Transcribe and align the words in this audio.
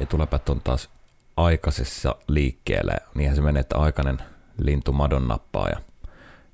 etuläpät 0.00 0.48
on 0.48 0.60
taas 0.60 0.90
aikaisessa 1.36 2.14
liikkeelle. 2.28 2.92
Niinhän 3.14 3.36
se 3.36 3.42
menee, 3.42 3.60
että 3.60 3.78
aikainen 3.78 4.18
lintu 4.58 4.92
madon 4.92 5.28
nappaa 5.28 5.68
ja 5.68 5.80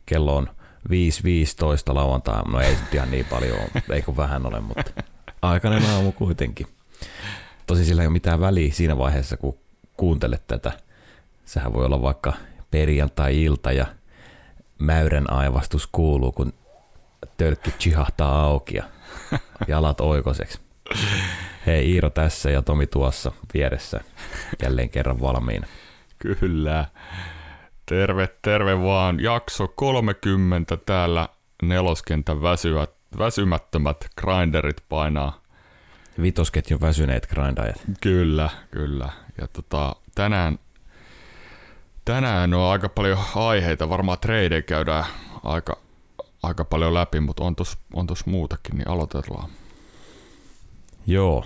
kello 0.07 0.37
on 0.37 0.49
5.15 0.89 1.95
lauantai. 1.95 2.43
No 2.43 2.61
ei 2.61 2.71
nyt 2.71 2.95
ihan 2.95 3.11
niin 3.11 3.27
paljon 3.27 3.59
ei 3.93 4.03
kun 4.03 4.17
vähän 4.17 4.47
ole, 4.47 4.61
mutta 4.61 5.03
aikainen 5.43 5.91
aamu 5.91 6.13
kuitenkin. 6.13 6.67
Tosi 7.67 7.85
sillä 7.85 8.03
ei 8.03 8.07
ole 8.07 8.13
mitään 8.13 8.41
väliä 8.41 8.73
siinä 8.73 8.99
vaiheessa, 8.99 9.37
kun 9.37 9.59
kuuntelet 9.97 10.47
tätä. 10.47 10.73
Sehän 11.45 11.73
voi 11.73 11.85
olla 11.85 12.03
vaikka 12.03 12.33
perjantai-ilta 12.71 13.73
ja 13.73 13.87
mäyrän 14.79 15.31
aivastus 15.33 15.89
kuuluu, 15.93 16.33
kun 16.33 16.53
tölkki 17.37 17.71
chihahtaa 17.71 18.43
auki 18.43 18.77
ja 18.77 18.85
jalat 19.69 20.01
oikoseksi. 20.01 20.61
Hei 21.67 21.93
Iiro 21.93 22.11
tässä 22.11 22.51
ja 22.51 22.63
Tomi 22.63 22.87
tuossa 22.87 23.33
vieressä 23.55 24.01
jälleen 24.63 24.91
kerran 24.91 25.21
valmiina. 25.21 25.67
Kyllä. 26.19 26.87
Terve, 27.87 28.29
terve 28.43 28.83
vaan. 28.83 29.21
Jakso 29.21 29.69
30 29.69 30.77
täällä 30.77 31.29
neloskentän 31.63 32.43
väsyvät, 32.43 32.91
väsymättömät 33.19 34.07
grinderit 34.19 34.77
painaa. 34.89 35.41
Vitosketjun 36.23 36.81
väsyneet 36.81 37.27
grindajat. 37.27 37.81
Kyllä, 38.01 38.51
kyllä. 38.71 39.09
Ja 39.41 39.49
tota, 39.49 39.97
tänään, 40.15 40.59
tänään 42.05 42.55
on 42.55 42.71
aika 42.73 42.89
paljon 42.89 43.19
aiheita. 43.35 43.89
Varmaan 43.89 44.19
treidejä 44.19 44.63
käydään 44.63 45.05
aika, 45.45 45.77
aika 46.43 46.65
paljon 46.65 46.95
läpi, 46.95 47.21
mutta 47.21 47.45
on 47.45 47.57
tos, 47.57 47.79
on 47.95 48.07
tos 48.07 48.27
muutakin, 48.27 48.77
niin 48.77 48.89
aloitellaan. 48.89 49.51
Joo, 51.07 51.45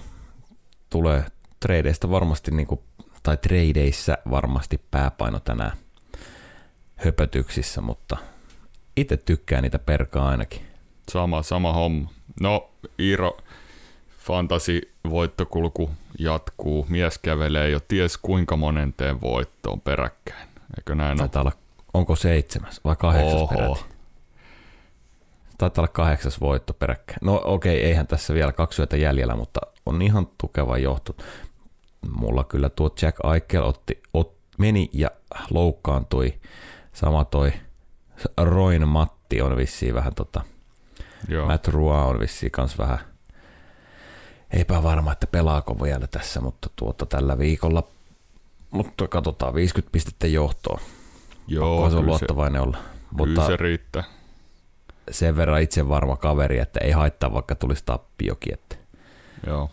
tulee 0.91 1.25
tradeista 1.61 2.11
varmasti, 2.11 2.51
niin 2.51 2.67
kuin, 2.67 2.81
tai 3.23 3.37
tradeissä 3.37 4.19
varmasti 4.31 4.81
pääpaino 4.91 5.41
tänään 5.41 5.73
höpötyksissä, 6.97 7.81
mutta 7.81 8.17
itse 8.97 9.17
tykkään 9.17 9.63
niitä 9.63 9.79
perkaa 9.79 10.29
ainakin. 10.29 10.63
Sama, 11.09 11.43
sama 11.43 11.73
homma. 11.73 12.11
No, 12.41 12.71
Iiro, 12.99 13.37
fantasi 14.19 14.93
voittokulku 15.11 15.91
jatkuu. 16.19 16.87
Mies 16.89 17.19
kävelee 17.19 17.71
jo 17.71 17.81
ties 17.81 18.19
kuinka 18.19 18.57
monenteen 18.57 19.21
voittoon 19.21 19.81
peräkkäin. 19.81 20.49
Eikö 20.79 20.95
näin 20.95 21.19
Taitaa 21.19 21.43
olla, 21.43 21.53
onko 21.95 22.17
seitsemäs 22.17 22.81
vai 22.85 22.97
kahdeksas 22.97 23.41
Oho. 23.41 23.47
peräti? 23.47 23.85
Taitaa 25.61 25.83
olla 25.83 25.93
kahdeksas 25.93 26.41
voitto 26.41 26.75
peräkkäin. 26.75 27.19
No 27.23 27.41
okei, 27.45 27.77
okay, 27.77 27.89
eihän 27.89 28.07
tässä 28.07 28.35
vielä 28.35 28.53
kaksi 28.53 28.83
yötä 28.83 28.97
jäljellä, 28.97 29.37
mutta 29.37 29.61
on 29.87 30.03
ihan 30.03 30.29
tukeva 30.41 30.79
johto. 30.79 31.17
Mulla 32.09 32.45
kyllä 32.45 32.69
tuo 32.69 32.91
Jack 33.03 33.19
Eichel 33.35 33.63
otti, 33.63 34.03
ot, 34.15 34.37
meni 34.59 34.91
ja 34.93 35.11
loukkaantui. 35.51 36.41
Sama 36.93 37.25
toi 37.25 37.53
Roin 38.37 38.89
Matti 38.89 39.43
on 39.43 39.57
vissiin 39.57 39.95
vähän 39.95 40.15
tota, 40.15 40.41
Joo. 41.29 41.47
Matt 41.47 41.69
Rua 41.69 42.05
on 42.05 42.21
vissiin 42.21 42.53
kans 42.53 42.79
vähän 42.79 42.99
epävarma, 44.51 45.13
että 45.13 45.27
pelaako 45.27 45.83
vielä 45.83 46.07
tässä, 46.07 46.41
mutta 46.41 46.71
tuota 46.77 47.07
tällä 47.07 47.39
viikolla, 47.39 47.83
mutta 48.71 49.09
katsotaan 49.09 49.55
50 49.55 49.93
pistettä 49.93 50.27
johtoa. 50.27 50.81
Joo, 51.47 51.91
se 51.91 51.97
on 51.97 52.07
luottavainen 52.07 52.63
olla. 52.63 52.79
Mutta 53.11 53.47
se 53.47 53.57
riittää. 53.57 54.20
Sen 55.11 55.37
verran 55.37 55.63
itse 55.63 55.89
varma 55.89 56.17
kaveri, 56.17 56.59
että 56.59 56.81
ei 56.81 56.91
haittaa 56.91 57.33
vaikka 57.33 57.55
tulisi 57.55 57.83
tappiokin, 57.87 58.55
että 58.55 58.77
Joo. 59.47 59.71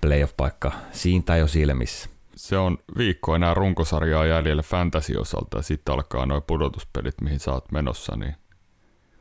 playoff-paikka 0.00 0.72
siitä 0.92 1.36
jo 1.36 1.46
silmissä. 1.46 2.10
Se 2.36 2.58
on 2.58 2.78
viikko 2.98 3.34
enää 3.34 3.54
runkosarjaa 3.54 4.26
jäljellä 4.26 4.62
fantasy-osalta 4.62 5.56
ja 5.56 5.62
sitten 5.62 5.94
alkaa 5.94 6.26
noin 6.26 6.42
pudotuspelit, 6.42 7.20
mihin 7.20 7.40
sä 7.40 7.52
oot 7.52 7.72
menossa. 7.72 8.16
Niin... 8.16 8.34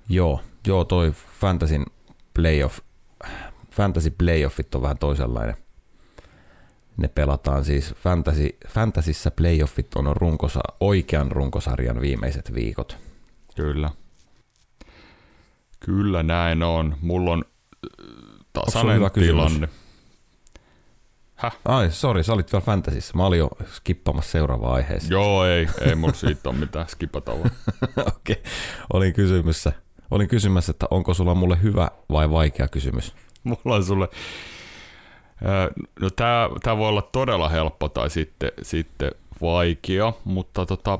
Joo, 0.09 0.41
joo, 0.67 0.85
toi 0.85 1.11
fantasyn 1.39 1.85
playoff, 2.33 2.79
fantasy 3.71 4.09
playoffit 4.11 4.75
on 4.75 4.81
vähän 4.81 4.97
toisenlainen. 4.97 5.55
Ne 6.97 7.07
pelataan 7.07 7.65
siis, 7.65 7.95
fantasy, 7.95 8.49
fantasyssä 8.67 9.31
playoffit 9.31 9.95
on 9.95 10.15
runkosa, 10.15 10.59
oikean 10.79 11.31
runkosarjan 11.31 12.01
viimeiset 12.01 12.53
viikot. 12.53 12.97
Kyllä. 13.55 13.89
Kyllä 15.85 16.23
näin 16.23 16.63
on. 16.63 16.95
Mulla 17.01 17.31
on 17.31 17.45
tasainen 18.53 18.95
hyvä 18.95 19.09
tilanne. 19.09 19.69
Häh? 21.35 21.57
Ai, 21.65 21.91
sori, 21.91 22.23
sä 22.23 22.33
olit 22.33 22.51
vielä 22.53 22.65
fantasissa. 22.65 23.13
Mä 23.17 23.25
olin 23.25 23.39
jo 23.39 23.49
skippamassa 23.65 24.31
seuraavaan 24.31 24.73
aiheeseen. 24.73 25.11
Joo, 25.11 25.45
ei, 25.45 25.67
ei 25.81 25.95
mun 25.95 26.13
siitä 26.15 26.49
ole 26.49 26.57
mitään 26.57 26.89
skipata. 26.89 27.31
Okei, 27.31 27.45
okay. 28.07 28.35
olin 28.93 29.13
kysymässä, 29.13 29.71
olin 30.11 30.27
kysymässä, 30.27 30.71
että 30.71 30.85
onko 30.91 31.13
sulla 31.13 31.35
mulle 31.35 31.57
hyvä 31.63 31.91
vai 32.11 32.29
vaikea 32.29 32.67
kysymys? 32.67 33.15
Mulla 33.43 33.75
on 33.75 33.83
sulle, 33.83 34.09
no 35.99 36.09
tää, 36.09 36.49
tää 36.63 36.77
voi 36.77 36.89
olla 36.89 37.01
todella 37.01 37.49
helppo 37.49 37.89
tai 37.89 38.09
sitten, 38.09 38.51
sitten 38.61 39.11
vaikea, 39.41 40.13
mutta 40.23 40.65
tota, 40.65 40.99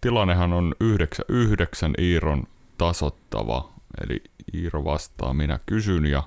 tilannehan 0.00 0.52
on 0.52 0.74
9, 0.80 1.24
9 1.28 1.94
Iiron 1.98 2.44
tasottava, 2.78 3.71
eli 4.00 4.22
Iiro 4.54 4.84
vastaa, 4.84 5.34
minä 5.34 5.60
kysyn 5.66 6.06
ja 6.06 6.22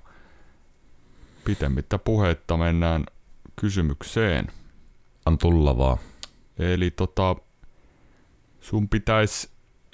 pitemmittä 1.45 1.97
puhetta 1.97 2.57
mennään 2.57 3.05
kysymykseen. 3.55 4.47
On 5.25 5.37
tulla 5.37 5.77
vaan. 5.77 5.97
Eli 6.59 6.91
tota, 6.91 7.35
sun 8.61 8.89
pitäisi 8.89 9.49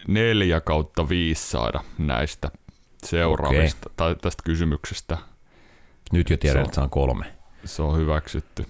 neljä 0.07 0.61
kautta 0.61 1.09
viisi 1.09 1.49
saada 1.49 1.83
näistä 1.97 2.51
seuraavista, 3.05 3.79
okay. 3.85 3.93
tai 3.95 4.15
tästä 4.15 4.43
kysymyksestä. 4.45 5.17
Nyt 6.11 6.29
jo 6.29 6.37
tiedän, 6.37 6.63
että 6.63 6.75
saan 6.75 6.89
kolme. 6.89 7.25
Se 7.65 7.81
on 7.81 7.97
hyväksytty. 7.97 8.65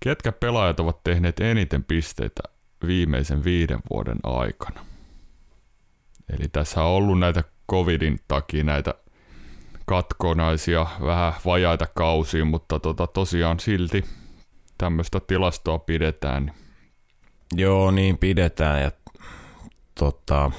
Ketkä 0.00 0.32
pelaajat 0.32 0.80
ovat 0.80 1.02
tehneet 1.04 1.40
eniten 1.40 1.84
pisteitä 1.84 2.42
viimeisen 2.86 3.44
viiden 3.44 3.80
vuoden 3.90 4.18
aikana? 4.22 4.86
Eli 6.38 6.48
tässä 6.48 6.82
on 6.82 6.90
ollut 6.90 7.18
näitä 7.18 7.44
covidin 7.70 8.18
takia 8.28 8.64
näitä 8.64 8.94
katkonaisia, 9.86 10.86
vähän 11.04 11.32
vajaita 11.44 11.86
kausia, 11.86 12.44
mutta 12.44 12.80
tota, 12.80 13.06
tosiaan 13.06 13.60
silti 13.60 14.04
tämmöistä 14.78 15.20
tilastoa 15.20 15.78
pidetään. 15.78 16.52
Joo, 17.54 17.90
niin 17.90 18.18
pidetään 18.18 18.82
ja 18.82 18.90
tota... 19.94 20.50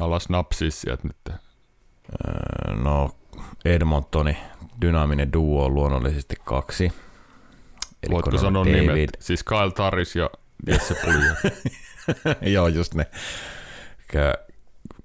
Alas 0.00 0.28
napsia 0.28 0.70
sieltä 0.70 1.08
nyt. 1.08 1.16
Öö, 1.28 2.74
no, 2.74 3.10
Edmontoni 3.64 4.36
dynaaminen 4.80 5.32
duo 5.32 5.64
on 5.64 5.74
luonnollisesti 5.74 6.36
kaksi. 6.44 6.92
Eli 8.02 8.14
Voitko 8.14 8.38
sanoa 8.38 8.64
David. 8.64 8.80
nimet? 8.80 9.10
Siis 9.20 9.44
Kyle 9.44 9.70
Taris 9.70 10.16
ja 10.16 10.30
Jesse 10.66 10.94
Pulja. 11.04 11.34
Joo, 12.54 12.68
just 12.68 12.94
ne. 12.94 13.06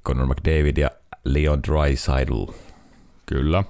Conor 0.06 0.28
McDavid 0.28 0.78
ja 0.78 0.92
Leon 1.26 1.64
Dreisaitl. 1.64 2.46
Kyllä. 3.26 3.64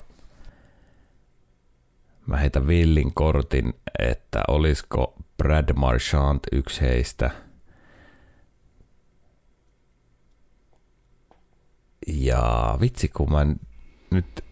Mä 2.27 2.37
heitän 2.37 2.67
villin 2.67 3.13
kortin, 3.13 3.73
että 3.99 4.43
olisiko 4.47 5.15
Brad 5.37 5.73
Marchand 5.75 6.39
yksi 6.51 6.81
heistä. 6.81 7.31
Ja 12.07 12.77
vitsi, 12.81 13.07
kun 13.07 13.31
mä 13.31 13.45
nyt... 14.11 14.45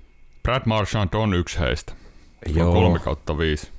Brad 0.43 0.61
Marchand 0.65 1.13
on 1.13 1.33
yksi 1.33 1.59
heistä. 1.59 1.93
Se 2.47 2.59
Joo. 2.59 2.67
on 2.67 2.73
kolme 2.73 2.99
kautta 2.99 3.37
viisi. 3.37 3.71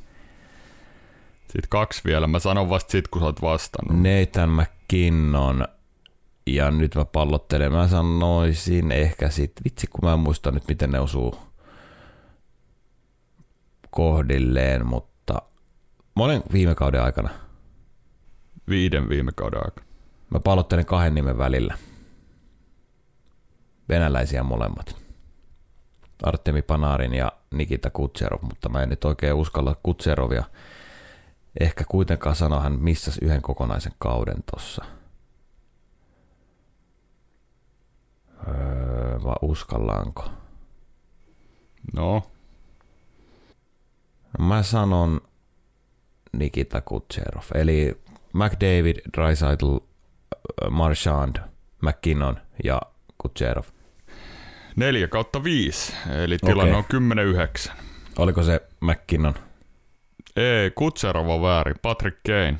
Sitten 1.52 1.69
kaksi 1.69 2.02
vielä. 2.04 2.26
Mä 2.26 2.38
sanon 2.38 2.70
vasta 2.70 2.90
sit, 2.93 3.08
kun 3.08 3.20
sä 3.20 3.26
oot 3.26 3.43
vastannut. 3.43 3.96
Nathan 4.02 4.50
McKinnon 4.50 5.64
ja 6.46 6.70
nyt 6.70 6.94
mä 6.94 7.04
pallottelen, 7.04 7.72
mä 7.72 7.88
sanoisin 7.88 8.93
ehkä 8.93 9.31
sit, 9.31 9.52
vitsi 9.64 9.87
kun 9.87 10.08
mä 10.08 10.12
en 10.12 10.19
muista 10.19 10.50
nyt 10.50 10.69
miten 10.69 10.90
ne 10.90 11.00
osuu 11.00 11.34
kohdilleen, 13.90 14.87
mutta 14.87 15.43
monen 16.14 16.43
viime 16.52 16.75
kauden 16.75 17.02
aikana. 17.02 17.28
Viiden 18.69 19.08
viime 19.08 19.32
kauden 19.32 19.60
aikana. 19.64 19.87
Mä 20.31 20.40
pallottelen 20.40 20.87
kahden 20.87 21.14
nimen 21.14 21.38
välillä. 21.38 21.78
Venäläisiä 23.88 24.43
molemmat. 24.43 24.96
Artemi 26.22 26.62
Panarin 26.62 27.14
ja 27.14 27.32
Nikita 27.50 27.90
Kutserov, 27.90 28.43
mutta 28.43 28.69
mä 28.69 28.82
en 28.82 28.88
nyt 28.88 29.04
oikein 29.04 29.34
uskalla 29.34 29.76
Kutserovia 29.82 30.44
ehkä 31.60 31.84
kuitenkaan 31.88 32.37
sanoa, 32.37 32.60
hän 32.60 32.72
missasi 32.72 33.25
yhden 33.25 33.43
kokonaisen 33.43 33.93
kauden 33.99 34.43
tossa. 34.50 34.84
Öö, 38.49 39.22
vai 39.25 39.37
uskallaanko? 39.43 40.31
No. 41.94 42.22
Mä 44.38 44.62
sanon 44.62 45.20
Nikita 46.32 46.81
Kutserov, 46.81 47.44
eli 47.54 48.00
McDavid, 48.32 48.96
Dreisaitl, 49.16 49.76
Marchand, 50.70 51.37
McKinnon 51.82 52.37
ja 52.64 52.81
Kutserov. 53.19 53.64
4 54.76 55.08
kautta 55.08 55.44
5, 55.44 55.93
eli 56.25 56.38
tilanne 56.38 56.76
Okei. 56.76 56.96
on 56.96 57.49
10-9. 57.69 57.72
Oliko 58.19 58.43
se 58.43 58.60
McKinnon? 58.81 59.34
Ei, 60.37 60.70
Kutserov 60.70 61.29
on 61.29 61.43
väärin. 61.43 61.76
Patrick 61.82 62.19
Kane 62.26 62.58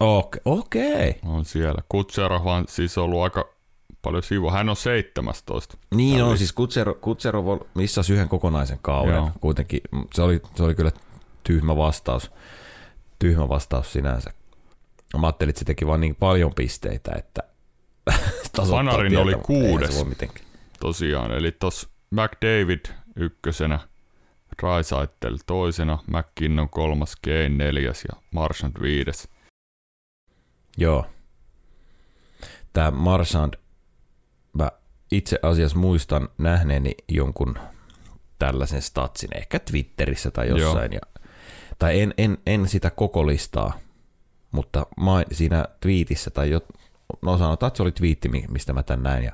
Okei. 0.00 0.40
Okei. 0.44 1.20
on 1.24 1.44
siellä. 1.44 1.82
Kutserov 1.88 2.46
on 2.46 2.64
siis 2.68 2.98
ollut 2.98 3.22
aika 3.22 3.54
paljon 4.02 4.22
sivu. 4.22 4.50
Hän 4.50 4.68
on 4.68 4.76
17. 4.76 5.76
Niin 5.94 6.18
Tämä 6.18 6.30
on, 6.30 6.38
siis 6.38 6.52
Kutserov, 6.52 6.94
Kutserov 7.00 7.60
missasi 7.74 8.12
yhden 8.12 8.28
kokonaisen 8.28 8.78
kauden. 8.82 9.14
Joo. 9.14 9.30
Kuitenkin 9.40 9.80
mm, 9.92 10.04
se 10.14 10.22
oli, 10.22 10.40
se 10.54 10.62
oli 10.62 10.74
kyllä 10.74 10.92
tyhmä 11.44 11.76
vastaus. 11.76 12.30
Tyhmä 13.18 13.48
vastaus 13.48 13.92
sinänsä. 13.92 14.30
Mä 15.18 15.26
ajattelin, 15.26 15.50
että 15.50 15.58
se 15.58 15.64
teki 15.64 15.86
vaan 15.86 16.00
niin 16.00 16.14
paljon 16.14 16.54
pisteitä, 16.54 17.12
että 17.18 17.42
Panarin 18.70 19.18
oli 19.18 19.34
kuudes. 19.34 20.04
Tosiaan, 20.80 21.32
eli 21.32 21.52
tos 21.52 21.88
McDavid 22.10 22.80
ykkösenä, 23.16 23.78
Drysaitel 24.62 25.38
toisena, 25.46 25.98
McKinnon 26.06 26.68
kolmas, 26.68 27.16
Kane 27.16 27.48
neljäs 27.48 28.04
ja 28.04 28.22
Marchand 28.30 28.82
viides. 28.82 29.28
Joo. 30.76 31.06
Tämä 32.72 32.90
Marsand, 32.90 33.54
mä 34.52 34.70
itse 35.10 35.38
asiassa 35.42 35.78
muistan 35.78 36.28
nähneeni 36.38 36.94
jonkun 37.08 37.58
tällaisen 38.38 38.82
statsin, 38.82 39.36
ehkä 39.36 39.58
Twitterissä 39.58 40.30
tai 40.30 40.48
jossain. 40.48 40.92
Ja, 40.92 41.00
tai 41.78 42.00
en, 42.00 42.14
en, 42.18 42.38
en 42.46 42.68
sitä 42.68 42.90
koko 42.90 43.26
listaa, 43.26 43.78
mutta 44.50 44.86
main, 44.96 45.26
siinä 45.32 45.64
twiitissä 45.80 46.30
tai 46.30 46.50
jo, 46.50 46.60
no 47.22 47.38
sanotaan, 47.38 47.68
että 47.68 47.76
se 47.76 47.82
oli 47.82 47.92
twiitti, 47.92 48.28
mi- 48.28 48.46
mistä 48.48 48.72
mä 48.72 48.82
tän 48.82 49.02
näin. 49.02 49.24
Ja 49.24 49.32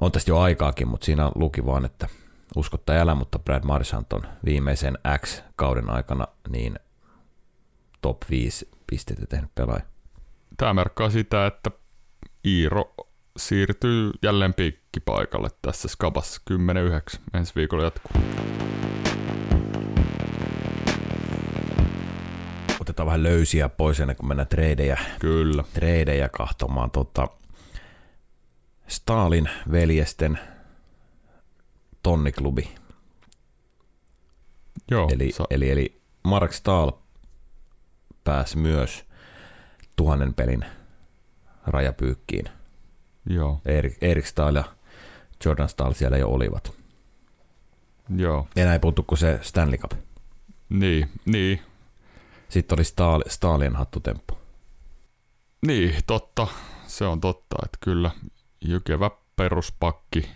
on 0.00 0.12
tästä 0.12 0.30
jo 0.30 0.38
aikaakin, 0.38 0.88
mutta 0.88 1.04
siinä 1.04 1.30
luki 1.34 1.66
vaan, 1.66 1.84
että 1.84 2.08
usko 2.56 2.76
tai 2.76 2.98
älä, 2.98 3.14
mutta 3.14 3.38
Brad 3.38 3.64
Marchand 3.64 4.06
on 4.12 4.22
viimeisen 4.44 4.98
X-kauden 5.18 5.90
aikana 5.90 6.26
niin 6.48 6.78
top 8.02 8.22
5 8.30 8.70
pisteitä 8.86 9.26
tehnyt 9.26 9.54
pelaaja. 9.54 9.82
Tämä 10.56 10.74
merkkaa 10.74 11.10
sitä, 11.10 11.46
että 11.46 11.70
Iiro 12.46 12.94
siirtyy 13.36 14.10
jälleen 14.22 14.54
piikkipaikalle 14.54 15.48
tässä 15.62 15.88
skabassa 15.88 16.40
10-9. 17.14 17.20
Ensi 17.34 17.52
viikolla 17.56 17.84
jatkuu. 17.84 18.22
otetaan 22.92 23.06
vähän 23.06 23.22
löysiä 23.22 23.68
pois 23.68 24.00
ennen 24.00 24.16
kuin 24.16 24.28
mennään 24.28 24.48
treidejä, 24.48 24.98
Kyllä. 25.18 25.64
treidejä 25.74 26.28
kahtomaan. 26.28 26.90
Tota, 26.90 27.28
Stalin 28.86 29.48
veljesten 29.72 30.38
tonniklubi. 32.02 32.74
Joo, 34.90 35.08
Eli, 35.12 35.32
sa- 35.32 35.44
eli, 35.50 35.70
eli 35.70 36.00
Mark 36.24 36.52
Stahl 36.52 36.90
pääsi 38.24 38.58
myös 38.58 39.04
tuhannen 39.96 40.34
pelin 40.34 40.64
rajapyykkiin. 41.66 42.44
joo, 43.26 43.60
Erik, 43.66 43.98
Erik 44.02 44.26
Stahl 44.26 44.56
ja 44.56 44.64
Jordan 45.44 45.68
Stahl 45.68 45.92
siellä 45.92 46.16
jo 46.18 46.28
olivat. 46.28 46.72
joo. 48.16 48.48
Enää 48.56 48.72
ei 48.72 48.78
puhuttu 48.78 49.02
kuin 49.02 49.18
se 49.18 49.38
Stanley 49.42 49.78
Cup. 49.78 49.92
Niin, 50.68 51.10
niin, 51.24 51.60
Sitten 52.48 52.76
oli 52.76 52.84
Stahl, 52.84 53.22
Stahlin 53.28 53.76
hattutemppu. 53.76 54.38
niin, 55.66 55.94
totta. 56.06 56.46
Se 56.86 57.04
on 57.04 57.20
totta, 57.20 57.56
että 57.64 57.78
kyllä 57.80 58.10
jykevä 58.60 59.10
peruspakki 59.36 60.28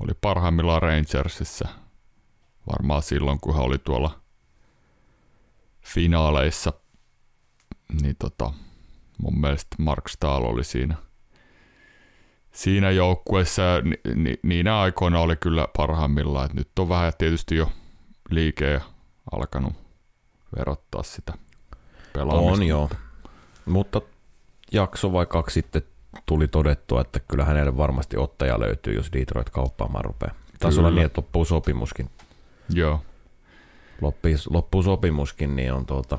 oli 0.00 0.12
parhaimmillaan 0.20 0.82
Rangersissa. 0.82 1.68
Varmaan 2.72 3.02
silloin, 3.02 3.40
kun 3.40 3.54
hän 3.54 3.64
oli 3.64 3.78
tuolla 3.78 4.20
finaaleissa. 5.82 6.72
Niin 8.02 8.16
tota, 8.18 8.52
mun 9.18 9.40
mielestä 9.40 9.76
Mark 9.78 10.08
Stahl 10.08 10.44
oli 10.44 10.64
siinä, 10.64 10.94
siinä 12.52 12.90
joukkueessa. 12.90 13.62
Ni, 13.84 14.14
ni, 14.14 14.34
niinä 14.42 14.80
aikoina 14.80 15.20
oli 15.20 15.36
kyllä 15.36 15.68
parhaimmillaan. 15.76 16.46
Et 16.46 16.54
nyt 16.54 16.78
on 16.78 16.88
vähän 16.88 17.12
tietysti 17.18 17.56
jo 17.56 17.72
liike 18.30 18.80
alkanut 19.32 19.72
verottaa 20.58 21.02
sitä 21.02 21.32
pelaamista. 22.12 22.52
On 22.52 22.62
joo. 22.62 22.90
Mutta 23.66 24.00
jakso 24.72 25.12
vai 25.12 25.26
kaksi 25.26 25.54
sitten 25.54 25.82
tuli 26.26 26.48
todettua, 26.48 27.00
että 27.00 27.20
kyllä 27.20 27.44
hänelle 27.44 27.76
varmasti 27.76 28.16
ottaja 28.16 28.60
löytyy, 28.60 28.94
jos 28.94 29.12
Detroit 29.12 29.50
kauppaamaan 29.50 30.04
rupeaa. 30.04 30.34
Taisi 30.58 30.78
olla 30.80 30.90
niin, 30.90 31.06
että 31.06 31.20
loppuu 31.20 31.44
sopimuskin. 31.44 32.10
Joo, 32.74 33.02
Loppuu, 34.00 34.30
loppuu 34.50 34.82
sopimuskin, 34.82 35.56
niin 35.56 35.72
on 35.72 35.86
tuota, 35.86 36.18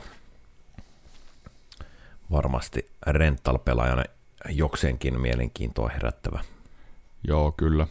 varmasti 2.32 2.92
rental-pelaajana 3.08 4.04
jokseenkin 4.50 5.22
mielenkiintoa 5.22 5.90
herättävä. 5.90 6.40
joo, 7.24 7.52
kyllä. 7.52 7.88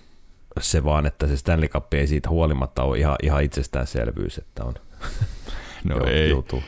Se 0.61 0.85
vaan, 0.85 1.07
että 1.07 1.27
se 1.27 1.37
Stanley 1.37 1.69
Cup 1.69 1.95
ei 1.95 2.07
siitä 2.07 2.29
huolimatta 2.29 2.83
ole 2.83 2.99
ihan, 2.99 3.17
ihan 3.23 3.43
itsestäänselvyys, 3.43 4.39
että 4.39 4.65
on 4.65 4.75
No 5.85 5.97
jou- 5.99 6.09
ei, 6.09 6.31
joutuu, 6.31 6.63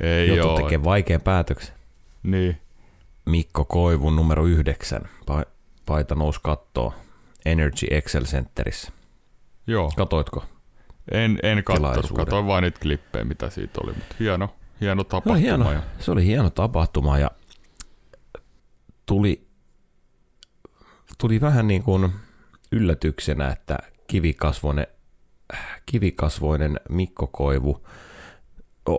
ei 0.00 0.28
joutuu 0.28 0.46
joo. 0.46 0.56
tekemään 0.56 0.84
vaikean 0.84 1.20
päätöksen. 1.20 1.74
Niin, 2.22 2.60
Mikko 3.28 3.64
Koivun 3.64 4.16
numero 4.16 4.44
yhdeksän. 4.46 5.02
Pa- 5.30 5.48
paita 5.86 6.14
nousi 6.14 6.40
kattoo 6.42 6.94
Energy 7.44 7.86
Excel 7.90 8.24
Centerissä. 8.24 8.92
joo. 9.66 9.92
Katoitko? 9.96 10.44
En, 11.12 11.38
en 11.42 11.64
katsonut, 11.64 11.92
Tilaisuuden. 11.92 12.24
katsoin 12.24 12.46
vain 12.46 12.62
niitä 12.62 12.80
klippejä, 12.80 13.24
mitä 13.24 13.50
siitä 13.50 13.80
oli, 13.84 13.92
mutta 13.92 14.16
hieno, 14.20 14.54
hieno 14.80 14.94
No, 14.94 15.04
tapahtuma. 15.04 15.36
hieno. 15.36 15.72
Ja, 15.72 15.82
Se 15.98 16.10
oli 16.10 16.26
hieno 16.26 16.50
tapahtuma 16.50 17.18
ja 17.18 17.30
tuli, 19.06 19.46
tuli 21.18 21.40
vähän 21.40 21.66
niin 21.68 21.82
kuin 21.82 22.12
yllätyksenä, 22.72 23.48
että 23.48 23.78
kivikasvoinen, 24.06 24.86
kivikasvoinen 25.86 26.80
Mikko 26.88 27.26
Koivu, 27.26 27.86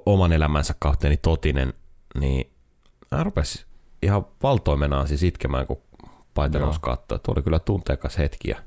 oman 0.06 0.34
elämänsä 0.34 0.75
kapteeni 0.80 1.18
Totinen, 1.18 1.74
niin 2.20 2.51
hän 3.12 3.25
rupesi 3.25 3.65
ihan 4.01 4.25
valtoimenaan 4.44 5.08
siis 5.08 5.24
itkemään, 5.24 5.68
kun 5.68 5.82
nousi 6.60 6.79
kattoon. 6.82 7.22
Tuo 7.22 7.34
oli 7.36 7.44
kyllä 7.44 7.60
tunteikas 7.60 8.18
hetki 8.18 8.50
ja 8.50 8.58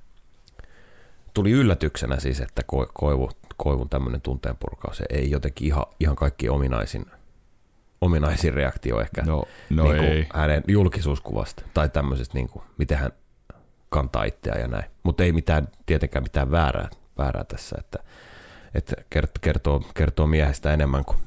tuli 1.34 1.50
yllätyksenä 1.50 2.20
siis, 2.20 2.40
että 2.40 2.62
Ko- 2.72 2.90
Koivu, 2.94 3.30
Koivun 3.56 3.88
tämmöinen 3.88 4.20
tunteenpurkaus 4.20 5.02
ei 5.10 5.30
jotenkin 5.30 5.66
ihan, 5.66 5.86
ihan 6.00 6.16
kaikki 6.16 6.48
ominaisin, 6.48 7.06
ominaisin 8.00 8.54
reaktio 8.54 9.00
ehkä 9.00 9.22
no, 9.22 9.44
no 9.70 9.84
niin 9.84 9.96
kuin 9.96 10.08
ei. 10.08 10.26
hänen 10.34 10.62
julkisuuskuvasta 10.68 11.62
tai 11.74 11.88
tämmöisestä, 11.88 12.34
niin 12.34 12.48
kuin, 12.48 12.64
miten 12.78 12.98
hän 12.98 13.12
kantaa 13.88 14.24
itseään 14.24 14.60
ja 14.60 14.68
näin. 14.68 14.84
Mutta 15.02 15.24
ei 15.24 15.32
mitään, 15.32 15.68
tietenkään 15.86 16.22
mitään 16.22 16.50
väärää, 16.50 16.88
väärää 17.18 17.44
tässä, 17.44 17.76
että, 17.78 17.98
että 18.74 18.94
kert- 19.14 19.38
kertoo, 19.40 19.82
kertoo 19.94 20.26
miehestä 20.26 20.72
enemmän 20.72 21.04
kuin, 21.04 21.18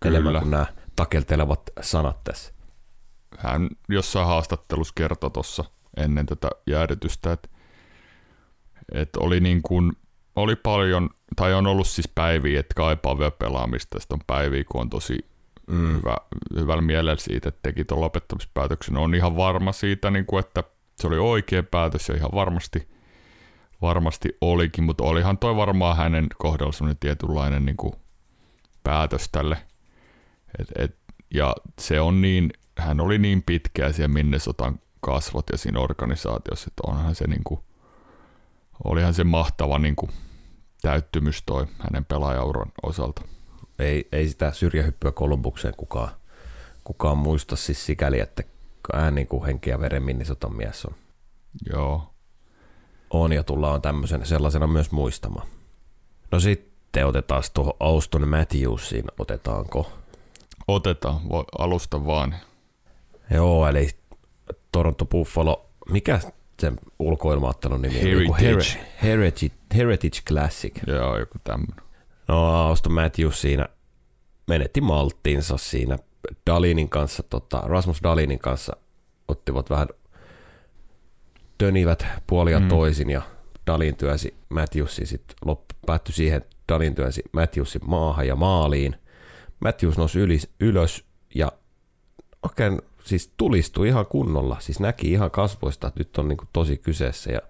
Kyllä. 0.00 0.18
enemmän 0.18 0.42
kuin 0.42 0.50
nämä 0.50 0.66
takeltelevat 0.96 1.60
sanat 1.80 2.24
tässä. 2.24 2.53
Hän 3.38 3.68
jossain 3.88 4.26
haastattelussa 4.26 4.92
kertoi 4.96 5.30
tuossa 5.30 5.64
ennen 5.96 6.26
tätä 6.26 6.50
jäädytystä, 6.66 7.32
että, 7.32 7.48
että 8.92 9.20
oli 9.20 9.40
niin 9.40 9.62
kuin, 9.62 9.92
oli 10.36 10.56
paljon, 10.56 11.10
tai 11.36 11.54
on 11.54 11.66
ollut 11.66 11.86
siis 11.86 12.08
päiviä, 12.14 12.60
että 12.60 12.74
kaipaa 12.74 13.18
vielä 13.18 13.30
pelaamista, 13.30 14.00
sitten 14.00 14.14
on 14.14 14.24
päiviä, 14.26 14.64
kun 14.64 14.80
on 14.80 14.90
tosi 14.90 15.18
Mm. 15.66 15.96
hyvä, 15.96 16.16
hyvällä 16.56 16.82
mielellä 16.82 17.16
siitä, 17.16 17.48
että 17.48 17.60
teki 17.62 17.84
tuon 17.84 18.00
lopettamispäätöksen. 18.00 18.96
On 18.96 19.14
ihan 19.14 19.36
varma 19.36 19.72
siitä, 19.72 20.10
niin 20.10 20.26
kuin, 20.26 20.40
että 20.40 20.64
se 20.96 21.06
oli 21.06 21.18
oikea 21.18 21.62
päätös 21.62 22.08
ja 22.08 22.16
ihan 22.16 22.30
varmasti, 22.34 22.88
varmasti 23.82 24.28
olikin, 24.40 24.84
mutta 24.84 25.04
olihan 25.04 25.38
toi 25.38 25.56
varmaan 25.56 25.96
hänen 25.96 26.26
kohdalla 26.38 26.72
semmoinen 26.72 26.96
tietynlainen 27.00 27.64
niin 27.64 27.76
kuin 27.76 27.94
päätös 28.82 29.28
tälle. 29.32 29.56
Et, 30.58 30.68
et, 30.78 30.96
ja 31.34 31.54
se 31.80 32.00
on 32.00 32.20
niin, 32.20 32.50
hän 32.78 33.00
oli 33.00 33.18
niin 33.18 33.42
pitkään 33.42 33.94
siellä 33.94 34.12
Minnesotan 34.12 34.80
kasvot 35.00 35.46
ja 35.52 35.58
siinä 35.58 35.80
organisaatiossa, 35.80 36.68
että 36.68 36.82
onhan 36.86 37.14
se 37.14 37.26
niin 37.26 37.44
kuin, 37.44 37.60
olihan 38.84 39.14
se 39.14 39.24
mahtava 39.24 39.78
niin 39.78 39.96
kuin, 39.96 40.10
täyttymys 40.82 41.42
toi 41.46 41.66
hänen 41.78 42.04
pelaajauran 42.04 42.72
osalta. 42.82 43.22
Ei, 43.78 44.08
ei 44.12 44.28
sitä 44.28 44.52
syrjähyppyä 44.52 45.12
Kolumbukseen 45.12 45.74
kukaan, 45.76 46.10
kukaan 46.84 47.18
muista 47.18 47.56
siis 47.56 47.86
sikäli, 47.86 48.20
että 48.20 48.42
hän 48.94 49.14
niin 49.14 49.26
kuin 49.26 49.44
henki 49.44 49.70
ja 49.70 49.80
veren 49.80 50.02
Minnesotan 50.02 50.56
mies 50.56 50.84
on, 50.84 50.94
Joo, 51.72 52.14
on 53.10 53.32
ja 53.32 53.42
tullaan 53.42 53.82
tämmöisen 53.82 54.26
sellaisena 54.26 54.66
myös 54.66 54.90
muistamaan. 54.90 55.46
No 56.30 56.40
sitten 56.40 57.06
otetaan 57.06 57.42
tuohon 57.54 57.74
Auston 57.80 58.28
Matthewsiin, 58.28 59.04
otetaanko? 59.18 59.92
Otetaan, 60.68 61.20
alusta 61.58 62.06
vaan. 62.06 62.34
Joo, 63.30 63.68
eli 63.68 63.88
Toronto 64.72 65.04
Buffalo, 65.04 65.70
mikä 65.90 66.20
sen 66.60 66.76
ulkoilmaattelun 66.98 67.82
nimi 67.82 68.02
Heritage. 68.02 68.52
Her- 68.62 68.78
Heritage, 69.02 69.54
Heritage 69.76 70.20
Classic. 70.28 70.74
Joo, 70.86 71.18
joku 71.18 71.38
tämmöinen. 71.44 71.84
No 72.28 72.46
Auston 72.46 72.92
Matthews 72.92 73.40
siinä 73.40 73.68
menetti 74.48 74.80
malttiinsa 74.80 75.56
siinä 75.56 75.98
Dalinin 76.46 76.88
kanssa, 76.88 77.22
tota, 77.22 77.62
Rasmus 77.64 78.02
Dalinin 78.02 78.38
kanssa 78.38 78.76
ottivat 79.28 79.70
vähän 79.70 79.88
tönivät 81.58 82.06
puolia 82.26 82.60
Mm. 82.60 82.68
toisin 82.68 83.10
ja 83.10 83.22
Dalin 83.66 83.96
työnsi 83.96 84.34
Matthewsin 84.48 85.06
sitten 85.06 85.36
loppu, 85.44 85.74
päättyi 85.86 86.14
siihen, 86.14 86.44
Dalin 86.68 86.94
työnsi 86.94 87.22
Matthewsin 87.32 87.80
maahan 87.86 88.26
ja 88.26 88.36
maaliin. 88.36 88.96
Matthews 89.60 89.98
nousi 89.98 90.18
yli, 90.20 90.38
ylös 90.60 91.04
ja 91.34 91.52
oikein 92.42 92.82
siis 93.04 93.32
tulistui 93.36 93.88
ihan 93.88 94.06
kunnolla, 94.06 94.56
siis 94.60 94.80
näki 94.80 95.12
ihan 95.12 95.30
kasvoista, 95.30 95.86
että 95.88 96.00
nyt 96.00 96.18
on 96.18 96.28
niinku 96.28 96.44
tosi 96.52 96.76
kyseessä 96.76 97.32
ja 97.32 97.40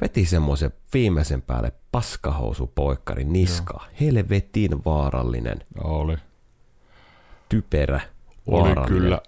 veti 0.00 0.24
semmoisen 0.26 0.72
viimeisen 0.94 1.42
päälle 1.42 1.72
paskahousupoikkarin 1.92 3.32
niska. 3.32 3.86
Helvetin 4.00 4.84
vaarallinen, 4.84 5.58
Joo, 5.76 5.98
oli. 6.00 6.16
typerä, 7.48 8.00
Oli 8.46 8.62
vaarallinen. 8.68 9.00
kyllä 9.02 9.20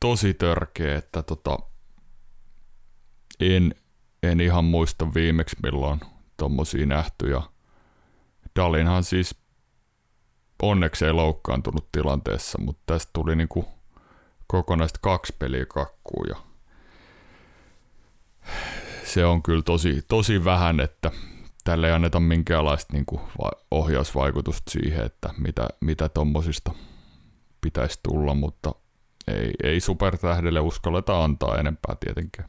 tosi 0.00 0.34
törkeä, 0.34 0.96
että 0.96 1.22
tota, 1.22 1.58
en, 3.40 3.74
en 4.22 4.40
ihan 4.40 4.64
muista 4.64 5.14
viimeksi 5.14 5.56
milloin 5.62 6.00
tommosia 6.36 6.86
nähty 6.86 7.30
ja 7.30 7.42
Dalinhan 8.56 9.04
siis 9.04 9.34
onneksi 10.62 11.04
ei 11.04 11.12
loukkaantunut 11.12 11.92
tilanteessa, 11.92 12.58
mutta 12.62 12.82
tästä 12.86 13.10
tuli 13.12 13.36
niinku 13.36 13.64
kokonaista 14.52 14.98
kaksi 15.02 15.34
peliä 15.38 15.66
kakkuun 15.66 16.28
ja 16.28 16.36
se 19.04 19.24
on 19.24 19.42
kyllä 19.42 19.62
tosi, 19.62 20.02
tosi 20.08 20.44
vähän, 20.44 20.80
että 20.80 21.10
tälle 21.64 21.86
ei 21.86 21.92
anneta 21.92 22.20
minkäänlaista 22.20 22.92
niinku 22.92 23.20
va- 23.42 23.62
ohjausvaikutusta 23.70 24.70
siihen, 24.70 25.06
että 25.06 25.34
mitä, 25.38 25.68
mitä 25.80 26.08
tommosista 26.08 26.72
pitäisi 27.60 28.00
tulla, 28.02 28.34
mutta 28.34 28.74
ei, 29.28 29.50
ei 29.62 29.80
supertähdelle 29.80 30.60
uskalleta 30.60 31.24
antaa 31.24 31.58
enempää 31.58 31.96
tietenkään. 32.00 32.48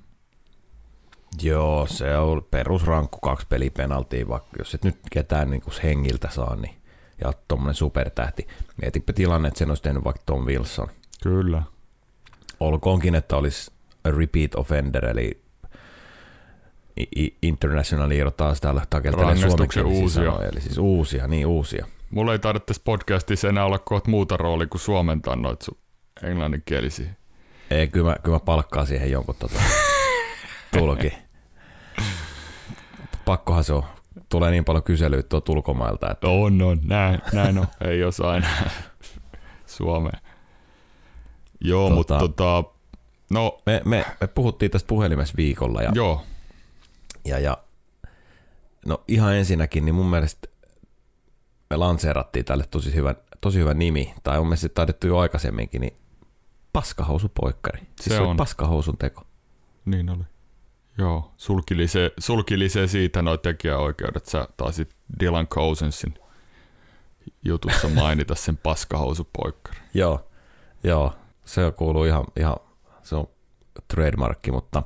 Joo, 1.42 1.88
se 1.88 2.18
on 2.18 2.48
perusrankku 2.52 3.20
kaksi 3.20 3.48
pelipenaltia, 3.50 4.28
vaikka 4.28 4.50
jos 4.60 4.74
et 4.76 4.84
nyt 4.84 4.98
ketään 5.12 5.52
niin 5.52 5.64
hengiltä 5.84 6.30
saa, 6.30 6.56
niin 6.56 6.76
ja 7.22 7.34
tuommoinen 7.48 7.76
supertähti. 7.76 8.48
Mietipä 8.82 9.14
tilanne, 9.14 9.48
että 9.48 9.58
sen 9.58 9.70
olisi 9.70 9.84
tehnyt 9.84 10.04
vaikka 10.04 10.24
Tom 10.26 10.46
Wilson. 10.46 10.88
Kyllä. 11.24 11.64
Olkoonkin, 12.60 13.16
että 13.16 13.36
olisi 13.36 13.72
a 14.04 14.12
repeat 14.12 14.56
offender, 14.56 15.06
eli 15.06 15.44
international 17.42 18.12
taas 18.38 18.62
täällä 18.62 18.86
takeltelee 18.90 19.36
suomeksi 19.36 19.82
uusia. 19.82 20.34
eli 20.52 20.62
siis 20.62 20.78
uusia, 20.78 21.28
niin 21.28 21.48
uusia. 21.48 21.86
Mulla 22.10 22.34
ei 22.34 22.40
taida 22.40 22.60
tässä 22.60 22.82
podcastissa 22.86 23.50
enää 23.50 23.66
olla 23.66 23.80
kohta 23.80 24.10
muuta 24.10 24.38
roolia 24.38 24.68
kuin 24.68 24.82
suomentaa 24.82 25.36
noita 25.36 25.66
sun 25.66 25.78
englanninkielisiä. 26.24 27.14
Ei, 27.70 27.88
kyllä 27.88 28.10
mä, 28.10 28.16
kyllä 28.24 28.36
mä 28.36 28.40
palkkaan 28.40 28.88
siihen 28.88 29.12
jonkun 29.12 29.36
tota, 29.40 29.60
tulki. 30.78 31.14
Pakkohan 33.26 33.64
se 33.64 33.74
on. 33.74 33.84
Tulee 34.30 34.52
niin 34.52 34.66
paljon 34.66 34.84
kyselyitä 34.84 35.30
tuolta 35.30 35.52
ulkomailta, 35.52 36.12
että 36.12 36.28
On, 36.28 36.62
on, 36.62 36.80
näin, 36.84 37.22
näin 37.34 37.58
on. 37.58 37.68
ei 37.88 38.04
osaa 38.04 38.38
enää 38.38 38.70
suomea. 39.66 40.20
Joo, 41.64 41.90
Tota- 41.90 41.94
mutta 41.94 42.20
tota, 42.20 42.64
no 43.32 43.62
me, 43.66 43.82
me, 43.86 44.06
me 44.22 44.28
puhuttiin 44.28 44.72
tästä 44.72 44.88
puhelimessa 44.88 45.34
viikolla 45.38 45.82
ja, 45.82 45.92
joo, 45.96 46.22
ja, 47.26 47.40
ja 47.40 47.58
no 48.86 49.04
ihan 49.08 49.36
ensinnäkin, 49.36 49.86
niin 49.86 49.96
mun 49.96 50.10
mielestä 50.10 50.48
me 51.70 51.78
lanseerattiin 51.78 52.46
tälle 52.46 52.66
tosi 52.72 52.96
hyvä, 52.96 53.16
tosi 53.42 53.60
hyvä 53.60 53.74
nimi, 53.74 54.14
tai 54.24 54.40
on 54.40 54.46
mielestä 54.48 54.70
taidettu 54.70 55.08
jo 55.08 55.18
aikaisemminkin, 55.18 55.82
niin 55.82 55.98
paskahousupoikkari. 56.74 57.80
Siis 57.80 57.96
Se 58.04 58.10
se, 58.10 58.20
on. 58.22 58.38
paskahousun 58.38 58.98
teko. 58.98 59.24
niin 59.86 60.10
oli. 60.10 60.24
Joo, 60.98 61.32
sulkilisee, 61.38 62.12
sulkilisee 62.20 62.88
siitä 62.88 63.22
noi 63.22 63.38
tekijäoikeudet. 63.38 64.26
Sä 64.26 64.48
taisit 64.58 64.96
Dylan 65.20 65.48
Cousinsin 65.48 66.14
jutussa 67.46 67.90
mainita 67.90 68.36
sen 68.36 68.58
paskahousupoikkari. 68.58 69.80
Joo, 69.94 70.28
joo, 70.84 71.14
se 71.46 71.74
kuuluu 71.76 72.06
ihan, 72.06 72.26
ihan 72.40 72.56
se 73.04 73.16
on 73.16 73.28
trademarkki, 73.88 74.52
mutta 74.52 74.84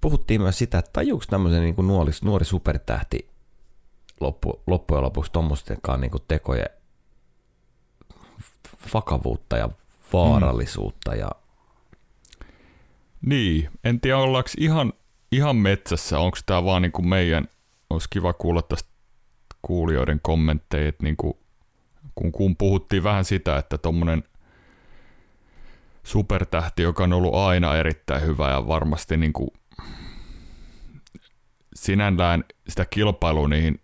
puhuttiin 0.00 0.42
myös 0.42 0.58
sitä, 0.58 0.78
että 0.78 0.90
tajuuko 0.92 1.24
tämmöisen 1.30 1.62
niin 1.62 1.74
kuin 1.74 1.86
nuori, 1.86 2.12
nuori 2.24 2.44
supertähti 2.44 3.28
loppu, 4.20 4.62
loppujen 4.66 5.02
lopuksi 5.02 5.32
tuommoistenkaan 5.32 6.00
niin 6.00 6.10
kuin 6.10 6.22
tekojen 6.28 6.70
vakavuutta 8.94 9.56
ja 9.56 9.68
vaarallisuutta 10.12 11.10
mm. 11.10 11.18
ja 11.18 11.30
Niin, 13.26 13.70
en 13.84 14.00
tiedä 14.00 14.18
ollaanko 14.18 14.50
ihan, 14.58 14.92
ihan 15.32 15.56
metsässä, 15.56 16.18
onko 16.18 16.38
tämä 16.46 16.64
vaan 16.64 16.82
niinku 16.82 17.02
meidän, 17.02 17.48
olisi 17.90 18.08
kiva 18.10 18.32
kuulla 18.32 18.62
tästä 18.62 18.88
kuulijoiden 19.62 20.20
kommentteja, 20.22 20.88
että 20.88 21.02
niinku, 21.02 21.41
kun, 22.14 22.32
kun 22.32 22.56
puhuttiin 22.56 23.04
vähän 23.04 23.24
sitä, 23.24 23.56
että 23.56 23.78
tuommoinen 23.78 24.24
supertähti, 26.02 26.82
joka 26.82 27.04
on 27.04 27.12
ollut 27.12 27.34
aina 27.34 27.76
erittäin 27.76 28.22
hyvä 28.22 28.50
ja 28.50 28.66
varmasti 28.66 29.16
niinku 29.16 29.52
sinällään 31.74 32.44
sitä 32.68 32.84
kilpailua 32.84 33.48
niihin 33.48 33.80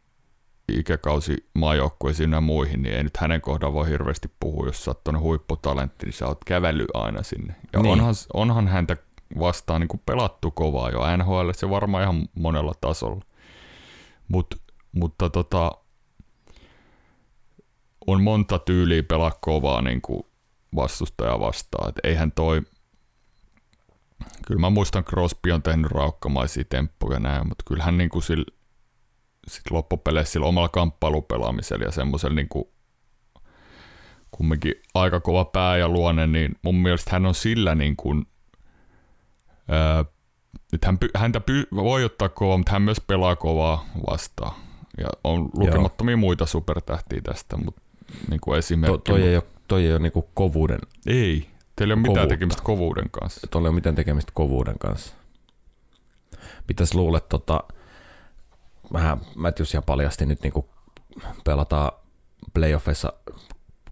ikäkausi 0.69 1.49
maajoukkueisiin 1.55 2.33
ja 2.33 2.41
muihin, 2.41 2.83
niin 2.83 2.95
ei 2.95 3.03
nyt 3.03 3.17
hänen 3.17 3.41
kohdalla 3.41 3.75
voi 3.75 3.89
hirveästi 3.89 4.31
puhua, 4.41 4.67
jos 4.67 4.85
sä 4.85 4.91
oot 4.91 5.21
huipputalentti, 5.21 6.07
niin 6.07 6.13
sä 6.13 6.27
oot 6.27 6.45
kävellyt 6.45 6.89
aina 6.95 7.23
sinne. 7.23 7.55
Ja 7.73 7.83
Niin. 7.83 7.93
onhan, 7.93 8.15
onhan 8.35 8.69
häntä 8.69 8.97
vastaan 9.39 9.81
niin 9.81 9.89
kuin 9.89 10.03
pelattu 10.07 10.51
kovaa 10.51 10.91
jo 10.91 11.17
NHL, 11.17 11.51
se 11.53 11.71
varmaan 11.71 12.03
ihan 12.03 12.29
monella 12.35 12.73
tasolla. 12.81 13.25
Mut, 14.29 14.55
mutta 14.93 15.31
tota, 15.31 15.73
on 18.09 18.23
monta 18.23 18.59
tyyliä 18.59 19.03
pelaa 19.03 19.33
kovaa 19.41 19.83
niin 19.83 20.01
kuin 20.01 20.23
vastustaja 20.77 21.41
vastaan. 21.41 21.89
Et 21.89 21.97
eihän 22.05 22.33
toi, 22.33 22.63
kyllä 24.47 24.61
mä 24.61 24.71
muistan 24.71 25.05
Crosby 25.05 25.51
on 25.51 25.63
tehnyt 25.63 25.91
raukkamaisia 25.91 26.65
temppuja 26.69 27.19
näin, 27.19 27.49
mutta 27.49 27.65
kyllähän 27.67 27.99
niin 27.99 28.11
kuin 28.11 28.23
sillä 28.23 28.45
sit 29.49 29.71
loppupeleissä 29.71 30.33
sillä 30.33 30.47
omalla 30.47 30.69
kamppailupelaamisella 30.69 31.85
ja 31.85 31.93
semmoisella 31.93 32.35
niin 32.35 32.49
kuin 32.49 32.65
kumminkin 34.31 34.75
aika 34.95 35.21
kova 35.21 35.45
pää 35.45 35.77
ja 35.77 35.89
luonne, 35.89 36.27
niin 36.27 36.57
mun 36.63 36.75
mielestä 36.75 37.11
hän 37.11 37.27
on 37.27 37.35
sillä 37.35 37.75
niin 37.75 37.97
kuin, 37.97 38.27
ää, 39.69 40.05
että 40.73 40.87
hän, 40.87 40.99
py- 41.05 41.19
häntä 41.19 41.39
py- 41.39 41.77
voi 41.77 42.05
ottaa 42.05 42.29
kovaa, 42.29 42.57
mutta 42.57 42.73
hän 42.73 42.83
myös 42.83 43.01
pelaa 43.07 43.37
kovaa 43.37 43.87
vastaan. 44.11 44.55
Ja 44.99 45.09
on 45.25 45.51
lukemattomia 45.57 46.17
muita 46.17 46.47
supertähtiä 46.47 47.21
tästä, 47.21 47.57
mutta 47.57 47.88
niin 48.31 48.41
kuin 48.41 48.55
to, 48.55 48.59
esimerkki. 48.59 49.13
toi, 49.13 49.23
ei 49.23 49.37
ole, 49.37 49.45
toi 49.69 49.85
ei 49.85 49.93
ole 49.93 49.99
niin 49.99 50.13
kuin 50.13 50.27
kovuuden, 50.35 50.79
ei, 51.07 51.51
teillä 51.77 51.93
ei 51.93 51.95
ole 51.95 52.01
mitään 52.01 52.15
Kovuutta. 52.15 52.35
tekemistä 52.35 52.63
kovuuden 52.63 53.11
kanssa. 53.11 53.47
toi 53.51 53.63
ei 53.63 53.67
ole 53.69 53.75
mitään 53.75 53.95
tekemistä 53.95 54.33
kovuuden 54.35 54.79
kanssa. 54.79 55.15
Mitäs 56.69 56.95
luulet, 56.95 57.29
tota, 57.29 57.65
vähän 58.93 59.21
Matthews 59.37 59.75
ihan 59.75 59.85
paljasti 59.85 60.27
nyt 60.27 60.43
niin 60.43 60.53
kuin 60.53 60.67
pelataan 61.45 61.93
playoffissa, 62.55 63.13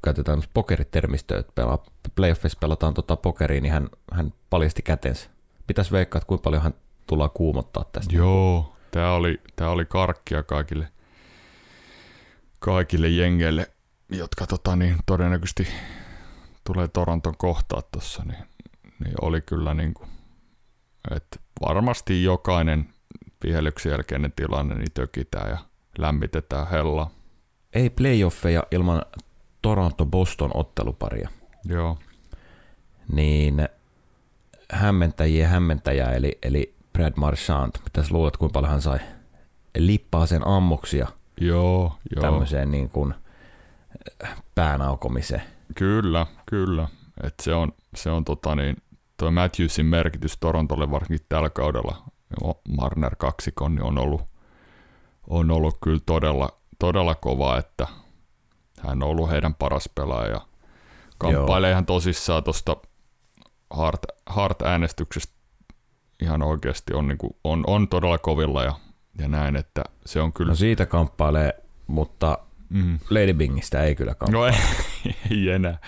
käytetään 0.04 0.42
pokeritermistöä, 0.54 1.38
että 1.38 1.52
pelaa, 1.54 1.84
playoffissa 2.14 2.58
pelataan 2.60 2.94
tota 2.94 3.16
pokeriin, 3.16 3.62
niin 3.62 3.72
hän, 3.72 3.88
hän 4.12 4.32
paljasti 4.50 4.82
kätensä. 4.82 5.30
Pitäisi 5.66 5.92
veikkaa, 5.92 6.18
että 6.18 6.26
kuinka 6.28 6.42
paljon 6.42 6.62
hän 6.62 6.74
tullaan 7.06 7.30
kuumottaa 7.30 7.84
tästä. 7.92 8.16
Joo, 8.16 8.76
tää 8.90 9.12
oli, 9.12 9.40
tää 9.56 9.70
oli 9.70 9.84
karkkia 9.84 10.42
kaikille, 10.42 10.88
kaikille 12.58 13.08
jengeille, 13.08 13.70
jotka 14.08 14.46
tota, 14.46 14.76
niin, 14.76 14.96
todennäköisesti 15.06 15.68
tulee 16.64 16.88
Toronton 16.88 17.36
kohtaa 17.36 17.82
tuossa, 17.82 18.22
niin, 18.24 18.44
niin, 19.04 19.14
oli 19.20 19.40
kyllä 19.40 19.74
niin 19.74 19.94
kuin, 19.94 20.08
että 21.16 21.38
varmasti 21.68 22.24
jokainen 22.24 22.94
vihelyksen 23.44 23.90
jälkeinen 23.90 24.32
tilanne 24.36 24.74
niin 24.74 24.92
tökitään 24.94 25.50
ja 25.50 25.58
lämmitetään 25.98 26.70
hella. 26.70 27.10
Ei 27.72 27.90
playoffeja 27.90 28.62
ilman 28.70 29.02
Toronto-Boston 29.62 30.50
otteluparia. 30.54 31.28
Joo, 31.64 31.98
niin 33.12 33.68
hämmentäjien 34.72 35.48
hämmentäjä, 35.48 36.10
eli, 36.10 36.38
eli 36.42 36.74
Brad 36.92 37.12
Marchand, 37.16 37.72
mitäs 37.84 38.10
luulet, 38.10 38.36
kuinka 38.36 38.52
paljon 38.52 38.72
hän 38.72 38.82
sai 38.82 38.98
lippaa 39.78 40.26
sen 40.26 40.46
ammoksia 40.46 41.08
Joo, 41.40 41.92
joo. 42.16 42.22
tämmöiseen 42.22 42.70
niin 42.70 42.90
kuin 42.90 43.14
pään 44.54 44.82
aukomiseen. 44.82 45.42
Kyllä, 45.74 46.26
kyllä. 46.46 46.88
Et 47.22 47.34
se 47.42 47.54
on, 47.54 47.72
se 47.94 48.10
on 48.10 48.24
tota 48.24 48.54
niin, 48.54 48.76
toi 49.16 49.30
Matthewsin 49.30 49.86
merkitys 49.86 50.36
Torontolle 50.40 50.90
varsinkin 50.90 51.26
tällä 51.28 51.50
kaudella, 51.50 52.02
Marner 52.68 53.16
kaksikon, 53.16 53.74
niin 53.74 53.82
on 53.82 53.98
ollut, 53.98 54.22
on 55.28 55.50
ollut 55.50 55.78
kyllä 55.82 56.00
todella, 56.06 56.48
todella 56.78 57.14
kova, 57.14 57.58
että 57.58 57.86
hän 58.80 59.02
on 59.02 59.08
ollut 59.08 59.30
heidän 59.30 59.54
paras 59.54 59.90
pelaaja. 59.94 60.30
Ja 60.30 60.40
kamppailee 61.18 61.70
ihan 61.70 61.86
tosissaan 61.86 62.44
tuosta 62.44 62.76
Hart, 63.70 64.02
Hart-äänestyksestä 64.26 65.36
ihan 66.22 66.42
oikeasti 66.42 66.94
on, 66.94 67.08
niin 67.08 67.18
kuin, 67.18 67.36
on, 67.44 67.64
on 67.66 67.88
todella 67.88 68.18
kovilla 68.18 68.64
ja, 68.64 68.74
ja 69.18 69.28
näin, 69.28 69.56
että 69.56 69.84
se 70.06 70.20
on 70.20 70.32
kyllä... 70.32 70.50
No 70.50 70.56
siitä 70.56 70.86
kamppailee, 70.86 71.62
mutta 71.86 72.38
mm. 72.68 72.98
Lady 73.10 73.34
Bingistä 73.34 73.82
ei 73.82 73.94
kyllä 73.94 74.14
kamppaile. 74.14 74.50
No 74.50 74.56
ei, 74.56 75.14
ei 75.30 75.48
enää, 75.48 75.78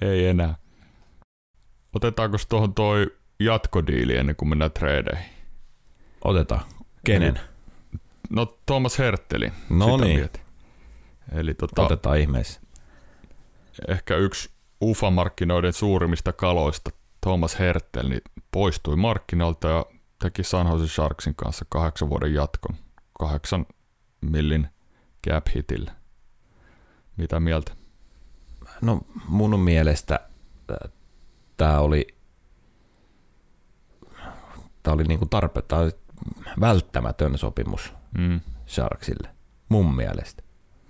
ei 0.00 0.26
enää. 0.26 0.56
Otetaanko 1.94 2.36
tuohon 2.48 2.74
toi 2.74 3.16
jatkodiili 3.40 4.16
ennen 4.16 4.36
kuin 4.36 4.48
mennään 4.48 4.72
treideihin? 4.72 5.30
Otetaan. 6.24 6.62
Kenen? 7.04 7.40
No 8.30 8.58
Thomas 8.66 8.98
Herteli. 8.98 9.52
No 9.70 9.96
niin. 9.96 10.30
Eli 11.32 11.54
tota, 11.54 11.82
Otetaan 11.82 12.18
ihmeessä. 12.18 12.60
Ehkä 13.88 14.16
yksi 14.16 14.50
UFA-markkinoiden 14.80 15.72
suurimmista 15.72 16.32
kaloista, 16.32 16.90
Thomas 17.20 17.58
Hertel, 17.58 18.08
niin 18.08 18.20
poistui 18.50 18.96
markkinoilta 18.96 19.68
ja 19.68 19.86
teki 20.22 20.42
San 20.42 20.66
Jose 20.66 20.88
Sharksin 20.88 21.34
kanssa 21.34 21.64
kahdeksan 21.68 22.08
vuoden 22.08 22.34
jatkon. 22.34 22.76
Kahdeksan 23.18 23.66
millin 24.20 24.68
cap 25.28 25.46
hitille. 25.54 25.92
Mitä 27.16 27.40
mieltä? 27.40 27.72
No 28.80 29.00
mun 29.28 29.60
mielestä 29.60 30.20
tämä 31.56 31.78
oli, 31.80 32.06
tää 34.82 34.94
oli 34.94 35.04
niinku 35.04 35.26
tarpe, 35.26 35.62
tää 35.62 35.78
oli 35.78 35.90
välttämätön 36.60 37.38
sopimus 37.38 37.92
mm. 38.18 38.40
Sharksille, 38.66 39.28
mun 39.68 39.94
mielestä. 39.94 40.42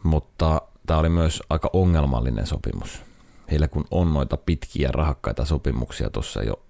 Mutta 0.02 0.62
tämä 0.86 1.00
oli 1.00 1.08
myös 1.08 1.42
aika 1.50 1.70
ongelmallinen 1.72 2.46
sopimus. 2.46 3.02
Heillä 3.50 3.68
kun 3.68 3.84
on 3.90 4.14
noita 4.14 4.36
pitkiä 4.36 4.88
rahakkaita 4.92 5.44
sopimuksia 5.44 6.10
tuossa 6.10 6.42
jo 6.42 6.66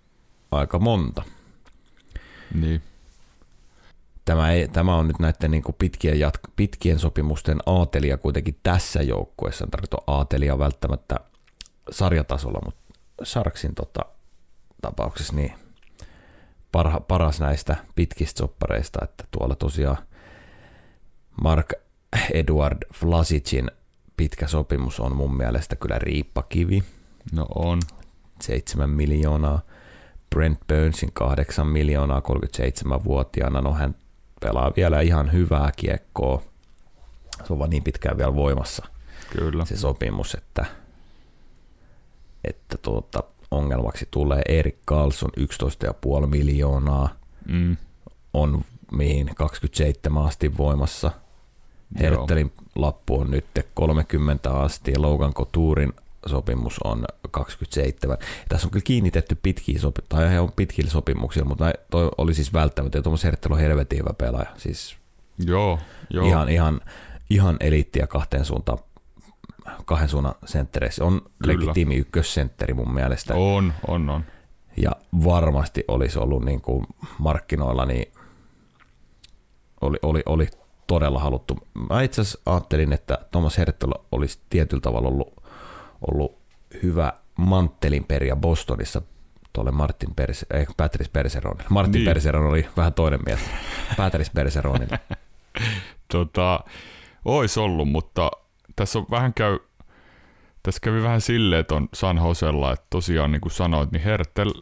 aika 0.51 0.79
monta. 0.79 1.23
Niin. 2.55 2.83
Tämä, 4.25 4.51
ei, 4.51 4.69
tämä 4.69 4.97
on 4.97 5.09
nyt 5.09 5.19
näiden 5.19 5.51
niin 5.51 5.63
kuin 5.63 5.77
pitkien, 5.79 6.21
jatk- 6.21 6.51
pitkien 6.57 6.99
sopimusten 6.99 7.59
aatelia 7.67 8.19
kuitenkin 8.19 8.59
tässä 8.63 9.03
joukkueessa. 9.03 9.65
En 9.65 9.71
tarkoita 9.71 9.97
aatelia 10.07 10.59
välttämättä 10.59 11.17
sarjatasolla, 11.91 12.61
mutta 12.65 12.95
Sharksin 13.25 13.75
tota, 13.75 14.01
tapauksessa 14.83 15.37
niin 15.37 15.53
parha, 16.73 17.01
paras 17.01 17.41
näistä 17.41 17.77
pitkistä 17.95 18.39
soppareista, 18.39 18.99
että 19.03 19.25
tuolla 19.31 19.55
tosiaan 19.55 19.99
Mark 21.43 21.73
Edward 22.33 22.79
Flasicin 22.95 23.71
pitkä 24.17 24.47
sopimus 24.47 25.01
on 25.01 25.17
mun 25.17 25.37
mielestä 25.37 25.77
kyllä 25.77 25.99
riippakivi. 25.99 26.83
No 27.33 27.47
on. 27.55 27.81
7 28.41 28.91
miljoonaa. 28.91 29.61
Brent 30.31 30.61
Burnsin 30.69 31.13
8 31.13 31.67
miljoonaa 31.67 32.21
37-vuotiaana. 32.21 33.61
No 33.61 33.75
hän 33.75 33.95
pelaa 34.45 34.73
vielä 34.77 35.01
ihan 35.01 35.33
hyvää 35.33 35.71
kiekkoa. 35.77 36.43
Se 37.47 37.53
on 37.53 37.59
vaan 37.59 37.71
niin 37.71 37.83
pitkään 37.83 38.19
vielä 38.19 38.37
voimassa 38.37 38.87
Kyllä. 39.31 39.65
se 39.65 39.77
sopimus, 39.77 40.35
että, 40.35 40.67
että 42.45 42.79
tuota, 42.83 43.23
ongelmaksi 43.51 44.09
tulee 44.11 44.43
Erik 44.49 44.79
Carlson 44.89 45.31
11,5 46.21 46.27
miljoonaa. 46.27 47.09
Mm. 47.49 47.77
On 48.35 48.65
mihin 48.93 49.31
27 49.35 50.25
asti 50.25 50.57
voimassa. 50.57 51.11
Herttelin 52.01 52.53
lappu 52.75 53.21
on 53.21 53.31
nyt 53.31 53.47
30 53.75 54.51
asti 54.51 54.93
ja 54.93 55.03
Logan 55.03 55.35
Couturin 55.35 55.93
sopimus 56.27 56.79
on 56.85 57.05
27. 57.31 58.17
Ja 58.21 58.27
tässä 58.49 58.67
on 58.67 58.71
kyllä 58.71 58.85
kiinnitetty 58.85 59.35
pitkiä 59.43 59.79
sopi- 59.79 60.05
tai 60.09 60.31
he 60.31 60.41
on 60.41 60.53
pitkillä 60.53 60.91
sopimuksilla, 60.91 61.49
mutta 61.49 61.73
toi 61.91 62.11
oli 62.19 62.35
siis 62.35 62.53
välttämättä. 62.53 63.03
Tuomas 63.03 63.25
Herttel 63.25 63.53
on 63.53 63.59
helvetin 63.59 63.99
hyvä 63.99 64.13
pelaaja. 64.19 64.51
Siis 64.57 64.97
joo, 65.39 65.79
joo. 66.11 66.27
Ihan, 66.27 66.49
ihan, 66.49 66.81
ihan 67.31 67.57
eliittiä 67.61 68.07
kahteen 68.07 68.45
suuntaan 68.45 68.79
kahden 69.85 70.09
suunnan 70.09 70.35
senttereissä. 70.45 71.05
On 71.05 71.21
Kyllä. 71.23 71.61
legitiimi 71.61 71.97
ykkössentteri 71.97 72.75
mun 72.75 72.95
mielestä. 72.95 73.35
On, 73.35 73.73
on, 73.89 74.11
on. 74.11 74.25
Ja 74.77 74.93
varmasti 75.25 75.85
olisi 75.89 76.19
ollut 76.19 76.45
niin 76.45 76.61
kuin 76.61 76.87
markkinoilla, 77.19 77.87
niin 77.87 78.13
oli, 79.81 79.99
oli, 80.03 80.23
oli 80.27 80.49
todella 80.87 81.19
haluttu. 81.19 81.59
Mä 81.91 82.03
itse 82.03 82.21
asiassa 82.21 82.41
ajattelin, 82.47 82.93
että 82.93 83.19
Thomas 83.31 83.59
Hertel 83.59 83.93
olisi 84.13 84.39
tietyllä 84.51 84.81
tavalla 84.81 85.09
ollut, 85.09 85.44
ollut 86.11 86.39
hyvä 86.83 87.13
manttelin 87.39 88.05
peria 88.05 88.37
Bostonissa 88.37 89.03
tuolle 89.53 89.71
Martin 89.71 90.15
Pers, 90.15 90.47
eh, 90.51 90.67
Patrice 90.77 91.11
Perseron. 91.13 91.57
Martin 91.69 91.93
niin. 91.93 92.05
Perseron 92.05 92.47
oli 92.47 92.69
vähän 92.77 92.95
toinen 92.95 93.21
mies. 93.27 93.41
Patrice 93.97 94.31
Perseronille. 94.35 94.99
tota, 96.13 96.61
ois 97.25 97.59
ollut, 97.59 97.89
mutta 97.89 98.31
tässä 98.77 98.99
on 98.99 99.07
vähän 99.11 99.35
käy, 99.35 99.59
tässä 100.63 100.81
kävi 100.83 101.03
vähän 101.03 101.21
silleen, 101.21 101.61
että 101.61 101.75
on 101.75 101.89
San 101.95 102.17
Josella, 102.17 102.73
että 102.73 102.87
tosiaan 102.91 103.33
niin 103.33 103.41
kuin 103.41 103.53
sanoit, 103.53 103.93
niin 103.93 104.03
Hertel, 104.03 104.53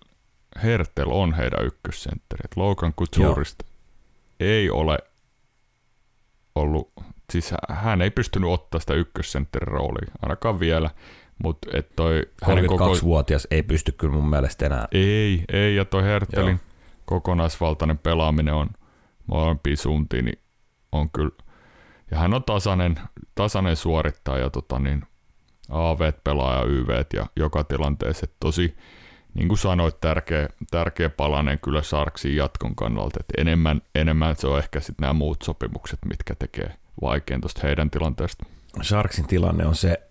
Hertel 0.62 1.11
on 1.11 1.33
heidän 1.35 1.64
ykkössentteri. 1.66 2.48
Logan 2.57 2.94
Couturista 2.94 3.64
ei 4.40 4.70
ole 4.70 4.98
ollut, 6.55 6.92
siis 7.33 7.55
hän 7.68 8.02
ei 8.02 8.11
pystynyt 8.11 8.50
ottaa 8.50 8.81
sitä 8.81 8.94
ykkössentterin 8.94 9.68
roolia, 9.68 10.12
ainakaan 10.22 10.61
vielä. 10.61 10.90
Mutta 11.42 11.68
et 11.72 11.96
toi 11.96 12.22
32-vuotias 12.44 13.42
koko... 13.42 13.55
ei 13.55 13.62
pysty 13.62 13.92
kyllä 13.92 14.14
mun 14.14 14.31
mielestä 14.31 14.66
enää. 14.66 14.88
Ei, 14.92 15.44
ei, 15.52 15.76
ja 15.76 15.85
toi 15.85 16.02
Hertelin 16.02 16.48
Joo. 16.48 16.74
kokonaisvaltainen 17.05 17.98
pelaaminen 17.98 18.55
on 18.55 18.68
molempiin 19.26 19.76
suuntiin, 19.76 20.24
niin 20.24 20.38
on 20.92 21.11
kyllä, 21.11 21.31
ja 22.11 22.18
hän 22.18 22.35
on 22.35 22.44
tasainen, 22.44 22.94
tasainen 23.35 23.76
suorittaja, 23.76 24.50
tota 24.50 24.78
niin, 24.78 25.02
AV 25.68 26.12
pelaa 26.24 26.59
ja 26.59 26.64
YV 26.64 27.05
ja 27.14 27.26
joka 27.37 27.64
tilanteessa, 27.64 28.26
tosi, 28.40 28.76
niin 29.35 29.48
kuin 29.48 29.59
sanoit, 29.59 30.00
tärkeä, 30.00 30.48
tärkeä 30.70 31.11
palanen 31.11 31.59
kyllä 31.59 31.83
Sarksin 31.83 32.37
jatkon 32.37 32.74
kannalta, 32.74 33.20
että 33.20 33.35
enemmän, 33.40 33.83
enemmän 33.94 34.37
se 34.37 34.46
on 34.46 34.59
ehkä 34.59 34.81
sitten 34.81 35.02
nämä 35.02 35.12
muut 35.12 35.42
sopimukset, 35.42 35.98
mitkä 36.09 36.35
tekee 36.35 36.76
vaikein 37.02 37.40
tuosta 37.40 37.61
heidän 37.62 37.90
tilanteesta. 37.90 38.44
Sharksin 38.83 39.26
tilanne 39.26 39.66
on 39.66 39.74
se, 39.74 40.02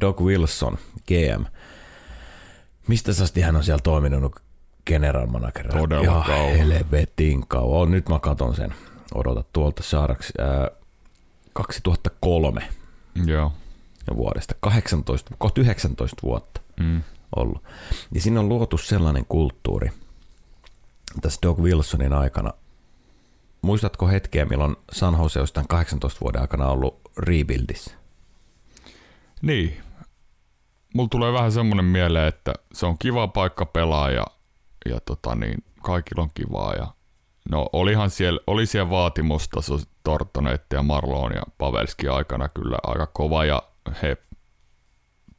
Doc 0.00 0.20
Wilson, 0.20 0.78
GM, 1.06 1.44
mistä 2.88 3.12
asti 3.22 3.40
hän 3.40 3.56
on 3.56 3.64
siellä 3.64 3.82
toiminut 3.82 4.36
general 4.86 5.26
managerina? 5.26 5.78
Todella 5.80 6.04
Ihan 6.04 6.22
kauan. 6.22 6.56
helvetin 6.56 7.46
kauan. 7.46 7.90
Nyt 7.90 8.08
mä 8.08 8.18
katon 8.18 8.54
sen. 8.56 8.74
Odota 9.14 9.44
tuolta 9.52 9.82
Sharks. 9.82 10.32
2003 11.52 12.68
Joo. 13.26 13.52
vuodesta. 14.16 14.54
18, 14.60 15.34
kohta 15.38 15.60
19 15.60 16.22
vuotta 16.22 16.60
mm. 16.80 17.02
ollut. 17.36 17.64
Ja 18.14 18.20
siinä 18.20 18.40
on 18.40 18.48
luotu 18.48 18.78
sellainen 18.78 19.26
kulttuuri 19.28 19.90
tässä 21.20 21.38
Doc 21.42 21.58
Wilsonin 21.58 22.12
aikana. 22.12 22.52
Muistatko 23.62 24.08
hetkeä, 24.08 24.44
milloin 24.44 24.76
San 24.92 25.16
Jose 25.22 25.40
on 25.40 25.68
18 25.68 26.20
vuoden 26.20 26.40
aikana 26.40 26.66
ollut 26.66 27.00
rebuildissä? 27.18 27.99
Niin. 29.42 29.76
Mulla 30.94 31.08
tulee 31.08 31.32
vähän 31.32 31.52
semmoinen 31.52 31.84
mieleen, 31.84 32.28
että 32.28 32.52
se 32.72 32.86
on 32.86 32.98
kiva 32.98 33.28
paikka 33.28 33.66
pelaa 33.66 34.10
ja, 34.10 34.26
ja 34.90 35.00
tota 35.00 35.34
niin, 35.34 35.64
kaikilla 35.82 36.22
on 36.22 36.30
kivaa. 36.34 36.74
Ja, 36.74 36.86
no 37.50 37.66
olihan 37.72 38.10
siellä, 38.10 38.40
oli 38.46 38.66
siellä 38.66 38.90
vaatimustaso 38.90 39.78
Tortonetti 40.04 40.76
ja 40.76 40.82
Marlon 40.82 41.32
ja 41.34 41.42
Pavelski 41.58 42.08
aikana 42.08 42.48
kyllä 42.48 42.78
aika 42.82 43.06
kova 43.06 43.44
ja 43.44 43.62
he 44.02 44.16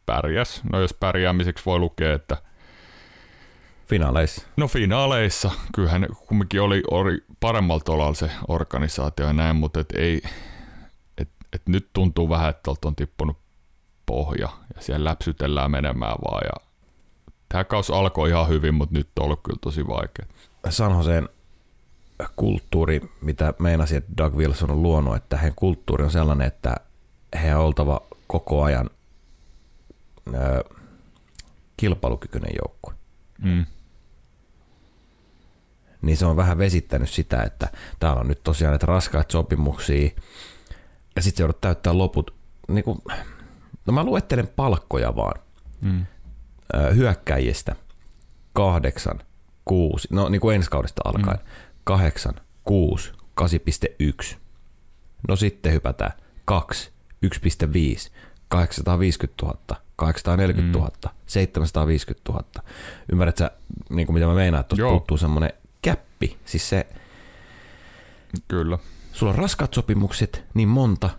pärjäs. 0.06 0.62
No 0.72 0.80
jos 0.80 0.94
pärjäämiseksi 0.94 1.66
voi 1.66 1.80
lukea, 1.80 2.14
että 2.14 2.38
Finaaleissa. 3.92 4.48
No 4.58 4.68
finaaleissa. 4.68 5.52
Kyllähän 5.76 6.08
kumminkin 6.28 6.62
oli, 6.62 6.84
oli 6.92 7.24
paremmalla 7.40 7.84
tolalla 7.86 8.14
se 8.14 8.32
organisaatio 8.48 9.26
ja 9.26 9.34
näin, 9.34 9.56
mutta 9.56 9.80
et 9.80 9.92
ei, 9.92 10.22
et, 11.18 11.30
et 11.54 11.62
nyt 11.68 11.90
tuntuu 11.94 12.30
vähän, 12.30 12.50
että 12.50 12.72
on 12.86 12.96
tippunut 12.96 13.38
pohja 14.12 14.50
ja 14.76 14.82
siellä 14.82 15.10
läpsytellään 15.10 15.72
menemään 15.72 16.16
vaan. 16.26 16.42
Ja 16.46 16.68
tämä 17.50 17.64
kaus 17.64 17.92
alkoi 17.92 18.30
ihan 18.30 18.48
hyvin, 18.48 18.74
mutta 18.74 18.96
nyt 18.96 19.10
on 19.20 19.26
ollut 19.26 19.40
kyllä 19.44 19.60
tosi 19.62 19.88
vaikea. 19.88 20.26
San 20.70 20.92
Joseen 20.92 21.30
kulttuuri, 22.36 23.02
mitä 23.22 23.54
meinasin, 23.60 23.98
että 23.98 24.12
Doug 24.18 24.36
Wilson 24.36 24.72
on 24.72 24.84
luonut, 24.84 25.16
että 25.16 25.38
heidän 25.38 25.56
kulttuuri 25.56 26.04
on 26.04 26.12
sellainen, 26.12 26.48
että 26.48 26.76
he 27.44 27.56
on 27.56 27.66
oltava 27.66 28.02
koko 28.28 28.64
ajan 28.64 28.90
ö, 30.36 30.64
kilpailukykyinen 31.78 32.52
joukkue. 32.64 32.94
Mm. 33.42 33.66
Niin 36.02 36.18
se 36.18 36.26
on 36.26 36.36
vähän 36.36 36.58
vesittänyt 36.58 37.10
sitä, 37.10 37.44
että 37.44 37.68
täällä 38.00 38.22
on 38.22 38.28
nyt 38.28 38.44
tosiaan 38.44 38.72
näitä 38.72 38.86
raskaat 38.86 39.32
sopimuksia, 39.32 40.10
ja 41.16 41.22
sitten 41.22 41.38
se 41.38 41.44
joudut 41.44 41.62
täyttää 41.62 41.98
loput. 41.98 42.34
Niin 42.68 42.84
kuin, 42.84 43.02
no 43.86 43.94
mä 43.94 44.04
luettelen 44.04 44.48
palkkoja 44.48 45.16
vaan. 45.16 45.42
Mm. 45.82 46.06
Hyökkäjistä 46.96 47.76
kahdeksan, 48.54 49.20
kuusi, 49.66 50.08
no 50.12 50.30
niin 50.30 50.42
kuin 50.42 50.56
ensi 50.56 50.70
kaudesta 50.70 51.02
alkaen, 51.06 51.38
mm. 51.38 51.46
kahdeksan, 51.84 52.36
kuusi, 52.64 53.12
8,1. 53.42 54.36
No 55.28 55.36
sitten 55.36 55.74
hypätään 55.74 56.12
2, 56.46 56.92
1,5, 57.26 58.12
850 58.48 59.46
000, 59.46 59.82
840 59.96 60.80
000, 60.80 60.92
mm. 61.06 61.10
750 61.26 62.32
000. 62.32 62.44
Ymmärrät 63.12 63.38
sä, 63.38 63.52
niin 63.90 64.08
kuin 64.08 64.14
mitä 64.14 64.26
mä 64.26 64.34
meinaan, 64.34 64.62
että 64.62 64.76
puuttuu 64.76 65.18
semmoinen 65.18 65.54
käppi. 65.82 66.38
Siis 66.46 66.70
se, 66.70 66.88
Kyllä. 68.48 68.78
sulla 69.12 69.32
on 69.32 69.40
raskat 69.40 69.74
sopimukset, 69.74 70.44
niin 70.54 70.68
monta. 70.68 71.10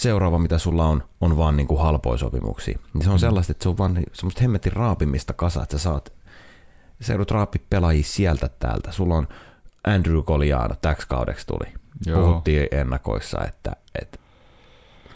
Seuraava, 0.00 0.38
mitä 0.38 0.58
sulla 0.58 0.84
on, 0.86 1.02
on 1.20 1.36
vaan 1.36 1.56
niin 1.56 1.66
kuin 1.66 1.80
halpoja 1.80 2.18
sopimuksia. 2.18 2.78
Niin 2.94 3.04
se 3.04 3.10
on 3.10 3.16
Mm. 3.16 3.20
sellaista, 3.20 3.50
että 3.50 3.62
se 3.62 3.68
on 3.68 3.78
vaan 3.78 4.02
semmoista 4.12 4.40
hemmetin 4.42 4.72
raapimista 4.72 5.32
kasa, 5.32 5.62
että 5.62 5.78
sä 5.78 5.82
saat, 5.82 6.12
sä 7.00 7.12
joudut 7.12 7.30
raapi 7.30 7.58
pelaajia 7.70 8.02
sieltä 8.04 8.50
täältä. 8.58 8.92
Sulla 8.92 9.14
on 9.14 9.28
Andrew 9.86 10.22
Goliano, 10.22 10.74
täksi 10.82 11.08
kaudeksi 11.08 11.46
tuli. 11.46 11.72
Joo. 12.06 12.20
Puhuttiin 12.26 12.68
ennakoissa, 12.70 13.44
että, 13.48 13.72
että 14.00 14.18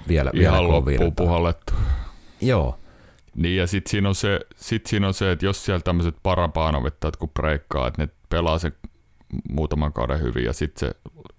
vielä, 0.08 0.30
vielä 0.34 0.48
Ihan 0.50 0.62
loppuun 0.64 0.82
kovirtaa. 0.82 1.10
puhallettu. 1.10 1.72
Joo, 2.40 2.78
Niin 3.36 3.56
ja 3.56 3.66
sitten 3.66 3.90
siinä, 3.90 4.08
on 4.08 4.14
se, 4.14 4.40
sit 4.56 4.86
siinä 4.86 5.06
on 5.06 5.14
se, 5.14 5.32
että 5.32 5.46
jos 5.46 5.64
siellä 5.64 5.80
tämmöiset 5.80 6.16
parapaanovettajat 6.22 7.16
kun 7.16 7.28
breikkaa, 7.30 7.88
että 7.88 8.02
ne 8.02 8.08
pelaa 8.28 8.58
sen 8.58 8.72
muutaman 9.50 9.92
kauden 9.92 10.20
hyvin 10.20 10.44
ja 10.44 10.52
sitten 10.52 10.88
se 10.88 10.94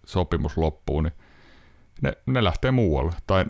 sopimus 0.05 0.57
loppuu, 0.57 1.01
niin 1.01 1.13
ne, 2.01 2.13
ne 2.25 2.43
lähtee 2.43 2.71
muualle. 2.71 3.13
Tai 3.27 3.45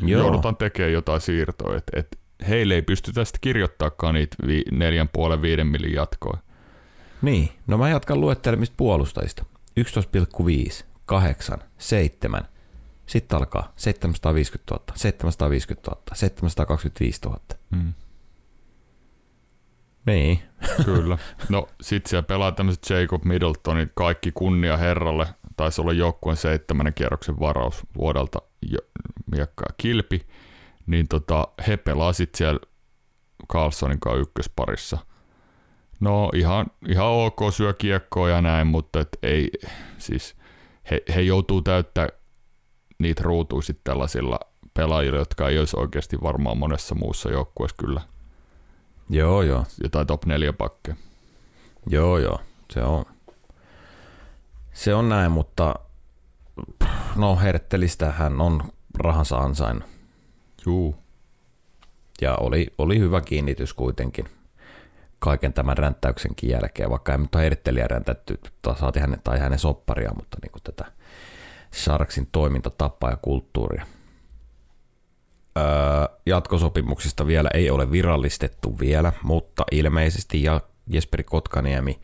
Joo. 0.00 0.22
joudutaan 0.22 0.56
tekemään 0.56 0.92
jotain 0.92 1.20
siirtoa. 1.20 1.76
Et, 1.76 1.84
et 1.92 2.18
heille 2.48 2.74
ei 2.74 2.82
pystytä 2.82 3.24
sitten 3.24 3.40
kirjoittaakaan 3.40 4.14
niitä 4.14 4.36
vi, 4.46 4.62
neljän 4.70 5.08
puolen 5.12 5.42
viiden 5.42 5.66
millin 5.66 5.92
jatkoa. 5.92 6.38
Niin, 7.22 7.48
no 7.66 7.78
mä 7.78 7.88
jatkan 7.88 8.20
luettelemista 8.20 8.74
puolustajista. 8.76 9.44
11,5, 9.80 10.84
8, 11.06 11.58
7, 11.78 12.48
sitten 13.06 13.38
alkaa 13.38 13.72
750 13.76 14.74
000, 14.74 14.84
750 14.96 15.90
000, 15.90 16.02
725 16.14 17.20
000. 17.24 17.40
Mm. 17.70 17.92
Niin, 20.06 20.42
Kyllä. 20.84 21.18
No 21.48 21.68
sit 21.80 22.06
siellä 22.06 22.22
pelaa 22.22 22.52
tämmöiset 22.52 22.90
Jacob 22.90 23.24
Middletonit, 23.24 23.88
kaikki 23.94 24.32
kunnia 24.32 24.76
herralle. 24.76 25.26
Taisi 25.56 25.80
olla 25.80 25.92
joukkueen 25.92 26.36
seitsemännen 26.36 26.94
kierroksen 26.94 27.40
varaus 27.40 27.82
vuodelta 27.96 28.38
miekkaa 29.30 29.68
kilpi. 29.76 30.26
Niin 30.86 31.08
tota, 31.08 31.48
he 31.68 31.76
pelaa 31.76 32.12
sit 32.12 32.34
siellä 32.34 32.60
Carlsonin 33.52 34.00
kanssa 34.00 34.20
ykkösparissa. 34.20 34.98
No 36.00 36.30
ihan, 36.34 36.66
ihan 36.88 37.06
ok 37.06 37.40
syö 37.50 37.72
kiekkoa 37.72 38.28
ja 38.28 38.40
näin, 38.42 38.66
mutta 38.66 39.00
et 39.00 39.18
ei, 39.22 39.50
siis 39.98 40.36
he, 40.90 41.02
he 41.14 41.20
joutuu 41.20 41.62
täyttää 41.62 42.08
niitä 42.98 43.22
ruutuja 43.22 43.62
sit 43.62 43.80
tällaisilla 43.84 44.40
pelaajilla, 44.74 45.18
jotka 45.18 45.48
ei 45.48 45.58
olisi 45.58 45.76
oikeasti 45.76 46.16
varmaan 46.22 46.58
monessa 46.58 46.94
muussa 46.94 47.30
joukkueessa 47.30 47.76
kyllä 47.78 48.00
joo 49.12 49.42
joo, 49.42 49.64
jotain 49.82 50.06
top 50.06 50.24
4 50.24 50.52
pakkeja. 50.52 50.96
joo 51.86 52.18
joo, 52.18 52.40
se 52.70 52.82
on, 52.82 53.04
se 54.72 54.94
on 54.94 55.08
näin, 55.08 55.32
mutta 55.32 55.74
no 57.16 57.36
Herttelistä 57.36 58.12
hän 58.12 58.40
on 58.40 58.62
rahansa 58.98 59.36
ansainnut. 59.36 59.88
Juu. 60.66 60.96
Ja 62.20 62.36
oli, 62.36 62.66
oli 62.78 62.98
hyvä 62.98 63.20
kiinnitys 63.20 63.74
kuitenkin 63.74 64.28
kaiken 65.18 65.52
tämän 65.52 65.78
ränttäyksenkin 65.78 66.50
jälkeen, 66.50 66.90
vaikka 66.90 67.12
ei 67.12 67.18
nyt 67.18 67.34
ole 67.34 67.42
Hertteliä 67.42 67.88
räntätty, 67.88 68.40
saati 68.80 69.00
hänen, 69.00 69.20
tai 69.24 69.38
hänen 69.38 69.58
sopparia, 69.58 70.12
mutta 70.16 70.38
niin 70.42 70.52
kuin 70.52 70.62
tätä 70.62 70.84
Sharksin 71.74 72.28
toimintatapaa 72.32 73.10
ja 73.10 73.16
kulttuuria. 73.16 73.86
Öö, 75.58 75.64
jatkosopimuksista 76.26 77.26
vielä 77.26 77.50
ei 77.54 77.70
ole 77.70 77.90
virallistettu 77.90 78.78
vielä, 78.78 79.12
mutta 79.22 79.64
ilmeisesti 79.72 80.42
ja 80.42 80.60
Jesperi 80.86 81.24
Kotkaniemi 81.24 82.00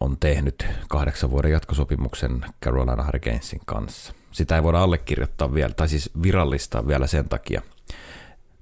on 0.00 0.16
tehnyt 0.18 0.66
kahdeksan 0.88 1.30
vuoden 1.30 1.52
jatkosopimuksen 1.52 2.44
Carolina 2.64 3.04
Hurricanesin 3.04 3.60
kanssa. 3.66 4.12
Sitä 4.32 4.56
ei 4.56 4.62
voida 4.62 4.82
allekirjoittaa 4.82 5.54
vielä, 5.54 5.74
tai 5.74 5.88
siis 5.88 6.10
virallistaa 6.22 6.86
vielä 6.86 7.06
sen 7.06 7.28
takia, 7.28 7.62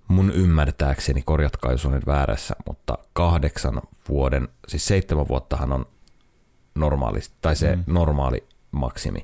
mun 0.09 0.31
ymmärtääkseni, 0.31 1.23
korjatkaa 1.23 1.73
jos 1.73 1.87
olen 1.87 2.03
väärässä, 2.07 2.57
mutta 2.66 2.99
kahdeksan 3.12 3.83
vuoden, 4.09 4.49
siis 4.68 4.85
seitsemän 4.85 5.29
vuottahan 5.29 5.73
on 5.73 5.87
normaali, 6.75 7.20
tai 7.40 7.57
se 7.57 7.77
mm. 7.77 7.85
normaali 7.87 8.49
maksimi, 8.70 9.20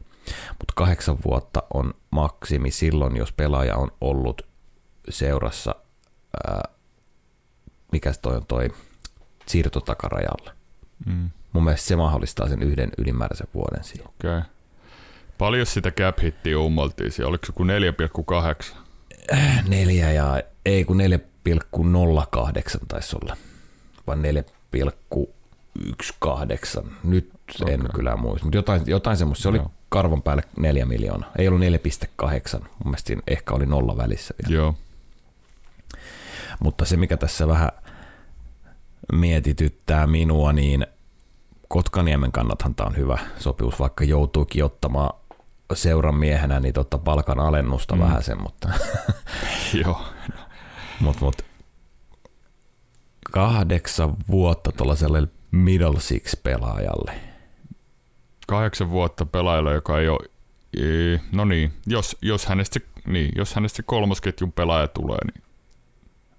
mutta 0.49 0.73
kahdeksan 0.75 1.19
vuotta 1.25 1.63
on 1.75 1.95
maksimi 2.11 2.71
silloin, 2.71 3.17
jos 3.17 3.33
pelaaja 3.33 3.77
on 3.77 3.89
ollut 4.01 4.43
seurassa, 5.09 5.75
ää, 6.47 6.63
mikäs 7.93 8.19
toi 8.19 8.37
on 8.37 8.47
toi, 8.47 8.71
siirtotakarajalle. 9.47 10.53
Mm. 11.07 11.31
Mun 11.53 11.65
mielestä 11.65 11.87
se 11.87 11.97
mahdollistaa 11.97 12.49
sen 12.49 12.63
yhden 12.63 12.91
ylimääräisen 12.99 13.49
vuoden 13.55 13.85
siihen. 13.85 14.09
Okei. 14.09 14.39
Okay. 14.39 14.43
Paljon 15.39 15.67
sitä 15.67 15.91
cap 15.91 16.19
hittiä 16.23 16.59
ummaltiin 16.59 17.13
siellä? 17.13 17.29
Oliko 17.29 17.47
se 17.47 17.53
kuin 17.53 17.71
4,8? 18.71 18.77
Neljä 19.69 20.13
ja, 20.13 20.43
ei 20.65 20.85
kun 20.85 21.01
4,08 21.01 22.79
taisi 22.89 23.17
olla, 23.23 23.37
vai 24.07 24.17
4,18. 24.17 24.23
Nyt 27.05 27.31
okay. 27.63 27.75
en 27.75 27.89
kyllä 27.95 28.17
muista, 28.17 28.45
mutta 28.45 28.59
jotain, 28.59 28.83
jotain 28.87 29.17
semmoista. 29.17 29.43
Se 29.43 29.49
oli 29.49 29.59
Joo. 29.59 29.71
karvan 29.89 30.23
päälle 30.23 30.43
4 30.57 30.87
miljoonaa. 30.87 31.31
Ei 31.39 31.49
ollut 31.49 31.63
4,8. 31.63 32.59
Mun 32.59 32.71
mielestä 32.85 33.07
siinä 33.07 33.23
ehkä 33.27 33.55
oli 33.55 33.67
nolla 33.67 33.97
välissä 33.97 34.35
vielä. 34.43 34.57
Joo. 34.57 34.75
Mutta 36.61 36.85
se, 36.85 36.97
mikä 36.97 37.17
tässä 37.17 37.49
vähän 37.49 37.71
mietityttää 39.13 40.07
minua, 40.07 40.53
niin 40.53 40.87
Kotkaniemen 41.73 42.33
kannathan 42.33 42.75
tämä 42.75 42.87
on 42.87 42.97
hyvä 42.97 43.19
sopimus, 43.39 43.79
vaikka 43.81 44.05
joutuukin 44.05 44.65
ottamaan 44.65 45.11
seuran 45.75 46.15
miehenä 46.15 46.61
niin 46.61 46.75
totta 46.75 46.99
palkan 46.99 47.39
alennusta 47.41 47.95
mm. 47.95 48.01
Vähän 48.01 48.23
sen, 48.23 48.43
mutta 48.43 48.69
Joo. 49.85 50.03
Mut, 51.01 51.21
mut, 51.21 51.43
kahdeksan 53.33 54.17
vuotta 54.31 54.73
tuollaiselle 54.73 55.29
middle 55.51 56.01
six 56.01 56.43
pelaajalle. 56.43 57.13
Kahdeksan 58.47 58.91
vuotta 58.91 59.27
pelaajalle, 59.27 59.73
joka 59.75 59.99
ei 59.99 60.09
ole... 60.09 60.29
Ee, 60.81 61.21
No 61.33 61.45
niin, 61.45 61.73
jos, 61.87 62.17
jos, 62.23 62.47
hänestä 62.47 62.81
niin, 63.07 63.33
jos 63.37 63.55
hänestä 63.55 63.83
kolmosketjun 63.83 64.53
pelaaja 64.53 64.89
tulee, 64.89 65.19
niin 65.25 65.43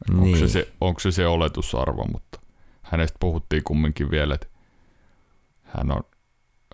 onko, 0.09 0.25
Niin. 0.25 0.37
se, 0.39 0.47
se, 0.47 0.71
onko 0.81 0.99
se 0.99 1.11
se 1.11 1.27
oletusarvo, 1.27 2.05
mutta 2.11 2.39
hänestä 2.81 3.17
puhuttiin 3.19 3.63
kumminkin 3.63 4.11
vielä, 4.11 4.35
että 4.35 4.47
hän 5.77 5.91
on, 5.91 6.03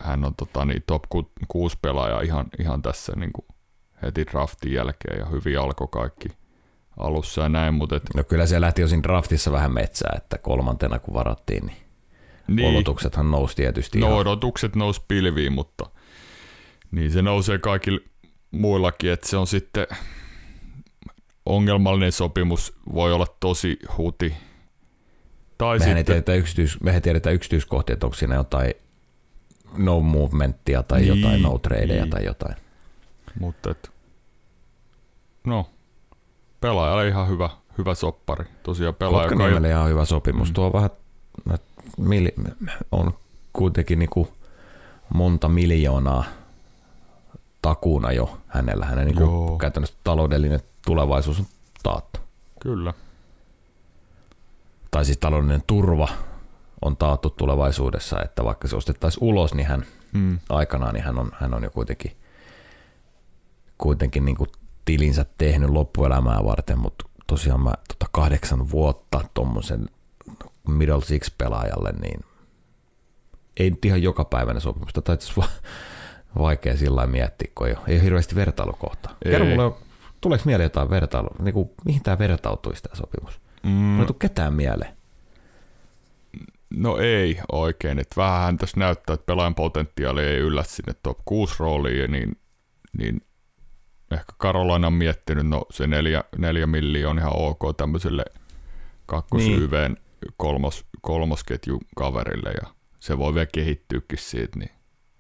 hän 0.02 0.26
on 0.26 0.36
tota, 0.36 0.66
niin, 0.66 0.84
top 0.88 1.04
6 1.48 1.78
pelaaja 1.82 2.22
ihan, 2.22 2.46
ihan 2.60 2.82
tässä 2.82 3.14
niin 3.16 3.34
kuin 3.34 3.46
heti 4.04 4.26
draftin 4.26 4.74
jälkeen 4.74 5.20
ja 5.20 5.26
hyvin 5.26 5.60
alkoi 5.60 5.88
kaikki 5.92 6.30
alussa 6.98 7.42
ja 7.42 7.50
näin, 7.50 7.74
mutta 7.74 7.96
et, 7.96 8.04
No 8.16 8.24
kyllä 8.24 8.46
se 8.46 8.62
lähti 8.62 8.82
jo 8.82 8.88
siinä 8.88 9.04
draftissa 9.04 9.52
vähän 9.52 9.74
metsää, 9.74 10.14
että 10.18 10.38
kolmantena 10.38 11.00
kun 11.00 11.14
varattiin, 11.14 11.66
niin, 11.66 11.78
niin. 12.48 12.76
odotuksethan 12.76 13.32
nousi 13.32 13.56
tietysti 13.56 14.00
no 14.00 14.08
ihan. 14.08 14.20
odotukset 14.20 14.76
nousi 14.76 15.02
pilviin, 15.08 15.54
mutta 15.54 15.90
niin 16.92 17.12
se 17.12 17.22
nousee 17.22 17.58
kaikilla 17.58 18.00
muillakin, 18.52 19.12
että 19.12 19.30
se 19.30 19.38
on 19.38 19.48
sitten 19.48 19.88
ongelmallinen 21.46 22.12
sopimus, 22.12 22.74
voi 22.94 23.14
olla 23.14 23.28
tosi 23.40 23.80
huti. 23.98 24.34
Tai 25.58 25.80
Mehän 25.80 25.98
ei, 25.98 26.00
sitten, 26.00 26.06
tiedetä 26.06 26.34
yksityis, 26.34 26.82
mehän 26.82 27.02
tiedetään 27.02 27.36
yksityiskohtia, 27.36 27.94
että 27.94 28.06
onko 28.06 28.16
siinä 28.16 28.36
jotain 28.36 28.74
no 29.78 30.00
movementtia 30.00 30.84
tai 30.84 31.02
Niin, 31.02 31.22
jotain 31.22 31.42
no 31.42 31.58
tradeja 31.58 32.02
niin. 32.02 32.10
tai 32.10 32.26
jotain. 32.26 32.56
mutta 33.40 33.72
et, 33.72 33.92
no, 35.44 35.70
pelaajalle 36.62 37.08
ihan 37.08 37.30
hyvä, 37.30 37.50
hyvä 37.78 37.96
soppari. 37.96 38.46
Tosiaan 38.64 38.96
pelaaja, 38.96 39.30
Kotkaniemelle 39.30 39.70
ihan 39.70 39.90
hyvä 39.90 40.06
sopimus. 40.06 40.48
Mm. 40.50 40.54
Tuo 40.54 40.74
vähän, 40.74 40.90
no, 41.46 41.58
mili, 41.98 42.34
on 42.92 43.14
kuitenkin 43.54 44.00
niinku 44.00 44.28
monta 45.14 45.50
miljoonaa 45.50 46.24
takuuna 47.62 48.12
jo 48.12 48.38
hänellä. 48.48 48.86
Hänen 48.86 49.06
niin 49.06 49.18
kuin 49.18 49.58
käytännössä 49.58 49.98
taloudellinen 50.04 50.60
tulevaisuus 50.86 51.40
on 51.40 51.46
taattu. 51.84 52.20
Kyllä. 52.60 52.94
Tai 54.92 55.06
siis 55.06 55.18
taloudellinen 55.18 55.64
turva 55.68 56.08
on 56.82 56.98
taattu 56.98 57.30
tulevaisuudessa, 57.30 58.22
että 58.22 58.44
vaikka 58.44 58.68
se 58.68 58.76
ostettaisiin 58.76 59.24
ulos, 59.24 59.54
niin 59.54 59.68
hän 59.68 59.86
mm. 60.14 60.40
aikanaan 60.50 60.94
niin 60.94 61.04
hän 61.04 61.20
on, 61.20 61.32
hän 61.34 61.54
on 61.54 61.64
jo 61.64 61.72
kuitenkin, 61.72 62.12
kuitenkin 63.78 64.26
niin 64.26 64.38
kuin 64.38 64.50
tilinsä 64.86 65.26
tehnyt 65.38 65.70
loppuelämää 65.70 66.40
varten, 66.44 66.80
mutta 66.80 67.06
tosiaan 67.28 67.62
mä 67.62 67.74
tota 67.88 68.06
kahdeksan 68.12 68.72
vuotta 68.72 69.22
tuommoisen 69.34 69.90
middle 70.68 71.02
six 71.02 71.32
pelaajalle, 71.38 71.92
niin 71.92 72.20
ei 73.60 73.70
nyt 73.70 73.86
ihan 73.86 74.04
joka 74.04 74.26
päivänä 74.26 74.60
sopimusta, 74.60 75.02
tai 75.02 75.16
itse 75.16 75.34
vaikea 76.38 76.78
sillä 76.78 77.08
miettiä, 77.08 77.52
kun 77.56 77.68
ei 77.68 77.74
ole, 77.74 77.84
ei 77.88 77.96
ole 77.96 78.04
hirveästi 78.04 78.36
vertailukohtaa. 78.36 79.16
Kerro 79.24 79.46
mulle, 79.46 79.72
tuleeko 80.22 80.44
mieleen 80.46 80.66
jotain 80.66 80.90
vertailu, 80.90 81.30
niin 81.42 81.54
kuin, 81.54 81.70
mihin 81.86 82.04
tämä 82.04 82.20
vertautuisi 82.20 82.84
tämä 82.84 82.96
sopimus? 82.96 83.42
Mm. 83.64 84.00
Ei 84.00 84.06
tule 84.06 84.18
ketään 84.20 84.54
mieleen. 84.54 84.97
No 86.70 86.98
ei 86.98 87.40
oikein, 87.52 88.00
että 88.00 88.22
vähän 88.22 88.58
tässä 88.58 88.80
näyttää, 88.80 89.14
että 89.14 89.26
pelaajan 89.26 89.56
potentiaali 89.56 90.24
ei 90.24 90.38
yllä 90.38 90.64
sinne 90.64 90.94
top 91.04 91.18
6 91.26 91.56
rooliin, 91.60 92.12
niin, 92.12 92.40
niin 92.98 93.22
ehkä 94.12 94.34
Karolaina 94.38 94.88
on 94.88 94.94
miettinyt, 94.94 95.48
no 95.48 95.66
se 95.72 95.88
neljä, 95.88 96.24
neljä 96.38 96.68
miljoonaa 96.68 97.12
on 97.12 97.20
ihan 97.20 97.50
ok 97.50 97.78
tämmöiselle 97.78 98.26
kakkosyyveen 99.06 99.92
niin. 99.92 100.34
kolmos, 100.38 100.86
kolmosketju 101.02 101.80
kaverille 101.96 102.52
ja 102.62 102.68
se 103.00 103.18
voi 103.18 103.34
vielä 103.34 103.46
kehittyäkin 103.46 104.20
siitä, 104.20 104.60
niin 104.60 104.72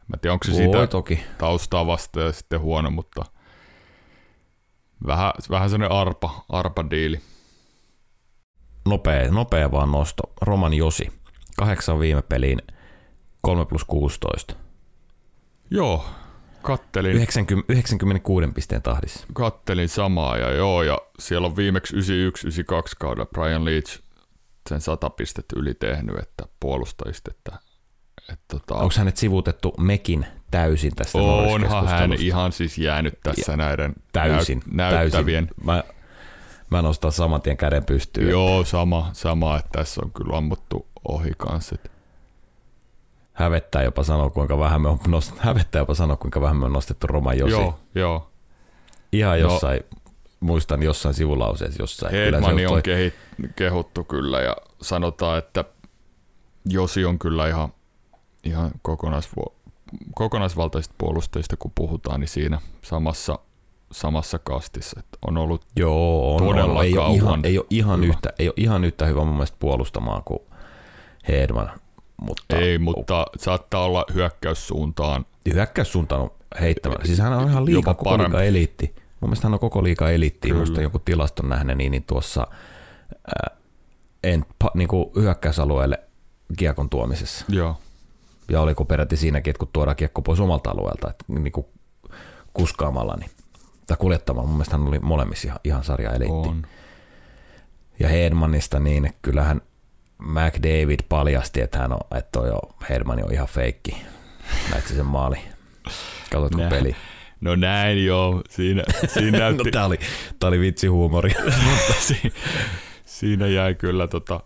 mä 0.07 0.17
tiedän, 0.17 0.33
onko 0.33 0.45
se 0.45 0.53
sitä 0.53 0.87
toki. 0.87 1.19
taustaa 1.37 1.87
vasta 1.87 2.21
ja 2.21 2.31
sitten 2.31 2.59
huono, 2.59 2.91
mutta 2.91 3.25
vähän, 5.07 5.31
vähän 5.49 5.69
sellainen 5.69 5.97
arpa, 5.97 6.45
arpa 6.49 6.85
diili. 6.89 7.21
Nopea, 8.87 9.31
nopea 9.31 9.71
vaan 9.71 9.91
nosto. 9.91 10.23
Roman 10.41 10.73
Josi, 10.73 11.11
kahdeksan 11.57 11.99
viime 11.99 12.21
peliin, 12.21 12.61
3 13.41 13.65
plus 13.65 13.83
16. 13.83 14.55
Joo, 15.71 16.05
kattelin. 16.61 17.15
90, 17.15 17.73
96 17.73 18.47
pisteen 18.47 18.81
tahdissa. 18.81 19.27
Kattelin 19.33 19.89
samaa 19.89 20.37
ja 20.37 20.51
joo, 20.51 20.83
ja 20.83 20.97
siellä 21.19 21.45
on 21.45 21.55
viimeksi 21.55 21.95
91-92 21.95 21.99
kaudella 22.99 23.25
Brian 23.25 23.65
Leach 23.65 23.99
sen 24.69 24.81
100 24.81 25.09
pistettä 25.09 25.59
yli 25.59 25.73
tehnyt, 25.73 26.17
että 26.19 26.45
puolustajista, 26.59 27.31
että 27.31 27.67
et, 28.33 28.39
tota, 28.47 28.75
Onko 28.75 28.93
hänet 28.97 29.17
sivuutettu 29.17 29.73
mekin 29.77 30.25
täysin 30.51 30.95
tästä 30.95 31.17
Onhan 31.17 31.87
hän 31.87 32.13
ihan 32.13 32.51
siis 32.51 32.77
jäänyt 32.77 33.19
tässä 33.23 33.51
ja, 33.51 33.57
näiden 33.57 33.93
täysin, 34.13 34.61
näyt, 34.71 34.95
näyttävien. 34.95 35.47
Täysin. 35.47 35.65
Mä, 35.65 35.83
mä 36.71 36.81
nostan 36.81 37.11
saman 37.11 37.41
tien 37.41 37.57
käden 37.57 37.85
pystyyn. 37.85 38.29
Joo, 38.29 38.59
että... 38.59 38.71
sama, 38.71 39.09
sama, 39.13 39.57
että 39.57 39.69
tässä 39.71 40.01
on 40.03 40.11
kyllä 40.11 40.37
ammuttu 40.37 40.87
ohi 41.07 41.31
kanssa. 41.37 41.75
Hävettää 43.33 43.83
jopa 43.83 44.03
sanoa, 44.03 44.29
kuinka 44.29 44.59
vähän 44.59 44.81
me 44.81 44.89
on 44.89 44.99
nostettu, 45.07 45.41
hävettää 45.47 45.79
jopa 45.79 45.93
sanoa, 45.93 46.17
kuinka 46.17 46.41
vähän 46.41 46.57
me 46.57 46.65
on 46.65 46.73
nostettu 46.73 47.07
Roma 47.07 47.33
Josi. 47.33 47.51
Joo, 47.51 47.79
joo. 47.95 48.29
Ihan 49.11 49.41
no. 49.41 49.49
jossain, 49.49 49.79
no, 49.79 50.11
muistan 50.39 50.83
jossain 50.83 51.15
sivulauseessa 51.15 51.83
jossain. 51.83 52.11
Hedmani 52.11 52.65
on, 52.65 52.71
toi... 52.71 52.81
kehit, 52.81 53.13
kehuttu 53.55 54.03
kyllä 54.03 54.41
ja 54.41 54.55
sanotaan, 54.81 55.37
että 55.37 55.65
Josi 56.65 57.05
on 57.05 57.19
kyllä 57.19 57.47
ihan 57.47 57.73
ihan 58.43 58.71
kokonaisvu- 58.81 59.53
kokonaisvaltaisista 60.15 60.95
puolustajista, 60.97 61.57
kun 61.57 61.71
puhutaan, 61.75 62.19
niin 62.19 62.27
siinä 62.27 62.61
samassa, 62.81 63.39
samassa 63.91 64.39
kastissa. 64.39 64.99
Että 64.99 65.17
on 65.27 65.37
ollut 65.37 65.65
Joo, 65.75 66.35
on, 66.35 66.43
todella 66.43 66.79
on. 66.79 66.85
Ei, 66.85 66.93
kauan 66.93 67.11
ole 67.11 67.17
ihan, 67.17 67.45
ei, 67.45 67.57
ole 67.57 67.65
ihan 67.69 68.03
yhtä, 68.03 68.33
ei 68.39 68.47
ole 68.47 68.53
ihan 68.57 68.83
yhtä 68.83 69.05
hyvä 69.05 69.23
mun 69.23 69.33
mielestä 69.33 69.57
puolustamaan 69.59 70.23
kuin 70.23 70.39
Hedman. 71.27 71.71
Mutta, 72.21 72.57
ei, 72.57 72.77
mutta 72.77 73.19
uh, 73.21 73.25
saattaa 73.37 73.85
olla 73.85 74.05
hyökkäyssuuntaan. 74.13 75.25
Hyökkäyssuuntaan 75.53 76.21
on 76.21 76.31
heittämällä. 76.59 77.05
Siis 77.05 77.19
hän 77.19 77.33
on 77.33 77.49
ihan 77.49 77.65
liika 77.65 77.93
koko 77.93 78.17
liika 78.17 78.41
eliitti. 78.41 78.95
Mun 79.19 79.29
mielestä 79.29 79.47
hän 79.47 79.53
on 79.53 79.59
koko 79.59 79.83
liika 79.83 80.09
eliitti. 80.09 80.53
Muista 80.53 80.81
joku 80.81 80.99
tilaston 80.99 81.49
nähnyt 81.49 81.77
niin, 81.77 81.91
niin 81.91 82.03
tuossa 82.03 82.47
äh, 83.13 83.57
en, 84.23 84.45
pa, 84.59 84.71
niin 84.73 84.87
kuin 84.87 85.05
hyökkäysalueelle 85.15 85.99
kiekon 86.57 86.89
tuomisessa. 86.89 87.45
Joo 87.49 87.77
ja 88.51 88.61
oliko 88.61 88.85
peräti 88.85 89.17
siinäkin, 89.17 89.51
että 89.51 89.59
kun 89.59 89.69
tuodaan 89.73 89.95
kiekko 89.97 90.21
pois 90.21 90.39
omalta 90.39 90.71
alueelta, 90.71 91.09
että 91.09 91.25
niin 91.27 91.51
kuin 91.51 91.65
kuskaamalla 92.53 93.15
niin, 93.15 93.31
tai 93.87 93.97
kuljettamalla, 93.97 94.47
mun 94.47 94.57
mielestä 94.57 94.77
hän 94.77 94.87
oli 94.87 94.99
molemmissa 94.99 95.47
ihan, 95.47 95.59
ihan 95.63 95.83
sarja 95.83 96.11
eliitti. 96.11 96.49
On. 96.49 96.67
Ja 97.99 98.09
Hedmanista, 98.09 98.79
niin 98.79 99.13
kyllähän 99.21 99.61
McDavid 100.19 100.99
paljasti, 101.09 101.61
että 101.61 101.77
hän 101.77 101.91
on, 101.91 101.99
että 102.17 102.29
toi 102.31 102.47
jo, 102.47 102.59
Hedman 102.89 103.23
on 103.23 103.33
ihan 103.33 103.47
feikki. 103.47 103.97
Näit 104.71 104.87
sen 104.87 105.05
maali. 105.05 105.37
Katsotko 106.31 106.61
Nä. 106.61 106.69
peli? 106.69 106.95
No 107.41 107.55
näin 107.55 108.05
joo, 108.05 108.41
siinä, 108.49 108.83
siinä 109.07 109.39
näytti... 109.43 109.63
no 109.63 109.71
tää 109.71 109.85
oli, 109.85 109.99
tää 110.39 110.47
oli 110.47 110.59
vitsihuumori. 110.59 111.33
Mutta 111.69 111.93
si, 111.99 112.33
siinä 113.05 113.47
jäi 113.47 113.75
kyllä 113.75 114.07
tota 114.07 114.39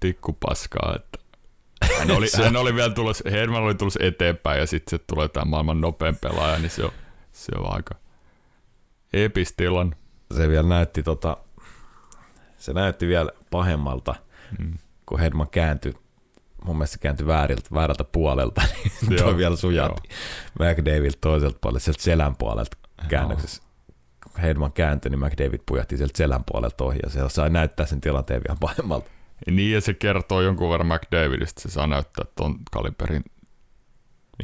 tikkupaskaa, 0.00 0.96
että 0.96 1.18
hän 1.98 2.10
oli, 2.10 2.26
hän 2.44 2.56
oli 2.56 2.74
vielä 2.74 2.90
tullut, 2.90 3.22
Herman 3.30 3.62
oli 3.62 3.74
tullut 3.74 3.96
eteenpäin 4.00 4.60
ja 4.60 4.66
sitten 4.66 4.98
se 4.98 5.04
tulee 5.06 5.28
tämä 5.28 5.44
maailman 5.44 5.80
nopein 5.80 6.16
pelaaja, 6.16 6.58
niin 6.58 6.70
se 6.70 6.84
on, 6.84 6.92
se 7.32 7.52
on 7.58 7.74
aika 7.74 7.94
epistilan. 9.12 9.96
Se 10.36 10.48
vielä 10.48 10.68
näytti, 10.68 11.02
tota, 11.02 11.36
se 12.56 12.72
näytti 12.72 13.08
vielä 13.08 13.30
pahemmalta, 13.50 14.14
mm. 14.58 14.78
kun 15.06 15.20
Hedman 15.20 15.48
kääntyi 15.48 15.94
mun 16.64 16.76
mielestä 16.76 16.98
kääntyi 16.98 17.26
vääriltä, 17.26 17.68
väärältä 17.74 18.04
puolelta, 18.04 18.62
niin 19.08 19.18
toi 19.18 19.36
vielä 19.36 19.56
sujati 19.56 20.08
McDavid 20.58 21.12
toiselta 21.20 21.58
puolelta, 21.60 21.84
sieltä 21.84 22.02
selän 22.02 22.36
puolelta 22.36 22.76
käännöksessä. 23.08 23.62
Hedman 24.42 24.72
kääntyi, 24.72 25.10
niin 25.10 25.20
McDavid 25.20 25.60
pujahti 25.66 25.96
sieltä 25.96 26.18
selän 26.18 26.44
puolelta 26.52 26.84
ohi, 26.84 26.98
ja 27.02 27.10
se 27.10 27.20
sai 27.28 27.50
näyttää 27.50 27.86
sen 27.86 28.00
tilanteen 28.00 28.42
vielä 28.48 28.58
pahemmalta. 28.60 29.10
Niin, 29.50 29.72
ja 29.72 29.80
se 29.80 29.94
kertoo 29.94 30.40
jonkun 30.40 30.70
verran 30.70 30.86
McDavidista, 30.86 31.60
se 31.60 31.70
saa 31.70 31.86
näyttää 31.86 32.24
ton 32.36 32.58
kaliberin 32.70 33.24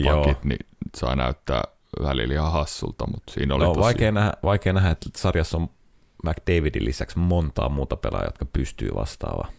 pakit, 0.05 0.45
niin 0.45 0.67
saa 0.97 1.17
näyttää 1.17 1.63
välillä 2.03 2.35
ihan 2.35 2.53
hassulta, 2.53 3.07
mutta 3.07 3.33
siinä 3.33 3.55
oli 3.55 3.65
no, 3.65 3.71
tosi... 3.71 3.81
vaikea, 3.81 4.13
nähdä, 4.13 4.33
vaikea 4.43 4.73
nähdä, 4.73 4.91
että 4.91 5.09
sarjassa 5.17 5.59
on 5.59 5.69
McDavidin 6.25 6.85
lisäksi 6.85 7.19
montaa 7.19 7.69
muuta 7.69 7.97
pelaajaa, 7.97 8.29
jotka 8.29 8.45
pystyy 8.45 8.91
vastaavaan. 8.95 9.53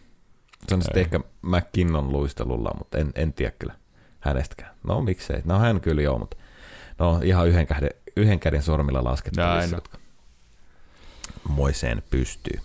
Se 0.68 0.74
on 0.74 0.82
sitten 0.82 1.02
ehkä 1.02 1.20
McKinnon 1.42 2.12
luistelulla, 2.12 2.74
mutta 2.78 2.98
en, 2.98 3.12
en 3.14 3.32
tiedä 3.32 3.52
kyllä 3.58 3.74
hänestäkään. 4.20 4.74
No 4.84 5.00
miksei, 5.00 5.42
no 5.44 5.58
hän 5.58 5.80
kyllä 5.80 6.02
joo, 6.02 6.18
mutta 6.18 6.36
no 6.98 7.20
ihan 7.24 7.48
yhden 7.48 7.66
käden, 7.66 7.90
yhden 8.16 8.40
käden 8.40 8.62
sormilla 8.62 9.04
laskettavissa, 9.04 9.76
jotka 9.76 9.98
moiseen 11.48 12.02
pystyy. 12.10 12.60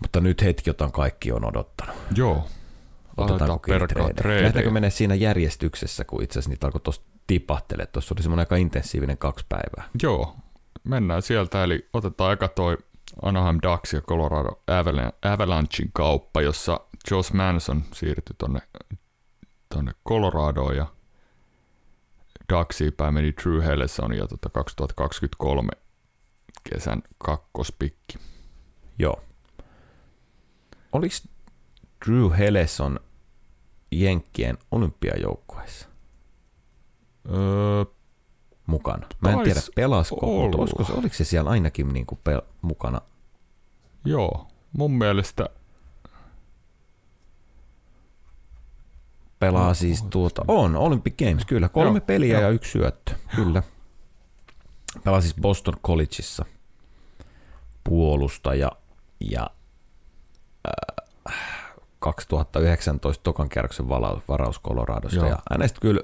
Mutta 0.00 0.20
nyt 0.20 0.42
hetki, 0.42 0.70
jota 0.70 0.90
kaikki 0.90 1.32
on 1.32 1.44
odottanut. 1.44 1.96
Joo. 2.16 2.48
Otetaanko 3.16 3.66
treidejä? 4.16 4.42
Lähdetäänkö 4.42 4.70
mennä 4.70 4.90
siinä 4.90 5.14
järjestyksessä, 5.14 6.04
kun 6.04 6.22
itse 6.22 6.38
asiassa 6.38 6.50
niitä 6.50 6.66
alkoi 6.66 6.80
tuossa 6.80 7.02
tipahtele. 7.26 7.86
Tuossa 7.86 8.14
oli 8.14 8.22
semmoinen 8.22 8.42
aika 8.42 8.56
intensiivinen 8.56 9.18
kaksi 9.18 9.46
päivää. 9.48 9.88
Joo, 10.02 10.36
mennään 10.84 11.22
sieltä. 11.22 11.64
Eli 11.64 11.88
otetaan 11.92 12.32
eka 12.32 12.48
toi 12.48 12.78
Anaheim 13.22 13.58
Ducks 13.62 13.92
ja 13.92 14.00
Colorado 14.00 14.62
Avalanchein 15.22 15.90
kauppa, 15.92 16.40
jossa 16.40 16.80
Josh 17.10 17.32
Manson 17.32 17.82
siirtyi 17.92 18.34
tonne, 18.38 18.60
tonne 19.68 19.92
Coloradoon 20.08 20.76
ja 20.76 20.86
Ducksiin 22.52 22.92
päin 22.92 23.14
meni 23.14 23.32
Drew 23.42 23.64
Helleson 23.64 24.12
ja 24.16 24.26
tota 24.26 24.48
2023 24.48 25.70
kesän 26.70 27.02
kakkospikki. 27.18 28.18
Joo, 28.98 29.22
oliko 30.92 31.14
Drew 32.06 32.30
Helleson 32.38 33.00
Jenkkien 33.90 34.58
olympiajoukkueessa 34.70 35.88
öö, 37.30 37.84
mukana? 38.66 39.06
Mä 39.20 39.30
en 39.32 39.40
tiedä 39.40 39.60
pelasko, 39.74 40.26
mutta 40.26 40.58
olisiko 40.58 40.84
se, 40.84 40.92
oliko 40.92 41.14
se 41.14 41.24
siellä 41.24 41.50
ainakin 41.50 41.92
niin 41.92 42.06
kuin 42.06 42.18
pel- 42.28 42.46
mukana? 42.62 43.00
Joo, 44.04 44.46
mun 44.72 44.98
mielestä 44.98 45.48
pelaa 49.38 49.68
no, 49.68 49.74
siis 49.74 50.02
tuota, 50.02 50.44
on 50.48 50.76
Olympic 50.76 51.14
Games, 51.18 51.44
kyllä, 51.44 51.68
kolme 51.68 51.98
joo, 51.98 52.06
peliä 52.06 52.32
joo. 52.32 52.42
ja 52.42 52.48
yksi 52.48 52.70
syöttö, 52.70 53.12
kyllä. 53.36 53.62
Pelaa 55.04 55.20
siis 55.20 55.34
Boston 55.40 55.74
Collegeissa 55.84 56.44
puolustaja 57.84 58.72
ja 59.20 59.50
2019 61.98 63.22
tokan 63.22 63.48
kierroksen 63.48 63.88
varaus, 63.88 64.60
Coloradosta. 64.62 65.26
Ja 65.26 65.38
hänestä 65.50 65.80
kyllä, 65.80 66.00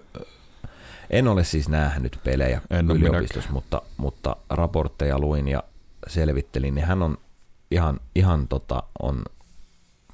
en 1.10 1.28
ole 1.28 1.44
siis 1.44 1.68
nähnyt 1.68 2.20
pelejä 2.24 2.60
En 2.70 2.90
yliopistossa, 2.90 3.50
mutta, 3.50 3.82
mutta 3.96 4.36
raportteja 4.50 5.18
luin 5.18 5.48
ja 5.48 5.62
selvittelin, 6.06 6.74
niin 6.74 6.86
hän 6.86 7.02
on 7.02 7.18
ihan, 7.70 8.00
ihan 8.14 8.48
tota, 8.48 8.82
on 9.02 9.22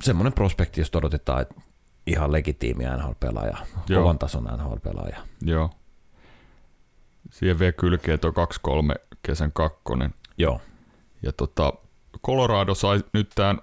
semmoinen 0.01 0.33
prospekti, 0.33 0.81
jos 0.81 0.91
odotetaan, 0.95 1.43
että 1.43 1.55
ihan 2.07 2.33
legitiimi 2.33 2.85
NHL-pelaaja, 2.85 3.57
kovan 3.95 4.19
tason 4.19 4.45
NHL-pelaaja. 4.45 5.19
Joo. 5.43 5.71
Siihen 7.31 7.59
vie 7.59 7.73
kylkeen 7.73 8.21
tuo 8.21 8.31
2-3 8.31 8.35
kesän 9.23 9.53
kakkonen. 9.53 10.15
Joo, 10.39 10.61
Ja 11.23 11.33
tota, 11.33 11.73
Colorado 12.27 12.75
sai 12.75 13.01
nyt 13.13 13.33
tämän 13.35 13.59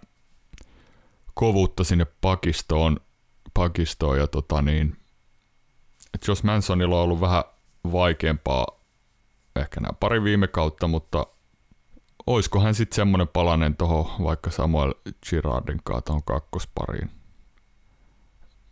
kovuutta 1.33 1.83
sinne 1.83 2.05
pakistoon, 2.21 2.97
pakistoon 3.53 4.17
ja 4.17 4.27
tota 4.27 4.61
niin, 4.61 4.97
et 6.13 6.27
jos 6.27 6.43
Mansonilla 6.43 6.95
on 6.95 7.03
ollut 7.03 7.21
vähän 7.21 7.43
vaikeampaa 7.91 8.67
ehkä 9.55 9.79
nämä 9.79 9.93
pari 9.99 10.23
viime 10.23 10.47
kautta, 10.47 10.87
mutta 10.87 11.27
oisko 12.27 12.59
hän 12.59 12.75
sitten 12.75 12.95
semmoinen 12.95 13.27
palanen 13.27 13.77
tuohon 13.77 14.23
vaikka 14.23 14.51
Samuel 14.51 14.93
Girardin 15.29 15.81
kanssa 15.83 16.01
tuohon 16.01 16.23
kakkospariin? 16.23 17.11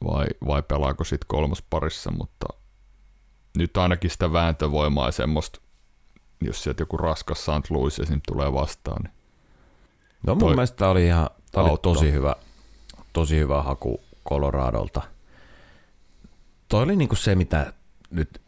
Vai, 0.03 0.25
vai 0.47 0.63
pelaako 0.63 1.03
sitten 1.03 1.27
kolmosparissa, 1.27 2.11
mutta 2.11 2.47
nyt 3.57 3.77
ainakin 3.77 4.09
sitä 4.09 4.33
vääntövoimaa 4.33 5.07
ja 5.07 5.11
semmoista, 5.11 5.61
jos 6.41 6.63
sieltä 6.63 6.81
joku 6.81 6.97
raskas 6.97 7.45
St. 7.45 7.69
Louis 7.69 7.99
esim. 7.99 8.21
tulee 8.27 8.53
vastaan, 8.53 9.01
niin 9.03 9.19
No 10.27 10.35
mun 10.35 10.49
mielestä 10.49 10.89
oli 10.89 11.05
ihan 11.05 11.29
tää 11.51 11.63
oli 11.63 11.77
tosi 11.81 12.11
hyvä, 12.11 12.35
tosi 13.13 13.37
hyvä 13.37 13.63
haku 13.63 14.01
Coloradolta. 14.29 15.01
Toi 16.69 16.83
oli 16.83 16.95
niinku 16.95 17.15
se, 17.15 17.35
mitä 17.35 17.73
nyt 18.11 18.41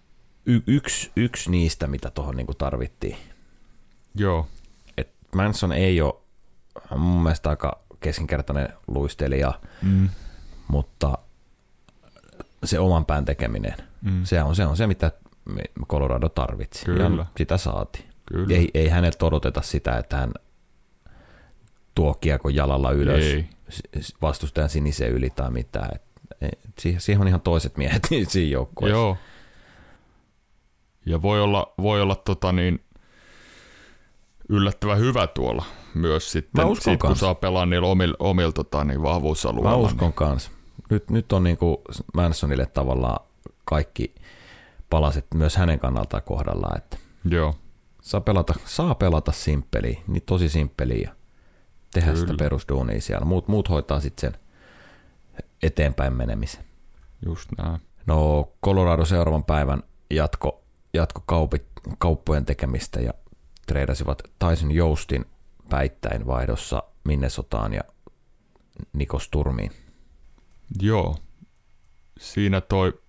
y- 0.45 0.61
yksi, 0.67 1.11
yksi 1.15 1.51
niistä, 1.51 1.87
mitä 1.87 2.11
tuohon 2.11 2.35
niinku 2.35 2.53
tarvittiin. 2.53 3.17
joo, 4.15 4.47
Et 4.97 5.09
Manson 5.35 5.71
ei 5.71 6.01
ole 6.01 6.13
mun 6.97 7.23
mielestä 7.23 7.49
aika 7.49 7.79
keskinkertainen 7.99 8.69
luistelija, 8.87 9.59
mm, 9.81 10.09
mutta 10.67 11.17
se 12.63 12.79
oman 12.79 13.05
pään 13.05 13.25
tekeminen, 13.25 13.73
mm, 14.01 14.23
se 14.23 14.43
on 14.43 14.55
se, 14.55 14.65
on 14.65 14.77
se 14.77 14.87
mitä 14.87 15.11
Colorado 15.87 16.29
tarvitsi. 16.29 16.85
Kyllä. 16.85 17.03
Ja 17.03 17.25
sitä 17.37 17.57
saatiin. 17.57 18.05
kyllä. 18.25 18.55
Ei, 18.57 18.69
ei 18.73 18.89
häneltä 18.89 19.25
odoteta 19.25 19.61
sitä, 19.61 19.97
että 19.97 20.17
hän 20.17 20.33
tuo 21.95 22.13
kiekon 22.13 22.55
jalalla 22.55 22.91
ylös 22.91 23.23
Ei. 23.25 23.49
vastustajan 24.21 24.69
sinisen 24.69 25.09
yli 25.11 25.29
tai 25.29 25.51
mitään. 25.51 25.89
Et, 25.95 26.01
siihen, 26.79 27.01
siihen 27.01 27.21
on 27.21 27.27
ihan 27.27 27.41
toiset 27.41 27.77
miehet 27.77 28.07
siinä 28.27 28.51
joukkueessa. 28.51 28.97
Joo. 28.97 29.17
Ja 31.05 31.21
voi 31.21 31.41
olla, 31.41 31.73
voi 31.81 32.01
olla 32.01 32.15
tota 32.15 32.51
niin, 32.51 32.83
yllättävän 34.49 34.99
hyvä 34.99 35.27
tuolla 35.27 35.65
myös 35.93 36.31
sitten, 36.31 36.65
Mä 36.65 36.69
uskon 36.69 36.93
sit, 36.93 37.01
kun 37.01 37.15
saa 37.15 37.35
pelaa 37.35 37.65
niillä 37.65 37.87
omilla, 37.87 38.15
omilla 38.19 38.51
tota 38.51 38.83
niin, 38.83 39.01
vahvuusalueilla. 39.01 39.69
Mä 39.69 39.75
uskon 39.75 40.13
kans. 40.13 40.51
Nyt, 40.89 41.09
nyt 41.09 41.31
on 41.31 41.43
niinku 41.43 41.81
Mansonille 42.13 42.65
tavallaan 42.65 43.25
kaikki 43.65 44.15
palaset 44.89 45.25
myös 45.33 45.55
hänen 45.55 45.79
kannaltaan 45.79 46.23
kohdallaan, 46.23 46.77
että 46.77 46.97
Niin, 47.23 47.35
joo, 47.35 47.55
saa 48.01 48.21
pelata, 48.21 48.53
saa 48.65 48.95
pelata 48.95 49.31
simppeliä, 49.31 50.01
niin 50.07 50.23
tosi 50.25 50.49
simppeliä 50.49 51.01
ja 51.09 51.15
tehdä 51.93 52.11
Kyllä. 52.11 52.19
sitä 52.19 52.33
perusduunia 52.39 53.01
siellä. 53.01 53.25
Muut, 53.25 53.47
muut 53.47 53.69
hoitaa 53.69 53.99
sitten 53.99 54.31
sen 54.31 54.41
eteenpäin 55.63 56.13
menemisen. 56.13 56.63
just 57.25 57.49
näin. 57.57 57.81
No 58.05 58.51
Colorado 58.65 59.05
seuraavan 59.05 59.43
päivän 59.43 59.83
jatko, 60.09 60.63
jatko 60.93 61.23
kaupi, 61.25 61.61
kauppojen 61.97 62.45
tekemistä 62.45 62.99
ja 62.99 63.13
treidasivat 63.67 64.23
Tyson 64.39 64.71
Joustin 64.71 65.25
päittäin 65.69 66.27
vaihdossa 66.27 66.83
Minnesotaan 67.03 67.73
ja 67.73 67.81
Nikos 68.93 69.29
Turmiin. 69.29 69.71
Joo. 70.81 71.17
Siinä 72.19 72.61
toi 72.61 73.01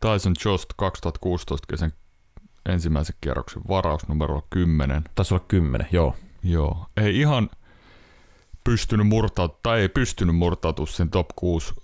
Tyson 0.00 0.34
Jost 0.44 0.68
2016 0.76 1.66
kesän 1.66 1.92
ensimmäisen 2.68 3.16
kierroksen 3.20 3.62
varaus 3.68 4.08
numero 4.08 4.46
10. 4.50 5.04
Taisi 5.14 5.34
olla 5.34 5.44
kymmenen, 5.48 5.88
joo. 5.92 6.16
Joo. 6.42 6.86
Ei 6.96 7.20
ihan 7.20 7.50
pystynyt 8.64 9.06
murtautumaan, 9.06 9.60
tai 9.62 9.80
ei 9.80 9.88
pystynyt 9.88 10.36
murtautumaan 10.36 10.92
sen 10.92 11.10
top 11.10 11.28
6 11.36 11.74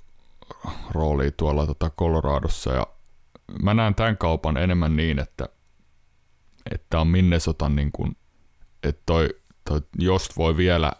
rooliin 0.90 1.32
tuolla 1.36 1.66
tota 1.66 1.90
Coloradossa. 1.90 2.72
Ja 2.72 2.86
mä 3.62 3.74
näen 3.74 3.94
tämän 3.94 4.16
kaupan 4.16 4.56
enemmän 4.56 4.96
niin, 4.96 5.18
että 5.18 5.48
että 6.70 7.00
on 7.00 7.08
Minnesotan 7.08 7.76
niin 7.76 7.92
kuin, 7.92 8.16
että 8.82 9.02
toi, 9.06 9.28
toi 9.68 9.80
Jost 9.98 10.36
voi 10.36 10.56
vielä, 10.56 10.92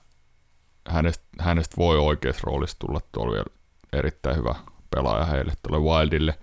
hänestä, 0.88 1.24
hänestä 1.40 1.76
voi 1.76 1.98
oikeassa 1.98 2.42
roolissa 2.44 2.76
tulla 2.78 3.00
tuolla 3.12 3.32
vielä 3.32 3.56
erittäin 3.92 4.36
hyvä 4.36 4.54
pelaaja 4.90 5.24
heille 5.24 5.52
tuolle 5.62 5.90
Wildille. 5.90 6.38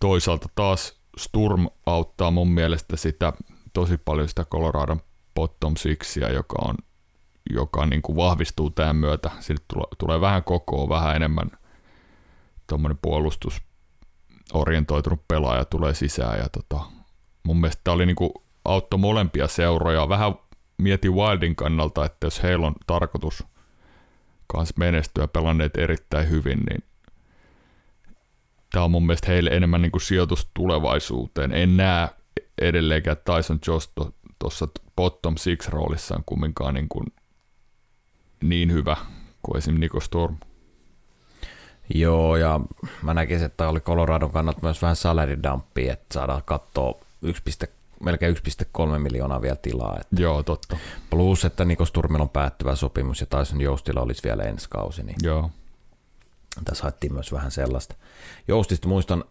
Toisaalta 0.00 0.48
taas 0.54 1.00
Sturm 1.18 1.68
auttaa 1.86 2.30
mun 2.30 2.48
mielestä 2.48 2.96
sitä 2.96 3.32
tosi 3.72 3.98
paljon 4.04 4.28
sitä 4.28 4.44
Coloradon 4.44 5.00
bottom 5.34 5.76
sixia, 5.76 6.32
joka 6.32 6.56
on 6.62 6.74
joka 7.50 7.86
niin 7.86 8.02
kuin 8.02 8.16
vahvistuu 8.16 8.70
tämän 8.70 8.96
myötä. 8.96 9.30
Sille 9.40 9.60
tulee, 9.68 9.86
tulee 9.98 10.20
vähän 10.20 10.44
kokoa, 10.44 10.88
vähän 10.88 11.16
enemmän 11.16 11.50
tuommoinen 12.66 12.98
puolustusorientoitunut 13.02 15.28
pelaaja 15.28 15.64
tulee 15.64 15.94
sisään. 15.94 16.38
Ja 16.38 16.48
tota, 16.48 16.80
mun 17.42 17.60
mielestä 17.60 17.80
tämä 17.84 17.94
oli 17.94 18.06
niin 18.06 18.16
kuin 18.16 18.30
auttoi 18.64 18.98
molempia 18.98 19.48
seuroja. 19.48 20.08
Vähän 20.08 20.34
mietin 20.78 21.14
Wildin 21.14 21.56
kannalta, 21.56 22.04
että 22.04 22.26
jos 22.26 22.42
heillä 22.42 22.66
on 22.66 22.74
tarkoitus 22.86 23.44
kanssa 24.46 24.74
menestyä 24.78 25.28
pelanneet 25.28 25.76
erittäin 25.76 26.30
hyvin, 26.30 26.60
niin 26.70 26.84
tämä 28.72 28.84
on 28.84 28.90
mun 28.90 29.06
mielestä 29.06 29.26
heille 29.26 29.50
enemmän 29.50 29.82
niin 29.82 29.92
kuin 29.92 30.02
sijoitus 30.02 30.50
tulevaisuuteen. 30.54 31.52
En 31.52 31.76
näe 31.76 32.08
edelleenkään 32.60 33.16
Tyson 33.16 33.58
Jost 33.66 33.92
tuossa 34.38 34.68
bottom 34.96 35.36
six 35.36 35.68
roolissaan 35.68 36.22
kumminkaan 36.26 36.74
niin, 36.74 36.88
kuin 36.88 37.06
niin 38.42 38.72
hyvä 38.72 38.96
kuin 39.42 39.58
esim. 39.58 39.80
Nico 39.80 40.00
Storm. 40.00 40.36
Joo, 41.94 42.36
ja 42.36 42.60
mä 43.02 43.14
näkisin, 43.14 43.46
että 43.46 43.68
oli 43.68 43.80
Coloradon 43.80 44.30
kannalta 44.30 44.60
myös 44.62 44.82
vähän 44.82 44.96
salary 44.96 45.38
dumpia, 45.42 45.92
että 45.92 46.14
saadaan 46.14 46.42
katsoa 46.44 46.94
1, 47.22 47.42
melkein 48.00 48.36
1,3 48.36 48.98
miljoonaa 48.98 49.42
vielä 49.42 49.56
tilaa. 49.56 49.96
Et 50.00 50.06
Joo, 50.18 50.42
totta. 50.42 50.76
plus, 51.10 51.44
että 51.44 51.64
Nikos 51.64 51.92
Turmilla 51.92 52.22
on 52.22 52.28
päättyvä 52.28 52.74
sopimus 52.74 53.20
ja 53.20 53.26
Tyson 53.26 53.60
Joustilla 53.60 54.00
olisi 54.00 54.22
vielä 54.24 54.42
ensi 54.42 54.68
kausi, 54.70 55.02
niin 55.02 55.16
Joo. 55.22 55.50
tässä 56.64 56.82
haettiin 56.82 57.12
myös 57.12 57.32
vähän 57.32 57.50
sellaista. 57.50 57.94
Joustista 58.48 58.88
muistan, 58.88 59.24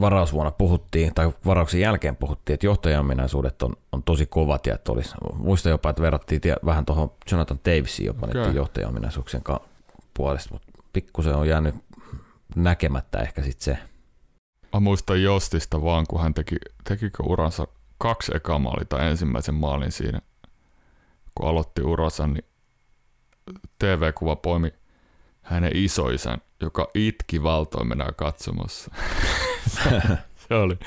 varausvuonna 0.00 0.50
puhuttiin, 0.50 1.14
tai 1.14 1.32
varauksen 1.46 1.80
jälkeen 1.80 2.16
puhuttiin, 2.16 2.54
että 2.54 2.66
johtajan 2.66 3.00
ominaisuudet 3.00 3.62
on, 3.62 3.76
on 3.92 4.02
tosi 4.02 4.26
kovat, 4.26 4.66
ja 4.66 4.74
että 4.74 4.92
olisi, 4.92 5.14
muistan 5.34 5.70
jopa, 5.70 5.90
että 5.90 6.02
verrattiin 6.02 6.40
tie, 6.40 6.56
vähän 6.64 6.86
tuohon 6.86 7.12
Jonathan 7.30 7.58
Davisiin 7.64 8.06
jopa 8.06 8.26
okay. 8.26 8.52
johtajan 8.52 8.90
ominaisuuksien 8.90 9.42
ka- 9.42 9.60
puolesta, 10.14 10.54
mutta 10.54 10.72
pikkusen 10.92 11.34
on 11.34 11.48
jäänyt 11.48 11.74
näkemättä 12.56 13.18
ehkä 13.18 13.42
sitten 13.42 13.64
se. 13.64 13.78
Mä 14.72 14.80
muistan 14.80 15.22
Jostista 15.22 15.82
vaan, 15.82 16.06
kun 16.08 16.20
hän 16.20 16.34
teki, 16.34 16.56
tekikö 16.84 17.22
uransa 17.22 17.66
kaksi 17.98 18.36
ekaa 18.36 18.58
maalia 18.58 18.84
tai 18.84 19.08
ensimmäisen 19.08 19.54
maalin 19.54 19.92
siinä, 19.92 20.20
kun 21.34 21.48
aloitti 21.48 21.82
uransa, 21.82 22.26
niin 22.26 22.44
TV-kuva 23.78 24.36
poimi 24.36 24.74
hänen 25.44 25.70
isoisän, 25.74 26.38
joka 26.60 26.90
itki 26.94 27.42
valtoimena 27.42 28.12
katsomassa. 28.12 28.90
se 30.48 30.54
oli, 30.54 30.78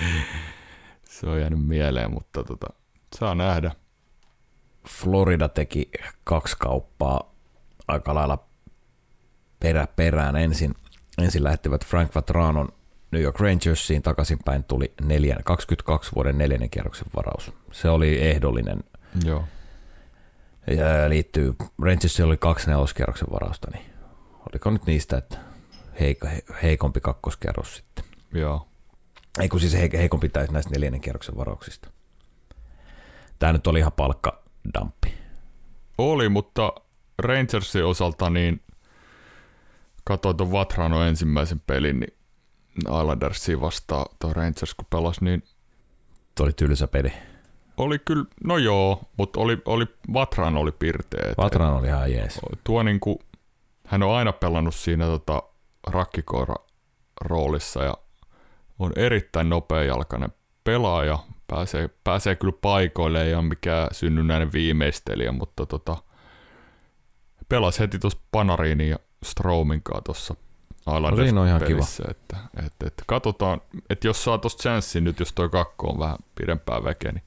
se 1.04 1.28
on 1.28 1.40
jäänyt 1.40 1.66
mieleen, 1.68 2.14
mutta 2.14 2.44
tota, 2.44 2.68
saa 3.16 3.36
nähdä. 3.36 3.72
Florida 4.88 5.50
teki 5.50 5.92
kaksi 6.24 6.56
kauppaa 6.60 7.34
aika 7.88 8.16
lailla 8.16 8.48
perä 9.60 9.88
perään. 9.96 10.36
Ensin, 10.36 10.76
ensin 11.18 11.44
lähettivät 11.44 11.86
Frank 11.86 12.16
Vatranon 12.16 12.70
New 13.12 13.22
York 13.22 13.40
Rangersiin, 13.40 14.02
takaisinpäin 14.02 14.64
tuli 14.64 14.94
neljän, 15.02 15.44
22 15.44 16.12
vuoden 16.16 16.38
neljännen 16.38 16.70
kierroksen 16.70 17.08
varaus. 17.16 17.54
Se 17.72 17.90
oli 17.90 18.22
ehdollinen 18.22 18.84
Joo, 19.26 19.44
ja 20.68 21.10
liittyy, 21.10 21.56
Rangersilla 21.84 22.28
oli 22.28 22.38
kaksi 22.38 22.70
neloskierroksen 22.70 23.28
varausta, 23.32 23.72
niin 23.74 23.86
oliko 24.54 24.70
nyt 24.70 24.86
niistä, 24.86 25.18
että 25.18 25.38
heik- 26.00 26.28
he- 26.28 26.44
heikompi 26.64 27.00
kakkoskerros 27.02 27.76
sitten. 27.76 28.06
joo, 28.34 28.68
Ei 29.40 29.50
kun 29.50 29.60
siis 29.60 29.74
heik- 29.76 29.98
heikompi 29.98 30.30
täys 30.30 30.52
näistä 30.52 30.72
neljännen 30.72 31.02
kierroksen 31.02 31.38
varauksista. 31.38 31.90
Tämä 33.40 33.54
nyt 33.54 33.68
oli 33.68 33.80
ihan 33.80 33.92
palkkadumppi. 33.92 35.14
Oli, 35.98 36.30
mutta 36.30 36.74
Rangersin 37.20 37.86
osalta 37.86 38.30
niin 38.30 38.62
katsoin 40.04 40.38
tuon 40.38 40.52
Vatrano 40.52 41.04
ensimmäisen 41.04 41.60
pelin, 41.68 42.00
niin 42.00 42.14
Islandersia 42.80 43.62
vastaan 43.62 44.06
tuo 44.20 44.34
Rangers 44.34 44.74
kun 44.74 44.86
pelasi, 44.90 45.24
niin 45.24 45.44
Tuo 46.36 46.44
oli 46.46 46.54
tylsä 46.54 46.88
peli. 46.88 47.14
oli 47.78 48.00
kyllä, 48.00 48.26
no 48.44 48.58
joo, 48.58 49.02
mutta 49.18 49.40
oli, 49.40 49.58
oli, 49.66 49.86
Vatran 50.14 50.58
oli 50.58 50.72
pirteä. 50.72 51.32
Et- 51.32 51.38
Vatran 51.38 51.74
oli 51.74 51.88
ihan 51.88 52.12
jees. 52.12 52.40
tuo 52.64 52.84
niinku, 52.84 53.20
hän 53.88 54.04
on 54.04 54.16
aina 54.16 54.34
pelannut 54.34 54.76
siinä 54.76 55.06
tota, 55.06 55.44
rakkikoira 55.88 56.56
roolissa 57.22 57.84
ja 57.84 57.94
on 58.80 58.92
erittäin 58.96 59.50
nopeajalkainen 59.50 60.30
pelaaja. 60.64 61.20
Pääsee, 61.48 61.90
pääsee 62.04 62.36
kyllä 62.36 62.58
paikoille, 62.62 63.24
ei 63.24 63.34
ole 63.34 63.44
mikään 63.44 63.88
synnynnäinen 63.92 64.54
viimeistelijä, 64.54 65.32
mutta 65.32 65.66
tota, 65.66 65.98
pelasi 67.50 67.80
heti 67.80 68.00
tuossa 68.00 68.20
Panarinin 68.32 68.90
ja 68.90 69.00
Stromin 69.26 69.84
kanssa 69.84 70.04
tuossa 70.04 70.36
No 70.86 71.16
siinä 71.16 71.42
on 71.42 71.48
ihan 71.48 71.62
pelissä, 71.62 72.04
että, 72.10 72.38
että, 72.66 72.88
että, 72.88 73.04
katsotaan, 73.08 73.62
että 73.90 74.08
jos 74.08 74.24
saa 74.24 74.38
tuosta 74.38 74.62
chanssin 74.62 75.04
nyt, 75.04 75.20
jos 75.20 75.34
toi 75.34 75.50
kakko 75.50 75.88
on 75.88 76.00
vähän 76.00 76.18
pidempää 76.36 76.84
väkeä, 76.84 77.12
niin 77.12 77.24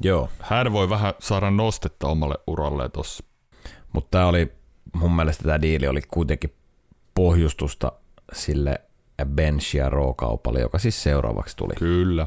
Joo, 0.00 0.28
hän 0.40 0.72
voi 0.72 0.90
vähän 0.90 1.14
saada 1.18 1.50
nostetta 1.50 2.06
omalle 2.08 2.34
uralleen 2.46 2.90
tuossa. 2.90 3.24
mutta 3.92 4.08
tämä 4.10 4.26
oli, 4.26 4.52
mun 4.92 5.16
mielestä 5.16 5.42
tämä 5.42 5.62
diili 5.62 5.88
oli 5.88 6.02
kuitenkin 6.08 6.54
pohjustusta 7.14 7.92
sille 8.32 8.80
ja 9.74 9.90
raw-kaupalle, 9.90 10.60
joka 10.60 10.78
siis 10.78 11.02
seuraavaksi 11.02 11.56
tuli. 11.56 11.74
Kyllä. 11.74 12.26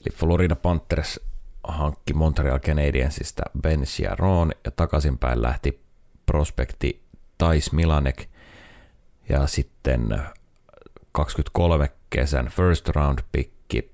Eli 0.00 0.16
Florida 0.16 0.56
Panthers 0.56 1.20
hankki 1.64 2.14
Montreal 2.14 2.58
Canadiensista 2.58 3.42
bench 3.62 4.00
ja 4.00 4.14
Rawn 4.14 4.52
ja 4.64 4.70
takaisinpäin 4.70 5.42
lähti 5.42 5.80
prospekti 6.26 7.02
Tais 7.38 7.72
Milanek 7.72 8.26
ja 9.28 9.46
sitten 9.46 10.22
23 11.12 11.90
kesän 12.10 12.48
first 12.48 12.88
round 12.88 13.18
pikki 13.32 13.92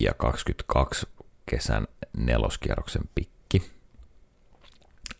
ja 0.00 0.14
22 0.14 1.06
kesän 1.46 1.86
neloskierroksen 2.16 3.02
pikki. 3.14 3.62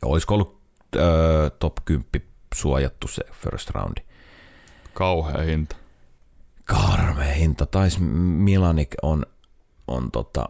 Olisiko 0.02 0.34
ollut 0.34 0.63
öö, 0.96 1.50
top 1.50 1.72
10 1.84 2.04
suojattu 2.54 3.08
se 3.08 3.22
first 3.32 3.70
roundi? 3.70 4.00
Kauhea 4.94 5.42
hinta. 5.42 5.76
Karmea 6.64 7.34
hinta. 7.34 7.66
Tais 7.66 7.98
Milanik 8.00 8.94
on, 9.02 9.26
on 9.86 10.10
tota, 10.10 10.48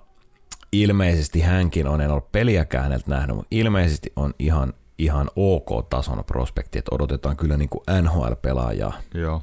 ilmeisesti 0.72 1.40
hänkin 1.40 1.86
on, 1.86 2.00
en 2.00 2.10
ole 2.10 2.22
peliäkään 2.32 2.84
häneltä 2.84 3.10
nähnyt, 3.10 3.36
mutta 3.36 3.48
ilmeisesti 3.50 4.12
on 4.16 4.34
ihan, 4.38 4.72
ihan 4.98 5.30
ok-tason 5.36 6.24
prospekti, 6.24 6.78
että 6.78 6.94
odotetaan 6.94 7.36
kyllä 7.36 7.56
niin 7.56 7.68
kuin 7.68 7.84
NHL-pelaajaa, 8.02 8.92
Joo. 9.14 9.42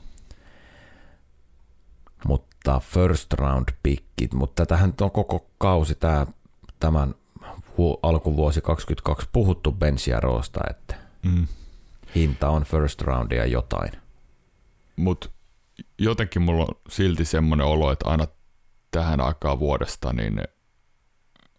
mutta 2.27 2.79
first 2.79 3.33
round 3.33 3.69
pickit, 3.83 4.33
mutta 4.33 4.65
tätähän 4.65 4.93
on 5.01 5.11
koko 5.11 5.47
kausi 5.57 5.95
tämä, 5.95 6.25
tämän 6.79 7.15
alkuvuosi 8.03 8.61
22 8.61 9.29
puhuttu 9.33 9.71
bench 9.71 10.09
ja 10.09 10.19
roosta, 10.19 10.59
että 10.69 10.95
Mm. 11.23 11.47
hinta 12.15 12.49
on 12.49 12.63
first 12.63 13.01
roundia 13.01 13.45
jotain. 13.45 13.91
Mutta 14.95 15.29
jotenkin 15.99 16.41
mulla 16.41 16.63
on 16.63 16.75
silti 16.89 17.25
semmoinen 17.25 17.65
olo, 17.67 17.91
että 17.91 18.09
aina 18.09 18.27
tähän 18.91 19.21
aikaan 19.21 19.59
vuodesta 19.59 20.13
niin 20.13 20.41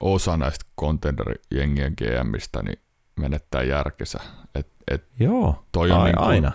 osa 0.00 0.36
näistä 0.36 0.64
contender-jengien 0.80 1.94
GMistä 1.96 2.62
niin 2.62 2.78
menettää 3.16 3.62
järkensä. 3.62 4.20
Et, 4.54 4.68
et 4.90 5.04
Joo, 5.20 5.64
Toi 5.72 5.90
on 5.90 6.00
Ai, 6.00 6.06
niinku- 6.08 6.24
aina. 6.24 6.52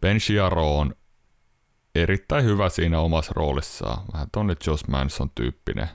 Ben 0.00 0.18
Chiaro 0.18 0.78
on 0.78 0.94
erittäin 1.94 2.44
hyvä 2.44 2.68
siinä 2.68 3.00
omassa 3.00 3.32
roolissaan. 3.36 4.02
Vähän 4.12 4.28
tonne 4.32 4.56
Josh 4.66 4.88
Manson 4.88 5.30
tyyppinen. 5.34 5.88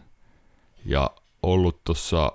Ja 0.85 1.11
ollut 1.43 1.83
tuossa 1.83 2.31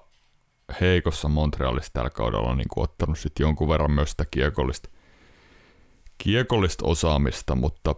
heikossa 0.80 1.28
Montrealissa 1.28 1.92
tällä 1.92 2.10
kaudella 2.10 2.54
niin 2.54 2.68
kuin 2.68 2.84
ottanut 2.84 3.18
sit 3.18 3.32
jonkun 3.40 3.68
verran 3.68 3.90
myös 3.90 4.10
sitä 4.10 4.24
kiekollista, 4.30 4.88
kiekollista 6.18 6.86
osaamista, 6.86 7.54
mutta 7.54 7.94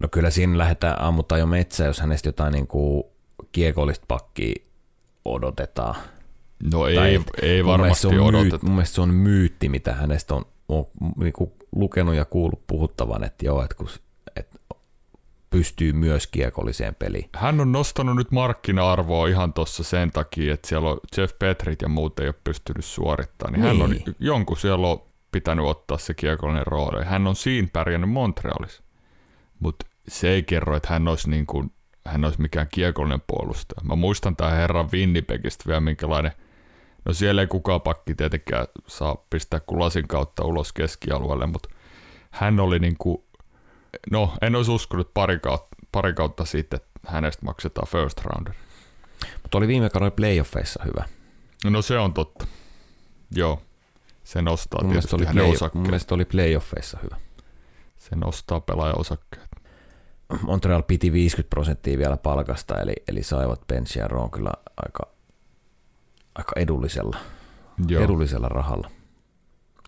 No 0.00 0.08
kyllä 0.08 0.30
siinä 0.30 0.58
lähdetään 0.58 1.00
ammuttaa 1.00 1.38
jo 1.38 1.46
metsää, 1.46 1.86
jos 1.86 2.00
hänestä 2.00 2.28
jotain 2.28 2.52
niin 2.52 2.66
kuin 2.66 3.04
kiekollista 3.52 4.04
pakkia 4.08 4.54
odotetaan. 5.24 5.94
no 6.72 6.80
Tai 6.94 7.08
ei, 7.08 7.14
et 7.14 7.22
ei 7.42 7.62
mun 7.62 7.72
varmasti 7.72 8.06
on 8.06 8.20
odoteta. 8.20 8.50
Myyt, 8.50 8.62
mun 8.62 8.72
mielestä 8.72 8.94
se 8.94 9.00
on 9.00 9.14
myytti, 9.14 9.68
mitä 9.68 9.94
hänestä 9.94 10.34
on, 10.34 10.44
on 10.68 10.86
niin 11.16 11.32
kuin 11.32 11.52
lukenut 11.76 12.14
ja 12.14 12.24
kuullut 12.24 12.66
puhuttavan, 12.66 13.24
että 13.24 13.46
joo, 13.46 13.62
että, 13.62 13.74
kun, 13.74 13.88
pystyy 15.54 15.92
myös 15.92 16.26
kiekolliseen 16.26 16.94
peliin. 16.94 17.30
Hän 17.36 17.60
on 17.60 17.72
nostanut 17.72 18.16
nyt 18.16 18.30
markkina-arvoa 18.30 19.28
ihan 19.28 19.52
tuossa 19.52 19.84
sen 19.84 20.10
takia, 20.10 20.54
että 20.54 20.68
siellä 20.68 20.90
on 20.90 20.98
Jeff 21.16 21.38
Petrit 21.38 21.82
ja 21.82 21.88
muut 21.88 22.18
ei 22.20 22.26
ole 22.26 22.34
pystynyt 22.44 22.84
suorittamaan. 22.84 23.52
Niin, 23.52 23.62
hän 23.62 23.82
on 23.82 23.90
Niin. 23.90 24.16
jonkun 24.18 24.56
siellä 24.56 24.88
on 24.88 25.02
pitänyt 25.32 25.66
ottaa 25.66 25.98
se 25.98 26.14
kiekollinen 26.14 26.66
rooli. 26.66 27.04
Hän 27.04 27.26
on 27.26 27.36
siinä 27.36 27.68
pärjännyt 27.72 28.10
Montrealissa. 28.10 28.82
Mutta 29.60 29.86
se 30.08 30.28
ei 30.28 30.42
kerro, 30.42 30.76
että 30.76 30.88
hän 30.92 31.08
olisi, 31.08 31.30
niin 31.30 31.46
kuin, 31.46 31.72
hän 32.06 32.24
olisi 32.24 32.40
mikään 32.40 32.68
kiekollinen 32.72 33.22
puolustaja. 33.26 33.84
Mä 33.84 33.96
muistan 33.96 34.36
tämän 34.36 34.56
herran 34.56 34.92
Winnipegistä 34.92 35.64
vielä 35.66 35.80
minkälainen 35.80 36.32
No 37.04 37.12
siellä 37.12 37.40
ei 37.40 37.46
kukaan 37.46 37.80
pakki 37.80 38.14
tietenkään 38.14 38.66
saa 38.86 39.16
pistää 39.30 39.60
kuin 39.60 39.80
lasin 39.80 40.08
kautta 40.08 40.44
ulos 40.44 40.72
keskialueelle, 40.72 41.46
mutta 41.46 41.68
hän 42.30 42.60
oli 42.60 42.78
niin 42.78 42.96
kuin, 42.98 43.24
no 44.10 44.32
en 44.42 44.56
olisi 44.56 44.70
uskonut 44.70 45.14
pari 45.14 45.38
kautta, 45.38 45.76
pari 45.92 46.12
kautta 46.12 46.44
sitten, 46.44 46.76
että 46.76 47.00
hänestä 47.06 47.44
maksetaan 47.44 47.88
first 47.88 48.20
rounder. 48.20 48.54
Mutta 49.42 49.58
oli 49.58 49.68
viime 49.68 49.90
kaudella 49.90 50.10
playoffeissa 50.10 50.84
hyvä. 50.84 51.04
No 51.70 51.82
se 51.82 51.98
on 51.98 52.14
totta. 52.14 52.46
Joo. 53.30 53.62
Se 54.24 54.42
nostaa 54.42 54.82
Mun 54.82 54.92
tietysti 54.92 55.16
oli 55.16 55.24
hänen 55.24 55.34
play, 55.34 55.46
mun 55.46 55.54
osakkeet. 55.54 55.82
mielestä 55.82 56.14
oli 56.14 56.24
playoffeissa 56.24 56.98
hyvä. 57.02 57.16
Se 57.98 58.16
nostaa 58.16 58.60
pelaajan 58.60 59.00
osakkeet. 59.00 59.50
Montreal 60.42 60.82
piti 60.82 61.12
50 61.12 61.50
prosenttia 61.50 61.98
vielä 61.98 62.16
palkasta, 62.16 62.80
eli, 62.80 62.92
eli 63.08 63.22
saivat 63.22 63.66
Bench 63.66 63.96
ja 63.98 64.08
Roon 64.08 64.30
kyllä 64.30 64.50
aika, 64.76 65.06
aika 66.34 66.52
edullisella, 66.56 67.16
Joo. 67.88 68.04
edullisella 68.04 68.48
rahalla. 68.48 68.90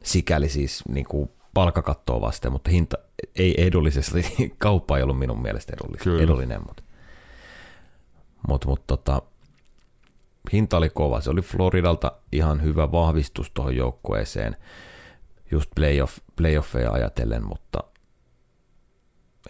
Sikäli 0.03 0.49
siis 0.49 0.85
niin 0.89 1.07
kuin 1.07 1.31
palkakattoa 1.55 2.21
vasten, 2.21 2.53
mutta 2.53 2.71
hinta 2.71 2.97
ei 3.37 3.67
edullisesti, 3.67 4.23
kauppa 4.59 4.97
ei 4.97 5.03
ollut 5.03 5.19
minun 5.19 5.43
mielestä 5.43 5.73
edullis, 5.73 6.03
Kyllä. 6.03 6.23
edullinen, 6.23 6.61
mutta, 6.67 6.83
mutta, 8.49 8.69
mutta 8.69 8.97
tota, 8.97 9.23
hinta 10.53 10.77
oli 10.77 10.89
kova. 10.89 11.21
Se 11.21 11.31
oli 11.31 11.43
Floridalta 11.43 12.13
ihan 12.33 12.63
hyvä 12.63 12.93
vahvistus 12.93 13.51
tuohon 13.51 13.77
joukkueeseen, 13.77 14.57
just 15.51 15.71
playoff, 15.75 16.19
playoffeja 16.37 16.93
ajatellen, 16.93 17.45
mutta 17.45 17.85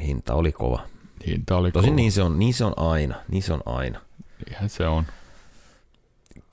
hinta 0.00 0.34
oli 0.34 0.52
kova. 0.52 0.86
Hinta 1.26 1.56
oli 1.56 1.72
Tosin 1.72 1.88
kova. 1.88 1.96
niin 1.96 2.12
se, 2.12 2.22
on, 2.22 2.38
niin 2.38 2.54
se 2.54 2.64
on 2.64 2.74
aina, 2.76 3.14
niin 3.28 3.42
se 3.42 3.52
on 3.52 3.62
aina. 3.66 4.00
Niinhän 4.46 4.68
se 4.68 4.86
on. 4.86 5.04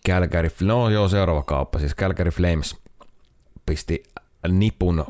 Calgary, 0.07 0.49
no 0.61 0.89
joo, 0.89 1.07
seuraava 1.09 1.43
kauppa. 1.43 1.79
Siis 1.79 1.95
Calgary 1.95 2.31
Flames 2.31 2.75
pisti 3.65 4.03
nipun 4.47 5.05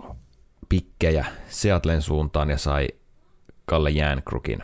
pikkejä 0.73 1.25
Seattlen 1.49 2.01
suuntaan 2.01 2.49
ja 2.49 2.57
sai 2.57 2.87
Kalle 3.65 3.89
Jäänkrukin 3.89 4.63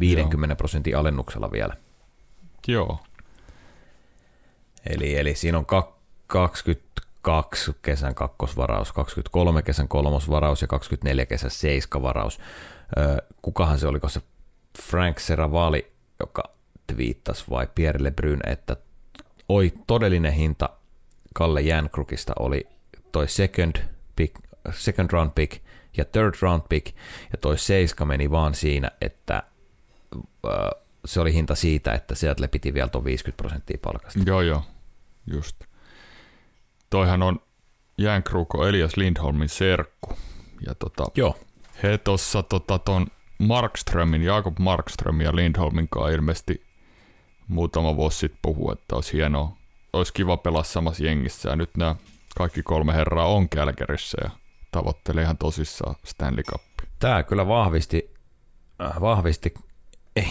50 0.00 0.56
prosentin 0.56 0.96
alennuksella 0.96 1.52
vielä. 1.52 1.76
Joo. 2.68 2.98
Eli, 4.86 5.16
eli 5.16 5.34
siinä 5.34 5.58
on 5.58 5.64
kak- 5.64 5.94
22 6.26 7.76
kesän 7.82 8.14
kakkosvaraus, 8.14 8.92
23 8.92 9.62
kesän 9.62 9.88
kolmosvaraus 9.88 10.62
ja 10.62 10.68
24 10.68 11.26
kesän 11.26 11.50
seiskavaraus. 11.50 12.40
Kukahan 13.42 13.78
se 13.78 13.86
oliko 13.86 14.08
se 14.08 14.20
Frank 14.82 15.18
Seravali, 15.18 15.92
joka 16.20 16.42
twiittasi 16.86 17.44
vai 17.50 17.68
Pierre 17.74 18.04
Lebrun, 18.04 18.40
että 18.46 18.76
oi 19.48 19.72
todellinen 19.86 20.32
hinta 20.32 20.68
Kalle 21.34 21.60
Jänkrukista 21.60 22.32
oli 22.38 22.68
toi 23.12 23.28
second, 23.28 23.76
pick, 24.16 24.49
second 24.72 25.10
round 25.10 25.30
pick 25.34 25.62
ja 25.96 26.04
third 26.04 26.34
round 26.40 26.62
pick, 26.68 26.96
ja 27.32 27.38
toi 27.40 27.58
seiska 27.58 28.04
meni 28.04 28.30
vaan 28.30 28.54
siinä, 28.54 28.90
että 29.00 29.42
öö, 30.44 30.70
se 31.04 31.20
oli 31.20 31.32
hinta 31.32 31.54
siitä, 31.54 31.92
että 31.92 32.14
Seattle 32.14 32.48
piti 32.48 32.74
vielä 32.74 32.88
tuon 32.88 33.04
50 33.04 33.42
prosenttia 33.42 33.78
palkasta. 33.82 34.20
Joo, 34.26 34.40
joo. 34.40 34.62
Just. 35.26 35.56
Toihan 36.90 37.22
on 37.22 37.40
Jänkruko 37.98 38.66
Elias 38.66 38.96
Lindholmin 38.96 39.48
serkku. 39.48 40.18
Ja 40.66 40.74
tota, 40.74 41.04
Joo, 41.14 41.36
he 41.82 41.98
tuossa 41.98 42.42
tota, 42.42 42.78
ton 42.78 43.06
Markströmin, 43.38 44.22
Jakob 44.22 44.58
Markströmin 44.58 45.24
ja 45.24 45.36
Lindholmin 45.36 45.88
kanssa 45.88 46.10
ilmeisesti 46.10 46.62
muutama 47.48 47.96
vuosi 47.96 48.18
sitten 48.18 48.38
puhuu, 48.42 48.72
että 48.72 48.94
olisi 48.94 49.12
hienoa, 49.12 49.56
olisi 49.92 50.12
kiva 50.12 50.36
pelaa 50.36 50.62
samassa 50.62 51.04
jengissä. 51.04 51.50
Ja 51.50 51.56
nyt 51.56 51.70
nämä 51.76 51.96
kaikki 52.36 52.62
kolme 52.62 52.94
herraa 52.94 53.26
on 53.26 53.48
Kälkärissä 53.48 54.18
ja 54.24 54.30
tavoittelee 54.70 55.22
ihan 55.24 55.38
tosissaan 55.38 55.94
Stanley 56.04 56.42
Cup. 56.42 56.62
Tämä 56.98 57.22
kyllä 57.22 57.46
vahvisti, 57.46 58.14
äh, 58.82 59.00
vahvisti 59.00 59.54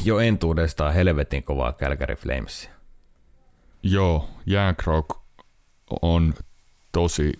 jo 0.04 0.20
entuudestaan 0.20 0.94
helvetin 0.94 1.44
kovaa 1.44 1.74
Calgary 1.74 2.16
Flamesia. 2.16 2.72
Joo, 3.84 4.30
Jäänkrook 4.46 5.20
on 6.02 6.34
tosi 6.92 7.34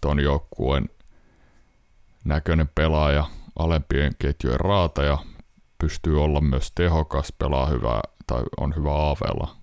ton 0.00 0.20
joukkueen 0.20 0.88
näköinen 2.24 2.68
pelaaja, 2.74 3.24
alempien 3.58 4.12
ketjujen 4.18 4.60
raata 4.60 5.02
ja 5.02 5.18
pystyy 5.78 6.22
olla 6.22 6.40
myös 6.40 6.72
tehokas, 6.74 7.32
pelaa 7.38 7.66
hyvää 7.66 8.00
tai 8.26 8.42
on 8.60 8.76
hyvä 8.76 8.92
aavella, 8.92 9.56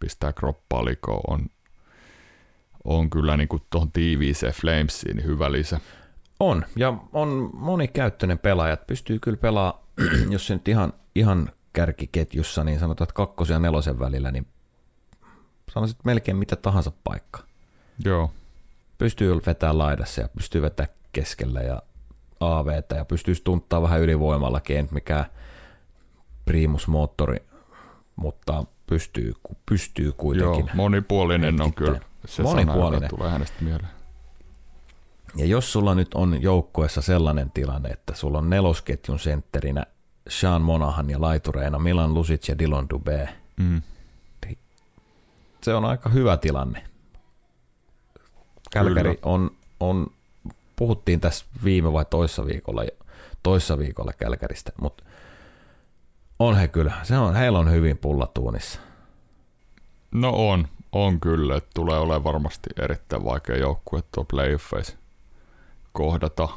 pistää 0.00 0.32
kroppaa 0.32 0.84
likoon, 0.84 1.22
on, 1.28 1.46
on 2.84 3.10
kyllä 3.10 3.36
niin 3.36 3.48
kuin 3.48 3.62
tuohon 3.70 3.92
tiiviiseen 3.92 4.52
Flamesiin 4.52 5.16
niin 5.16 5.26
hyvä 5.26 5.52
lisä. 5.52 5.80
On, 6.40 6.64
ja 6.76 6.94
on 7.12 7.50
monikäyttöinen 7.52 8.38
pelaaja, 8.38 8.76
pystyy 8.76 9.18
kyllä 9.18 9.36
pelaamaan, 9.36 9.84
jos 10.30 10.46
se 10.46 10.54
nyt 10.54 10.68
ihan, 10.68 10.92
ihan 11.14 11.52
kärkiketjussa, 11.72 12.64
niin 12.64 12.78
sanotaan, 12.78 13.04
että 13.04 13.14
kakkosen 13.14 13.54
ja 13.54 13.58
nelosen 13.58 13.98
välillä, 13.98 14.30
niin 14.30 14.46
sanoisit 15.72 16.04
melkein 16.04 16.36
mitä 16.36 16.56
tahansa 16.56 16.92
paikka. 17.04 17.40
Joo. 18.04 18.30
Pystyy 18.98 19.40
vetämään 19.46 19.78
laidassa 19.78 20.20
ja 20.20 20.28
pystyy 20.28 20.62
vetämään 20.62 20.96
keskellä 21.12 21.60
ja 21.60 21.82
AVtä 22.40 22.96
ja 22.96 23.04
pystyy 23.04 23.34
tunttaa 23.44 23.82
vähän 23.82 24.00
ylivoimallakin, 24.00 24.76
ei 24.76 24.86
mikään 24.90 25.24
primusmoottori, 26.44 27.36
mutta 28.16 28.64
pystyy, 28.86 29.34
pystyy 29.68 30.12
kuitenkin. 30.12 30.66
Joo, 30.66 30.74
monipuolinen 30.74 31.62
on 31.62 31.74
kyllä 31.74 32.00
se 32.26 32.42
monipuolinen. 32.42 33.00
sana, 33.00 33.08
tulee 33.08 33.30
hänestä 33.30 33.56
mieleen. 33.64 33.97
Ja 35.36 35.46
jos 35.46 35.72
sulla 35.72 35.94
nyt 35.94 36.14
on 36.14 36.42
joukkueessa 36.42 37.02
sellainen 37.02 37.50
tilanne, 37.50 37.88
että 37.88 38.14
sulla 38.14 38.38
on 38.38 38.50
nelosketjun 38.50 39.18
sentterinä 39.18 39.86
Sean 40.28 40.62
Monahan 40.62 41.10
ja 41.10 41.20
laitureina 41.20 41.78
Milan 41.78 42.14
Lusic 42.14 42.48
ja 42.48 42.58
Dylan 42.58 42.88
Dubé, 42.94 43.28
mm. 43.56 43.82
Niin 44.46 44.58
se 45.62 45.74
on 45.74 45.84
aika 45.84 46.10
hyvä 46.10 46.36
tilanne. 46.36 46.84
Kälkäri 48.70 49.18
on, 49.22 49.50
on, 49.80 50.06
puhuttiin 50.76 51.20
tässä 51.20 51.44
viime 51.64 51.92
vai 51.92 52.04
toissa 52.10 52.46
viikolla, 52.46 52.82
toissa 53.42 53.78
viikolla 53.78 54.12
Kälkäristä, 54.12 54.72
mutta 54.80 55.04
on 56.38 56.56
he 56.56 56.68
kyllä. 56.68 56.92
Se 57.02 57.18
on, 57.18 57.34
heillä 57.34 57.58
on 57.58 57.70
hyvin 57.70 57.98
pullatuunissa. 57.98 58.80
No 60.10 60.50
on, 60.50 60.68
on 60.92 61.20
kyllä. 61.20 61.56
Että 61.56 61.70
tulee 61.74 61.98
olemaan 61.98 62.24
varmasti 62.24 62.70
erittäin 62.82 63.24
vaikea 63.24 63.56
joukkue 63.56 64.02
tuo 64.12 64.24
playoffeissa 64.24 64.96
kohdata. 65.98 66.48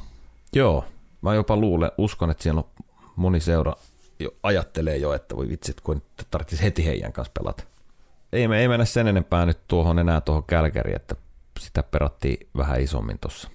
Joo, 0.53 0.85
mä 1.21 1.33
jopa 1.33 1.57
luulen, 1.57 1.91
uskon, 1.97 2.31
että 2.31 2.43
siellä 2.43 2.61
on 2.61 2.85
moni 3.15 3.39
seura 3.39 3.73
jo 4.19 4.29
ajattelee 4.43 4.97
jo, 4.97 5.13
että 5.13 5.35
voi 5.35 5.49
vitsit, 5.49 5.81
kun 5.81 6.01
tarvitsisi 6.31 6.63
heti 6.63 6.85
heidän 6.85 7.13
kanssa 7.13 7.31
pelata. 7.39 7.63
Ei, 8.33 8.47
me 8.47 8.59
ei 8.59 8.67
mennä 8.67 8.85
sen 8.85 9.07
enempää 9.07 9.45
nyt 9.45 9.67
tuohon 9.67 9.99
enää 9.99 10.21
tuohon 10.21 10.43
Kälkäriin, 10.43 10.95
että 10.95 11.15
sitä 11.59 11.83
perattiin 11.83 12.47
vähän 12.57 12.81
isommin 12.81 13.19
tuossa. 13.19 13.49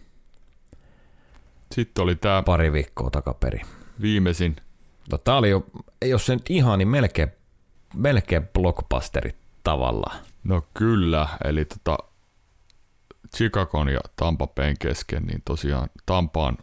Sitten 1.74 2.02
oli 2.04 2.16
tämä 2.16 2.42
pari 2.42 2.72
viikkoa 2.72 3.10
takaperi. 3.10 3.60
Viimeisin. 4.00 4.56
No, 5.12 5.18
tämä 5.18 5.36
oli 5.36 5.50
jo, 5.50 5.66
jos 6.04 6.26
se 6.26 6.34
nyt 6.34 6.50
ihan, 6.50 6.78
niin 6.78 6.88
melkein, 6.88 7.28
melkein 7.94 8.48
blockbusteri 8.48 9.34
tavallaan. 9.64 10.18
No 10.44 10.62
kyllä, 10.74 11.28
eli 11.44 11.64
tota, 11.64 11.98
Chicagon 13.36 13.88
ja 13.88 14.00
Tampa 14.16 14.46
Bayn 14.46 14.76
kesken, 14.78 15.22
niin 15.22 15.42
tosiaan 15.44 15.88
Tampaan 16.06 16.58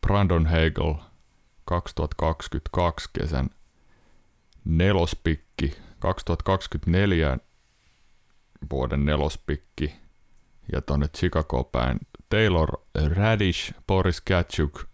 Brandon 0.00 0.46
Hagel 0.46 0.94
2022 1.64 3.10
kesän 3.12 3.50
nelospikki, 4.64 5.78
2024 5.98 7.38
vuoden 8.70 9.04
nelospikki 9.04 9.94
ja 10.72 10.82
tuonne 10.82 11.08
Chicago 11.08 11.64
päin 11.64 11.98
Taylor 12.28 12.68
Radish, 13.16 13.74
Boris 13.86 14.20
Katchuk 14.20 14.84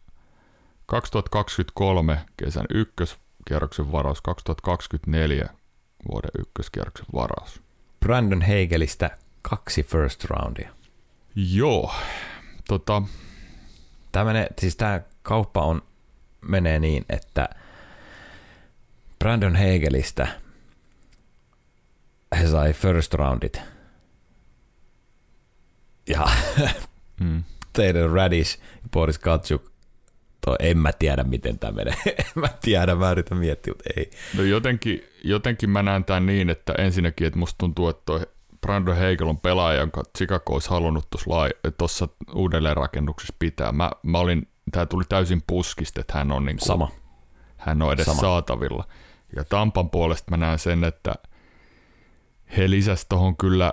2023 0.87 2.25
kesän 2.37 2.67
ykköskierroksen 2.71 3.93
varaus, 3.93 4.21
2024 4.23 5.49
vuoden 6.09 6.31
ykköskierroksen 6.39 7.07
varaus. 7.15 7.63
Brandon 8.01 8.41
Hegelistä 8.41 9.19
kaksi 9.43 9.83
first 9.83 10.25
roundia. 10.25 10.84
Joo. 11.37 11.95
Tota... 12.69 13.03
Tämä, 14.13 14.25
menee, 14.25 14.47
siis 14.59 14.77
tämä 14.77 15.01
kauppa 15.23 15.63
on, 15.63 15.83
menee 16.41 16.79
niin, 16.79 17.05
että 17.09 17.49
Brandon 19.19 19.55
Hegelistä 19.55 20.29
he 22.41 22.47
sai 22.47 22.73
first 22.73 23.15
roundit. 23.15 23.61
Ja 26.09 26.27
mm. 27.21 27.45
Taylor 27.73 28.11
Radish 28.11 28.59
ja 28.83 28.89
Boris 28.93 29.19
Katsuk 29.19 29.63
to, 30.45 30.57
en 30.61 30.79
mä 30.79 30.93
tiedä, 30.93 31.25
miten 31.25 31.59
tämä 31.59 31.73
menee. 31.73 31.95
en 32.19 32.27
mä 32.35 32.49
tiedä, 32.61 32.95
mä 32.95 33.11
yritän 33.11 33.39
miettiä, 33.39 33.73
mutta 33.73 33.91
ei. 33.97 34.11
No 34.37 34.43
jotenkin, 34.43 35.05
jotenkin 35.25 35.71
mä 35.71 35.83
näen 35.83 36.05
tämän 36.05 36.27
niin, 36.27 36.51
että 36.51 36.73
ensinnäkin, 36.73 37.27
että 37.27 37.39
musta 37.39 37.59
tuntuu, 37.59 37.89
että 37.89 38.03
toi 38.07 38.27
Brandon 38.65 38.97
Hegel 38.97 39.29
on 39.29 39.41
pelaaja, 39.41 39.81
jonka 39.81 40.03
Chicago 40.19 40.53
olisi 40.53 40.71
halunnut 40.71 41.09
tuossa 41.79 42.09
uudelleenrakennuksessa 42.35 43.35
pitää. 43.39 43.73
Mä, 43.73 43.91
mä 44.03 44.19
olin, 44.19 44.49
tämä 44.73 44.87
tuli 44.87 45.05
täysin 45.09 45.43
puskista, 45.47 46.01
että 46.01 46.19
hän 46.19 46.33
on, 46.33 46.45
niin 46.45 46.57
kuin, 46.57 46.67
Sama. 46.67 46.91
hän 47.57 47.83
on 47.83 47.93
edes 47.93 48.07
Sama. 48.07 48.21
saatavilla. 48.21 48.85
Ja 49.37 49.45
Tampan 49.45 49.91
puolesta 49.91 50.31
mä 50.31 50.37
näen 50.37 50.59
sen, 50.59 50.85
että 50.85 51.15
he 52.57 52.71
lisäsivät 52.71 53.09
tuohon 53.09 53.37
kyllä 53.37 53.73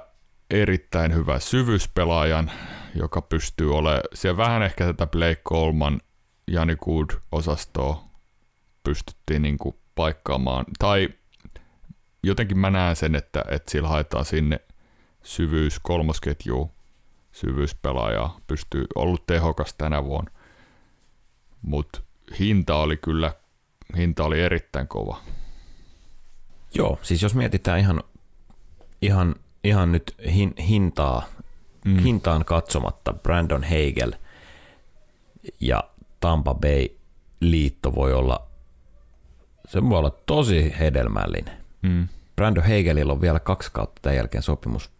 erittäin 0.49 1.15
hyvä 1.15 1.39
syvyyspelaajan, 1.39 2.51
joka 2.95 3.21
pystyy 3.21 3.75
olemaan, 3.75 4.03
siellä 4.13 4.37
vähän 4.37 4.63
ehkä 4.63 4.85
tätä 4.85 5.07
Blake 5.07 5.41
Coleman, 5.49 6.01
Jani 6.47 6.75
Good-osastoa 6.75 8.03
pystyttiin 8.83 9.41
niin 9.41 9.57
kuin 9.57 9.75
paikkaamaan, 9.95 10.65
tai 10.79 11.09
jotenkin 12.23 12.57
mä 12.57 12.69
näen 12.69 12.95
sen, 12.95 13.15
että, 13.15 13.45
että 13.49 13.71
sillä 13.71 13.87
haetaan 13.87 14.25
sinne 14.25 14.59
syvyys, 15.23 15.79
kolmosketju, 15.79 16.71
syvyyspelaaja, 17.31 18.29
pystyy 18.47 18.85
ollut 18.95 19.25
tehokas 19.27 19.73
tänä 19.73 20.03
vuonna, 20.03 20.31
mutta 21.61 22.01
hinta 22.39 22.75
oli 22.75 22.97
kyllä, 22.97 23.33
hinta 23.97 24.23
oli 24.23 24.41
erittäin 24.41 24.87
kova. 24.87 25.17
Joo, 26.73 26.99
siis 27.01 27.21
jos 27.21 27.35
mietitään 27.35 27.79
ihan, 27.79 28.03
ihan, 29.01 29.35
ihan 29.63 29.91
nyt 29.91 30.15
hin, 30.33 30.53
hintaa, 30.67 31.23
mm. 31.85 31.99
hintaan 31.99 32.45
katsomatta 32.45 33.13
Brandon 33.13 33.63
Hagel 33.63 34.13
ja 35.59 35.83
Tampa 36.19 36.53
Bay 36.53 36.87
liitto 37.39 37.95
voi 37.95 38.13
olla, 38.13 38.47
se 39.67 39.89
voi 39.89 39.99
olla 39.99 40.17
tosi 40.25 40.73
hedelmällinen. 40.79 41.57
Mm. 41.81 42.07
Brandon 42.35 42.63
Hagelilla 42.63 43.13
on 43.13 43.21
vielä 43.21 43.39
kaksi 43.39 43.69
kautta 43.73 44.01
tämän 44.01 44.15
jälkeen 44.15 44.43
sopimus, 44.43 44.91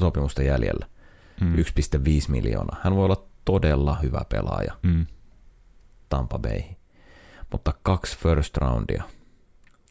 sopimusta 0.00 0.42
jäljellä. 0.42 0.86
Mm. 1.40 1.54
1,5 1.54 1.60
miljoonaa. 2.28 2.80
Hän 2.82 2.96
voi 2.96 3.04
olla 3.04 3.26
todella 3.44 3.94
hyvä 4.02 4.20
pelaaja 4.28 4.76
mm. 4.82 5.06
Tampa 6.08 6.38
Bay. 6.38 6.60
Mutta 7.52 7.74
kaksi 7.82 8.18
first 8.18 8.56
roundia. 8.56 9.02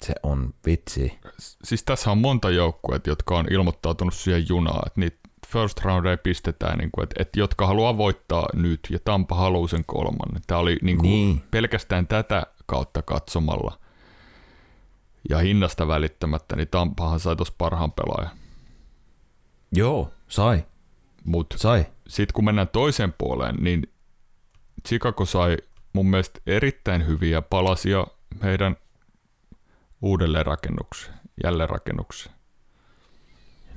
Se 0.06 0.16
on 0.24 0.54
vitsi. 0.66 1.20
Siis 1.40 1.84
tässä 1.84 2.12
on 2.12 2.18
monta 2.18 2.50
joukkuetta, 2.50 3.10
jotka 3.10 3.38
on 3.38 3.46
ilmoittautunut 3.52 4.14
siihen 4.14 4.46
junaan, 4.50 4.88
että 4.88 5.00
niitä 5.00 5.18
first 5.48 5.80
roundeja 5.80 6.18
pistetään, 6.18 6.78
niin 6.78 6.90
kuin, 6.92 7.04
että, 7.04 7.16
että 7.20 7.40
jotka 7.40 7.68
haluaa 7.68 7.98
voittaa 7.98 8.48
nyt, 8.54 8.80
ja 8.90 9.00
Tampa 9.06 9.36
haluaa 9.36 9.68
sen 9.68 9.84
kolmannen. 9.86 10.42
Tämä 10.48 10.60
oli 10.60 10.78
niin 10.82 10.98
kuin, 10.98 11.10
niin. 11.10 11.44
pelkästään 11.52 12.08
tätä 12.08 12.44
kautta 12.66 13.02
katsomalla– 13.02 13.80
ja 15.30 15.38
hinnasta 15.38 15.88
välittämättä, 15.88 16.56
niin 16.56 16.68
Tampahan 16.68 17.20
sai 17.20 17.36
tuossa 17.36 17.54
parhaan 17.58 17.92
pelaajan. 17.92 18.38
Joo, 19.72 20.12
sai. 20.28 20.66
Mut 21.24 21.56
sai. 21.58 21.86
Sitten 22.08 22.34
kun 22.34 22.46
mennään 22.46 22.68
toiseen 22.68 23.14
puoleen, 23.18 23.56
niin 23.56 23.84
Chicago 24.88 25.26
sai 25.26 25.58
mun 25.94 26.10
mielestä 26.10 26.40
erittäin 26.48 27.08
hyviä 27.08 27.42
palasia 27.42 28.08
heidän 28.44 28.76
uudelleenrakennukseen, 30.02 31.14
jälleenrakennukseen. 31.44 32.36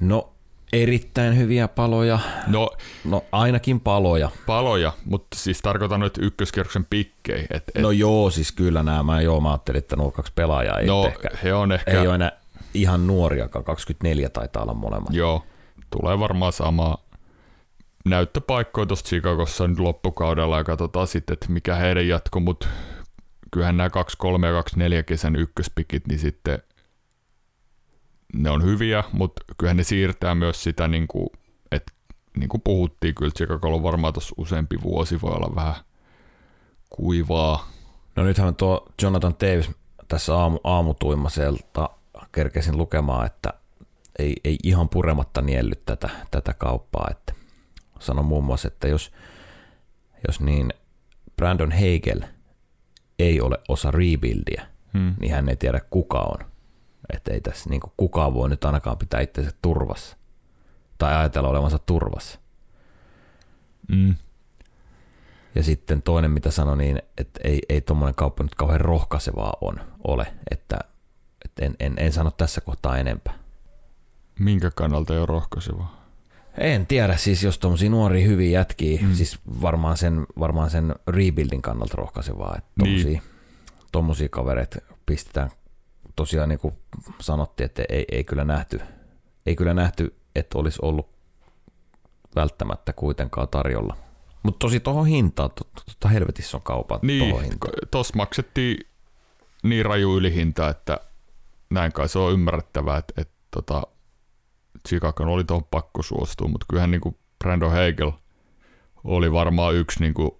No 0.00 0.32
erittäin 0.72 1.36
hyviä 1.36 1.68
paloja. 1.68 2.18
No, 2.46 2.70
no 3.04 3.24
ainakin 3.32 3.80
paloja. 3.80 4.30
Paloja, 4.46 4.92
mutta 5.04 5.36
siis 5.36 5.62
tarkoitan 5.62 6.00
nyt 6.00 6.18
ykköskierroksen 6.20 6.86
pikkei. 6.90 7.46
Et, 7.50 7.68
et, 7.74 7.82
no 7.82 7.90
joo, 7.90 8.30
siis 8.30 8.52
kyllä 8.52 8.82
nämä, 8.82 9.20
joo, 9.20 9.40
mä 9.40 9.50
ajattelin, 9.50 9.78
että 9.78 9.96
nuo 9.96 10.10
kaksi 10.10 10.32
pelaajaa 10.34 10.78
ei 10.78 10.86
no, 10.86 11.06
ehkä, 11.06 11.28
he 11.44 11.54
on 11.54 11.72
ehkä... 11.72 11.90
ei 11.90 12.06
ole 12.06 12.14
enää 12.14 12.32
ihan 12.74 13.06
nuoriakaan, 13.06 13.64
24 13.64 14.28
taitaa 14.28 14.62
olla 14.62 14.74
molemmat. 14.74 15.14
Joo, 15.14 15.44
tulee 15.90 16.18
varmaan 16.18 16.52
sama. 16.52 16.98
näyttöpaikkoja 18.04 18.86
tuosta 18.86 19.08
Chicagossa 19.08 19.68
nyt 19.68 19.78
loppukaudella 19.78 20.58
ja 20.58 20.64
katsotaan 20.64 21.06
sitten, 21.06 21.34
että 21.34 21.52
mikä 21.52 21.74
heidän 21.74 22.08
jatko, 22.08 22.40
mutta 22.40 22.66
kyllähän 23.50 23.76
nämä 23.76 23.88
2-3 23.88 23.92
ja 24.46 24.98
2-4 24.98 25.02
kesän 25.06 25.36
ykköspikit, 25.36 26.06
niin 26.06 26.18
sitten 26.18 26.62
ne 28.34 28.50
on 28.50 28.64
hyviä, 28.64 29.04
mutta 29.12 29.42
kyllähän 29.58 29.76
ne 29.76 29.82
siirtää 29.82 30.34
myös 30.34 30.62
sitä, 30.62 30.88
niin 30.88 31.08
kuin, 31.08 31.26
että 31.72 31.92
niin 32.36 32.48
kuin 32.48 32.60
puhuttiin, 32.60 33.14
kyllä 33.14 33.32
Chicago 33.36 33.74
on 33.74 33.82
varmaan 33.82 34.12
tuossa 34.12 34.34
useampi 34.38 34.78
vuosi 34.82 35.20
voi 35.20 35.32
olla 35.32 35.54
vähän 35.54 35.74
kuivaa. 36.90 37.68
No 38.16 38.24
nythän 38.24 38.56
tuo 38.56 38.86
Jonathan 39.02 39.34
Davis 39.40 39.70
tässä 40.08 40.36
aamu, 40.36 40.58
aamutuimaselta 40.64 41.90
kerkesin 42.32 42.76
lukemaan, 42.76 43.26
että 43.26 43.59
ei, 44.20 44.36
ei 44.44 44.58
ihan 44.64 44.88
purematta 44.88 45.42
nielly 45.42 45.74
tätä, 45.86 46.10
tätä 46.30 46.54
kauppaa, 46.54 47.08
että 47.10 47.32
sano 47.98 48.22
muun 48.22 48.44
muassa, 48.44 48.68
että 48.68 48.88
jos, 48.88 49.12
jos 50.28 50.40
niin 50.40 50.72
Brandon 51.36 51.70
Hegel 51.70 52.20
ei 53.18 53.40
ole 53.40 53.58
osa 53.68 53.90
rebuildia, 53.90 54.66
hmm. 54.92 55.14
niin 55.20 55.32
hän 55.32 55.48
ei 55.48 55.56
tiedä 55.56 55.80
kuka 55.90 56.20
on. 56.20 56.50
Että 57.12 57.32
ei 57.32 57.40
tässä 57.40 57.70
niin 57.70 57.80
kukaan 57.96 58.34
voi 58.34 58.48
nyt 58.48 58.64
ainakaan 58.64 58.98
pitää 58.98 59.20
itseänsä 59.20 59.56
turvassa. 59.62 60.16
Tai 60.98 61.16
ajatella 61.16 61.48
olevansa 61.48 61.78
turvassa. 61.78 62.40
Mm. 63.88 64.14
Ja 65.54 65.62
sitten 65.62 66.02
toinen, 66.02 66.30
mitä 66.30 66.50
sanoi, 66.50 66.76
niin 66.76 67.02
että 67.18 67.40
ei, 67.44 67.60
ei 67.68 67.80
tuommoinen 67.80 68.14
kauppa 68.14 68.42
nyt 68.42 68.54
kauhean 68.54 68.80
rohkaisevaa 68.80 69.56
on, 69.60 69.80
ole. 70.04 70.26
Että, 70.50 70.78
että 71.44 71.64
en, 71.64 71.76
en, 71.80 71.94
en 71.96 72.12
sano 72.12 72.30
tässä 72.30 72.60
kohtaa 72.60 72.98
enempää. 72.98 73.39
Minkä 74.40 74.70
kannalta 74.74 75.12
ei 75.12 75.18
ole 75.18 75.26
rohkaisevaa? 75.26 76.00
En 76.58 76.86
tiedä, 76.86 77.16
siis 77.16 77.42
jos 77.42 77.58
tuommoisia 77.58 77.90
nuoria 77.90 78.26
hyviä 78.26 78.58
jätkiä, 78.58 79.00
mm. 79.02 79.14
siis 79.14 79.38
varmaan 79.62 79.96
sen, 79.96 80.26
varmaan 80.38 80.70
sen 80.70 80.94
rebuildin 81.08 81.62
kannalta 81.62 81.96
rohkaisevaa, 81.96 82.54
että 82.58 82.70
tuommoisia, 82.78 83.10
niin. 83.10 83.22
tommosia 83.92 84.28
kavereita 84.28 84.78
pistetään 85.06 85.50
tosiaan 86.16 86.48
niin 86.48 86.58
kuin 86.58 86.74
sanottiin, 87.20 87.64
että 87.64 87.82
ei, 87.88 88.04
ei, 88.12 88.24
kyllä 88.24 88.44
nähty, 88.44 88.80
ei 89.46 89.56
kyllä 89.56 89.74
nähty, 89.74 90.14
että 90.34 90.58
olisi 90.58 90.78
ollut 90.82 91.08
välttämättä 92.36 92.92
kuitenkaan 92.92 93.48
tarjolla. 93.48 93.96
Mutta 94.42 94.58
tosi 94.58 94.80
tuohon 94.80 95.06
hintaan, 95.06 95.50
totta 95.50 96.08
helvetissä 96.08 96.56
on 96.56 96.62
kaupat 96.62 97.02
niin, 97.02 97.34
tuossa 97.90 98.16
maksettiin 98.16 98.86
niin 99.62 99.84
raju 99.84 100.16
ylihinta, 100.16 100.68
että 100.68 101.00
näin 101.70 101.92
kai 101.92 102.08
se 102.08 102.18
on 102.18 102.32
ymmärrettävää, 102.32 102.98
että, 102.98 103.14
että 103.16 103.34
tota, 103.50 103.82
Chicago 104.88 105.24
oli 105.24 105.44
tuohon 105.44 105.66
pakko 105.70 106.02
suostua, 106.02 106.48
mutta 106.48 106.66
kyllähän 106.68 106.90
niin 106.90 107.00
kuin 107.00 107.16
Brandon 107.38 107.70
Hagel 107.70 108.12
oli 109.04 109.32
varmaan 109.32 109.74
yksi 109.74 110.00
niin 110.00 110.14
kuin 110.14 110.30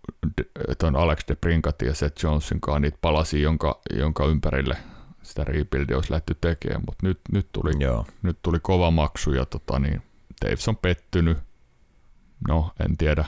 ton 0.79 0.97
Alex 0.97 1.21
de 1.29 1.37
Brinkat 1.37 1.83
ja 1.83 1.95
Seth 1.95 2.25
Jonesin 2.25 2.61
kanssa 2.61 2.81
niitä 2.81 2.99
palasi, 3.01 3.43
jonka, 3.43 3.81
jonka 3.95 4.27
ympärille 4.27 4.77
sitä 5.23 5.45
rebuildia 5.45 5.97
olisi 5.97 6.13
lähty 6.13 6.37
tekemään, 6.41 6.83
mutta 6.87 7.07
nyt, 7.07 7.21
nyt, 7.33 7.49
tuli, 7.53 7.73
Joo. 7.79 8.07
nyt 8.23 8.39
tuli 8.43 8.59
kova 8.63 8.91
maksu 8.91 9.33
ja 9.33 9.47
tota, 9.47 9.79
niin, 9.79 10.03
Davis 10.45 10.69
on 10.69 10.77
pettynyt. 10.77 11.39
No, 12.49 12.71
en 12.81 12.97
tiedä, 12.97 13.25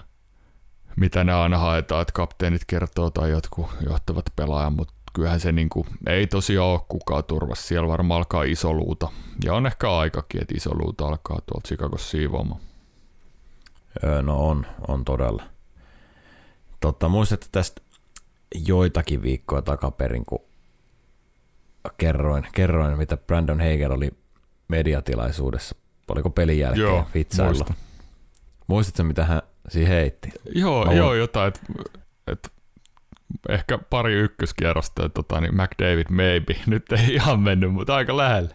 mitä 0.97 1.25
ne 1.25 1.33
aina 1.33 1.59
haetaan, 1.59 2.03
että 2.03 2.13
kapteenit 2.13 2.63
kertoo 2.67 3.11
tai 3.11 3.31
jotkut 3.31 3.67
johtavat 3.87 4.25
pelaajat, 4.37 4.75
mutta 4.75 4.95
kyllähän 5.13 5.41
se 5.41 5.53
niinku, 5.53 5.87
ei 6.07 6.27
tosiaan 6.27 6.69
ole 6.69 6.81
kukaan 6.89 7.25
turvassa. 7.25 7.67
Siellä 7.67 7.89
varmaan 7.89 8.19
alkaa 8.19 8.43
iso 8.43 8.73
luuta. 8.73 9.09
Ja 9.45 9.55
on 9.55 9.67
ehkä 9.67 9.97
aikakin, 9.97 10.43
että 10.43 10.55
iso 10.57 10.71
luuta 10.75 11.07
alkaa 11.07 11.39
tuolta 11.47 11.69
Chicagossa 11.69 12.11
siivoamaan. 12.11 12.61
Öö, 14.05 14.23
no 14.23 14.49
on, 14.49 14.67
on 14.89 15.05
todella. 15.05 15.43
Totta, 16.81 17.09
muistatte 17.09 17.47
tästä 17.53 17.83
joitakin 18.67 19.23
viikkoja 19.23 19.63
takaperin, 19.63 20.25
kun 20.25 20.41
kerroin, 21.99 22.47
kerroin 22.53 22.99
mitä 22.99 23.17
Brandon 23.17 23.61
Hager 23.61 23.93
oli 23.93 24.11
mediatilaisuudessa. 24.69 25.75
Oliko 26.09 26.31
pelin 26.31 26.59
jälkeen 26.59 26.87
Joo, 26.87 27.07
vitsailla? 27.15 27.65
Muistatko, 28.67 29.03
mitä 29.03 29.25
hän 29.25 29.43
siihen 29.69 29.97
heitti? 29.97 30.33
Joo, 30.55 30.87
Mä 30.87 30.93
joo 30.93 31.15
jotain, 31.15 31.49
että 31.49 31.61
et 32.27 32.53
ehkä 33.49 33.79
pari 33.79 34.13
ykköskierrosta, 34.13 35.09
tota, 35.09 35.41
niin 35.41 35.55
McDavid 35.55 36.07
maybe. 36.11 36.57
Nyt 36.67 36.93
ei 36.93 37.15
ihan 37.15 37.41
mennyt, 37.41 37.73
mutta 37.73 37.95
aika 37.95 38.17
lähellä. 38.17 38.51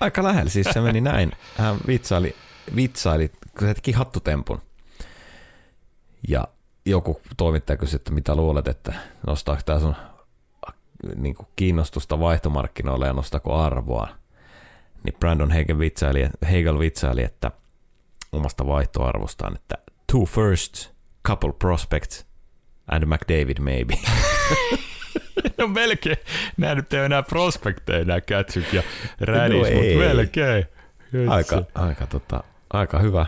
Aika 0.00 0.22
lähellä, 0.22 0.50
siis 0.50 0.66
se 0.72 0.80
meni 0.80 1.00
näin. 1.00 1.32
Hän 1.58 1.76
vitsaili, 1.86 2.34
vitsaili 2.76 3.28
kun 3.58 3.68
se 3.68 3.74
teki 3.74 3.92
hattutempun. 3.92 4.62
Ja 6.28 6.48
joku 6.86 7.20
toimittaja 7.36 7.76
kysyi, 7.76 7.96
että 7.96 8.10
mitä 8.10 8.34
luulet, 8.34 8.68
että 8.68 8.92
nostaako 9.26 9.62
tämä 9.64 9.80
sun 9.80 9.96
niin 11.16 11.34
kuin 11.34 11.48
kiinnostusta 11.56 12.20
vaihtomarkkinoille 12.20 13.06
ja 13.06 13.12
nostako 13.12 13.56
arvoa. 13.56 14.08
Niin 15.04 15.16
Brandon 15.20 15.50
Hegel 15.50 15.78
vitsaili, 15.78 16.28
Hegel 16.50 16.78
vitsaili 16.78 17.22
että 17.22 17.50
omasta 18.32 18.66
vaihtoarvostaan, 18.66 19.54
että 19.54 19.74
two 20.12 20.24
firsts, 20.24 20.92
couple 21.26 21.52
prospects 21.52 22.26
and 22.88 23.06
McDavid 23.06 23.58
maybe. 23.60 23.98
no 25.58 25.68
melkein. 25.68 26.16
Nämä 26.56 26.74
nyt 26.74 26.92
ei 26.92 26.98
ole 26.98 27.06
enää 27.06 27.22
prospekteja, 27.22 28.04
nämä 28.04 28.20
Kätsyk 28.20 28.72
ja 28.72 28.82
Rädis, 29.20 29.70
no 29.70 29.74
mutta 29.74 29.98
melkein. 29.98 30.66
Aika, 31.28 31.62
aika, 31.74 32.06
tota, 32.06 32.44
aika 32.70 32.98
hyvä. 32.98 33.26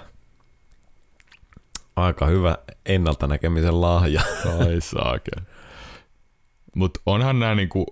Aika 1.97 2.27
hyvä 2.27 2.59
ennalta 2.87 3.27
näkemisen 3.27 3.81
lahja. 3.81 4.23
Ai 4.59 4.81
saake. 4.81 5.31
Mutta 6.77 7.01
onhan 7.07 7.39
nämä 7.39 7.55
niinku, 7.55 7.87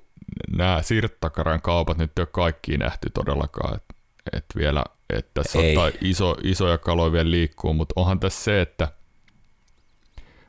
nämä 0.56 0.82
siirtakaran 0.82 1.62
kaupat 1.62 1.98
nyt 1.98 2.18
ei 2.18 2.22
ole 2.22 2.28
kaikki 2.32 2.78
nähty 2.78 3.10
todellakaan. 3.10 3.76
Että 3.76 3.94
et 4.32 4.44
vielä, 4.56 4.84
että 5.10 5.42
tässä 5.42 5.58
ottaa 5.58 5.90
iso, 6.00 6.36
isoja 6.42 6.78
kaloja 6.78 7.12
vielä 7.12 7.30
liikkuu, 7.30 7.74
mutta 7.74 7.92
onhan 7.96 8.20
tässä 8.20 8.44
se, 8.44 8.60
että 8.60 8.88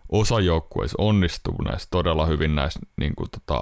osa 0.10 0.40
joukkueissa 0.40 0.96
onnistuu 1.00 1.56
näissä 1.62 1.88
todella 1.92 2.26
hyvin 2.26 2.56
näissä 2.56 2.80
niin 2.98 3.16
kuin 3.16 3.30
tota, 3.32 3.62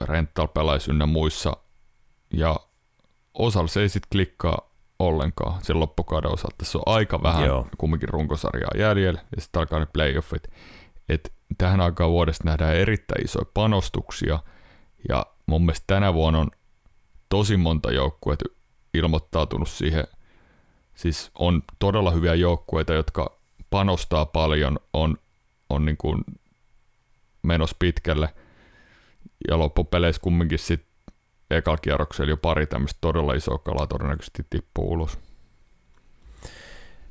rental 0.00 0.48
ynnä 0.90 1.06
muissa, 1.06 1.56
ja 2.32 2.56
osalla 3.34 3.68
se 3.68 3.80
ei 3.80 3.88
sitten 3.88 4.08
klikkaa 4.12 4.68
ollenkaan 4.98 5.64
sen 5.64 5.80
loppukauden 5.80 6.32
osalta. 6.32 6.54
Tässä 6.58 6.78
on 6.78 6.94
aika 6.94 7.22
vähän 7.22 7.46
Joo. 7.46 7.66
kumminkin 7.78 8.08
runkosarjaa 8.08 8.70
jäljellä, 8.78 9.20
ja 9.36 9.42
sitten 9.42 9.60
alkaa 9.60 9.78
ne 9.78 9.86
playoffit. 9.86 10.48
Et 11.08 11.32
tähän 11.58 11.80
aikaan 11.80 12.10
vuodesta 12.10 12.44
nähdään 12.44 12.76
erittäin 12.76 13.24
isoja 13.24 13.46
panostuksia, 13.54 14.38
ja 15.08 15.26
mun 15.46 15.62
mielestä 15.62 15.84
tänä 15.86 16.14
vuonna 16.14 16.38
on 16.38 16.50
tosi 17.28 17.56
monta 17.56 17.92
joukkuetta 17.92 18.44
ilmoittautunut 18.94 19.68
siihen, 19.68 20.04
siis 20.94 21.30
on 21.34 21.62
todella 21.78 22.10
hyviä 22.10 22.34
joukkueita, 22.34 22.94
jotka 22.94 23.38
panostaa 23.70 24.26
paljon, 24.26 24.78
on 24.92 25.16
on 25.70 25.84
niin 25.84 25.96
kuin 25.96 26.24
menossa 27.42 27.76
pitkälle. 27.78 28.34
Ja 29.48 29.58
loppupeleissä 29.58 30.22
kumminkin 30.22 30.58
sitten 30.58 30.88
ekalla 31.50 31.78
kierroksella 31.78 32.30
jo 32.30 32.36
pari 32.36 32.66
tämmöistä 32.66 32.98
todella 33.00 33.34
isoa 33.34 33.58
kalaa 33.58 33.86
todennäköisesti 33.86 34.46
tippuu 34.50 34.92
ulos. 34.92 35.18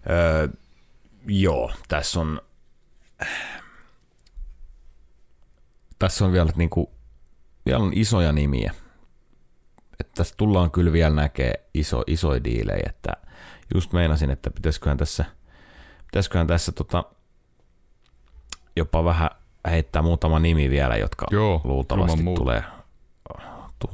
Öö, 0.10 0.48
joo, 1.28 1.72
tässä 1.88 2.20
on, 2.20 2.42
tässä 6.00 6.26
on 6.26 6.32
vielä, 6.32 6.52
niin 6.56 6.70
kuin, 6.70 6.88
vielä 7.66 7.80
on 7.80 7.92
isoja 7.96 8.32
nimiä. 8.32 8.74
Että 10.00 10.14
tässä 10.16 10.34
tullaan 10.38 10.72
kyllä 10.72 10.94
vielä 10.94 11.16
näkee 11.16 11.54
iso, 11.74 12.04
isoja 12.08 12.44
diilejä, 12.44 12.90
että 12.90 13.12
just 13.76 13.94
meinasin, 13.94 14.30
että 14.30 14.52
pitäisiköhän 14.52 14.98
tässä, 14.98 15.26
pitäisiköhän 16.06 16.48
tässä 16.48 16.72
tota, 16.72 17.04
jopa 18.78 19.04
vähän 19.06 19.30
heittää 19.70 20.02
muutama 20.02 20.40
nimi 20.40 20.70
vielä, 20.70 20.96
jotka 20.98 21.26
Joo, 21.32 21.62
luultavasti 21.64 22.24
tulee 22.24 22.64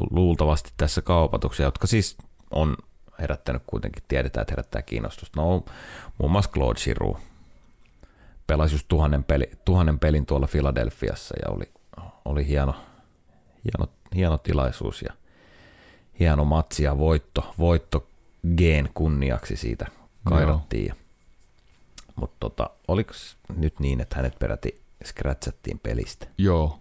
luultavasti 0.09 0.71
tässä 0.77 1.01
kaupatuksia, 1.01 1.65
jotka 1.65 1.87
siis 1.87 2.17
on 2.51 2.77
herättänyt 3.19 3.63
kuitenkin, 3.67 4.03
tiedetään, 4.07 4.41
että 4.41 4.51
herättää 4.51 4.81
kiinnostusta. 4.81 5.41
No 5.41 5.65
muun 6.17 6.31
muassa 6.31 6.51
Claude 6.51 6.79
Giroux 6.83 7.19
pelasi 8.47 8.75
just 8.75 8.87
tuhannen, 8.87 9.23
peli, 9.23 9.49
tuhannen 9.65 9.99
pelin 9.99 10.25
tuolla 10.25 10.47
Filadelfiassa 10.47 11.35
ja 11.45 11.53
oli, 11.53 11.71
oli 12.25 12.47
hieno, 12.47 12.75
hieno, 13.65 13.91
hieno 14.15 14.37
tilaisuus 14.37 15.01
ja 15.01 15.13
hieno 16.19 16.45
matsi 16.45 16.83
ja 16.83 16.97
voitto, 16.97 17.53
voitto 17.59 18.07
Geen 18.57 18.89
kunniaksi 18.93 19.55
siitä 19.55 19.85
kairattiin. 20.23 20.87
Joo. 20.87 21.02
Mutta 22.15 22.35
tota, 22.39 22.69
oliko 22.87 23.13
nyt 23.57 23.79
niin, 23.79 24.01
että 24.01 24.15
hänet 24.15 24.39
peräti 24.39 24.81
scratchattiin 25.05 25.79
pelistä? 25.79 26.27
Joo, 26.37 26.79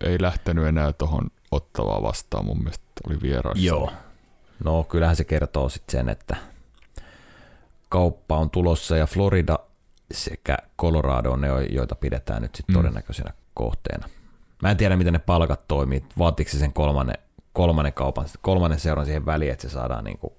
ei 0.00 0.22
lähtenyt 0.22 0.66
enää 0.66 0.92
tuohon 0.92 1.30
ottavaa 1.50 2.02
vastaan, 2.02 2.44
mun 2.44 2.58
mielestä 2.58 2.84
oli 3.06 3.18
vieraissa. 3.22 3.64
Joo, 3.66 3.90
no 4.64 4.84
kyllähän 4.84 5.16
se 5.16 5.24
kertoo 5.24 5.68
sitten 5.68 5.98
sen, 5.98 6.08
että 6.08 6.36
kauppa 7.88 8.38
on 8.38 8.50
tulossa 8.50 8.96
ja 8.96 9.06
Florida 9.06 9.58
sekä 10.12 10.56
Colorado 10.80 11.36
ne, 11.36 11.48
joita 11.70 11.94
pidetään 11.94 12.42
nyt 12.42 12.54
sitten 12.54 12.76
Mm. 12.76 12.78
todennäköisenä 12.78 13.32
kohteena. 13.54 14.08
Mä 14.62 14.70
en 14.70 14.76
tiedä, 14.76 14.96
miten 14.96 15.12
ne 15.12 15.18
palkat 15.18 15.68
toimii. 15.68 16.04
Vaatiko 16.18 16.50
se 16.50 16.58
sen 16.58 16.72
kolmannen, 16.72 17.18
kolmannen 17.52 17.92
kaupan, 17.92 18.26
kolmannen 18.40 18.80
seuran 18.80 19.06
siihen 19.06 19.26
väliin, 19.26 19.52
että 19.52 19.68
se 19.68 19.72
saadaan 19.72 20.04
niin 20.04 20.18
kuin 20.18 20.32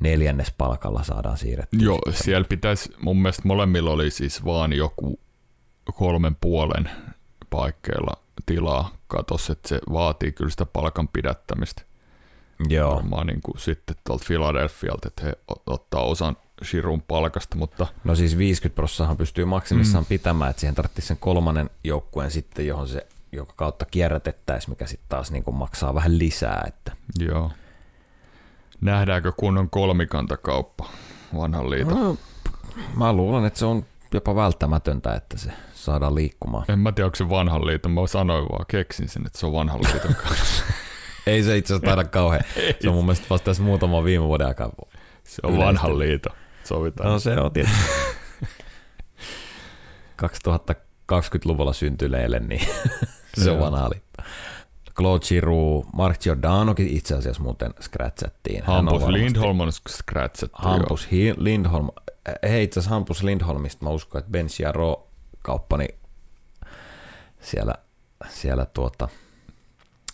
neljännes 0.00 0.52
palkalla 0.58 1.02
saadaan 1.02 1.38
siirrettyä. 1.38 1.78
Joo, 1.82 1.98
sitten. 2.06 2.24
siellä 2.24 2.46
pitäisi, 2.48 2.92
mun 3.00 3.22
mielestä 3.22 3.42
molemmilla 3.44 3.90
oli 3.90 4.10
siis 4.10 4.44
vaan 4.44 4.72
joku 4.72 5.20
kolmen 5.94 6.36
puolen 6.40 6.90
paikkeilla 7.50 8.12
tilaa 8.46 8.90
katos, 9.08 9.50
että 9.50 9.68
se 9.68 9.80
vaatii 9.92 10.32
kyllä 10.32 10.50
sitä 10.50 10.66
palkan 10.66 11.08
pidättämistä. 11.08 11.82
Joo, 12.68 12.94
Varmaan 12.94 13.26
niin 13.26 13.40
kuin 13.42 13.58
sitten 13.58 13.96
tuolta 14.06 14.24
Philadelphialta, 14.26 15.08
että 15.08 15.22
he 15.24 15.32
ot- 15.52 15.62
ottaa 15.66 16.02
osan 16.02 16.36
Shirun 16.64 17.02
palkasta, 17.02 17.56
mutta 17.56 17.86
no 18.04 18.14
siis 18.14 18.38
50 18.38 18.74
prosenttiahan 18.76 19.16
pystyy 19.16 19.44
maksimissaan 19.44 20.04
Mm. 20.04 20.08
pitämään, 20.08 20.50
että 20.50 20.60
siihen 20.60 20.74
tarvitsisi 20.74 21.08
sen 21.08 21.16
kolmannen 21.16 21.70
joukkueen 21.84 22.30
sitten, 22.30 22.66
johon 22.66 22.88
se 22.88 23.06
joka 23.32 23.52
kautta 23.56 23.84
kierrätettäisiin, 23.84 24.70
mikä 24.70 24.86
sitten 24.86 25.08
taas 25.08 25.30
niin 25.30 25.44
kuin 25.44 25.54
maksaa 25.54 25.94
vähän 25.94 26.18
lisää. 26.18 26.64
Että. 26.66 26.92
joo. 27.18 27.50
Nähdäänkö 28.84 29.32
kunnon 29.36 29.70
kolmikantakauppa 29.70 30.88
vanhan 31.36 31.70
liiton? 31.70 32.00
No, 32.00 32.16
mä 32.96 33.12
luulen, 33.12 33.44
että 33.44 33.58
se 33.58 33.64
on 33.64 33.84
jopa 34.12 34.34
välttämätöntä, 34.34 35.14
että 35.14 35.38
se 35.38 35.52
saadaan 35.74 36.14
liikkumaan. 36.14 36.64
En 36.68 36.78
mä 36.78 36.92
tiedä, 36.92 37.06
onko 37.06 37.16
se 37.16 37.28
vanhan 37.28 37.66
liiton, 37.66 37.92
mä 37.92 38.06
sanoin 38.06 38.44
vaan, 38.44 38.64
keksin 38.68 39.08
sen, 39.08 39.26
että 39.26 39.38
se 39.38 39.46
on 39.46 39.52
vanhan 39.52 39.80
liiton 39.82 40.14
kanssa. 40.28 40.64
Ei 41.26 41.42
se 41.42 41.56
itse 41.56 41.74
asiassa 41.74 41.86
taida 41.94 42.04
kauhean. 42.08 42.42
Se 42.80 42.88
on 42.88 42.94
mun 42.94 43.04
mielestä 43.04 43.26
vasta 43.30 43.44
tässä 43.44 43.62
muutama 43.62 44.04
viime 44.04 44.24
vuoden 44.24 44.46
aikaa. 44.46 44.70
Se 45.24 45.40
on 45.42 45.50
Yleisesti. 45.50 45.66
vanhan 45.66 45.98
liiton, 45.98 46.36
sovitaan. 46.64 47.10
No 47.10 47.18
se 47.18 47.36
on 47.40 47.52
tietysti. 47.52 47.78
2020-luvulla 50.22 51.72
syntyneille, 51.72 52.40
niin 52.40 52.66
se 53.44 53.50
on 53.50 53.60
vanha 53.60 53.90
liitto. 53.90 54.22
Claude 54.96 55.24
Giroux, 55.26 55.86
Mark 55.92 56.20
Giordanokin 56.20 56.88
itse 56.88 57.14
asiassa 57.14 57.42
muuten 57.42 57.74
scratchattiin. 57.80 58.64
Hampus 58.64 58.92
varmasti- 59.02 59.12
Lindholm 59.12 59.60
on 59.60 59.72
scratchattu. 59.88 60.56
Hampus 60.62 61.12
Hi- 61.12 61.34
Lindholm. 61.36 61.88
Hei, 62.42 62.62
itse 62.64 62.80
asiassa 62.80 62.94
Hampus 62.94 63.22
Lindholmista 63.22 63.84
mä 63.84 63.90
uskon, 63.90 64.18
että 64.18 64.30
Ben 64.30 64.46
Chiaro 64.46 65.06
kauppani 65.42 65.88
siellä, 67.40 67.74
siellä 68.28 68.66
tuota, 68.66 69.08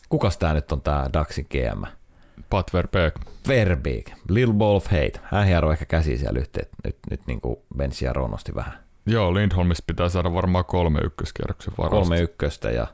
kukas 0.09 0.39
tää 0.39 0.55
nyt 0.55 0.73
on 0.73 0.81
tää 0.83 1.11
Daxin 1.13 1.47
GM? 1.51 1.83
Pat 2.51 2.73
Verbeek. 2.75 3.15
Verbeek, 3.49 4.11
Lil 4.29 4.53
Ball 4.53 4.77
of 4.77 4.85
Hate. 4.85 5.13
Hän 5.23 5.47
hieroi 5.47 5.73
ehkä 5.73 5.85
käsi 5.85 6.19
siellä 6.19 6.41
yhteen. 6.41 6.67
Nyt, 6.85 6.97
nyt 7.11 7.21
niin 7.27 7.41
kuin 7.41 7.57
Ben 7.77 7.91
Chiaro 7.91 8.29
nosti 8.29 8.55
vähän 8.55 8.73
Joo, 9.07 9.35
Lindholmista 9.35 9.83
pitää 9.87 10.09
saada 10.09 10.33
varmaan 10.35 10.65
kolme 10.65 11.01
ykköskierroksen 11.05 11.75
varausta. 11.79 12.01
kolme 12.01 12.21
ykköstä 12.21 12.71
ja 12.71 12.87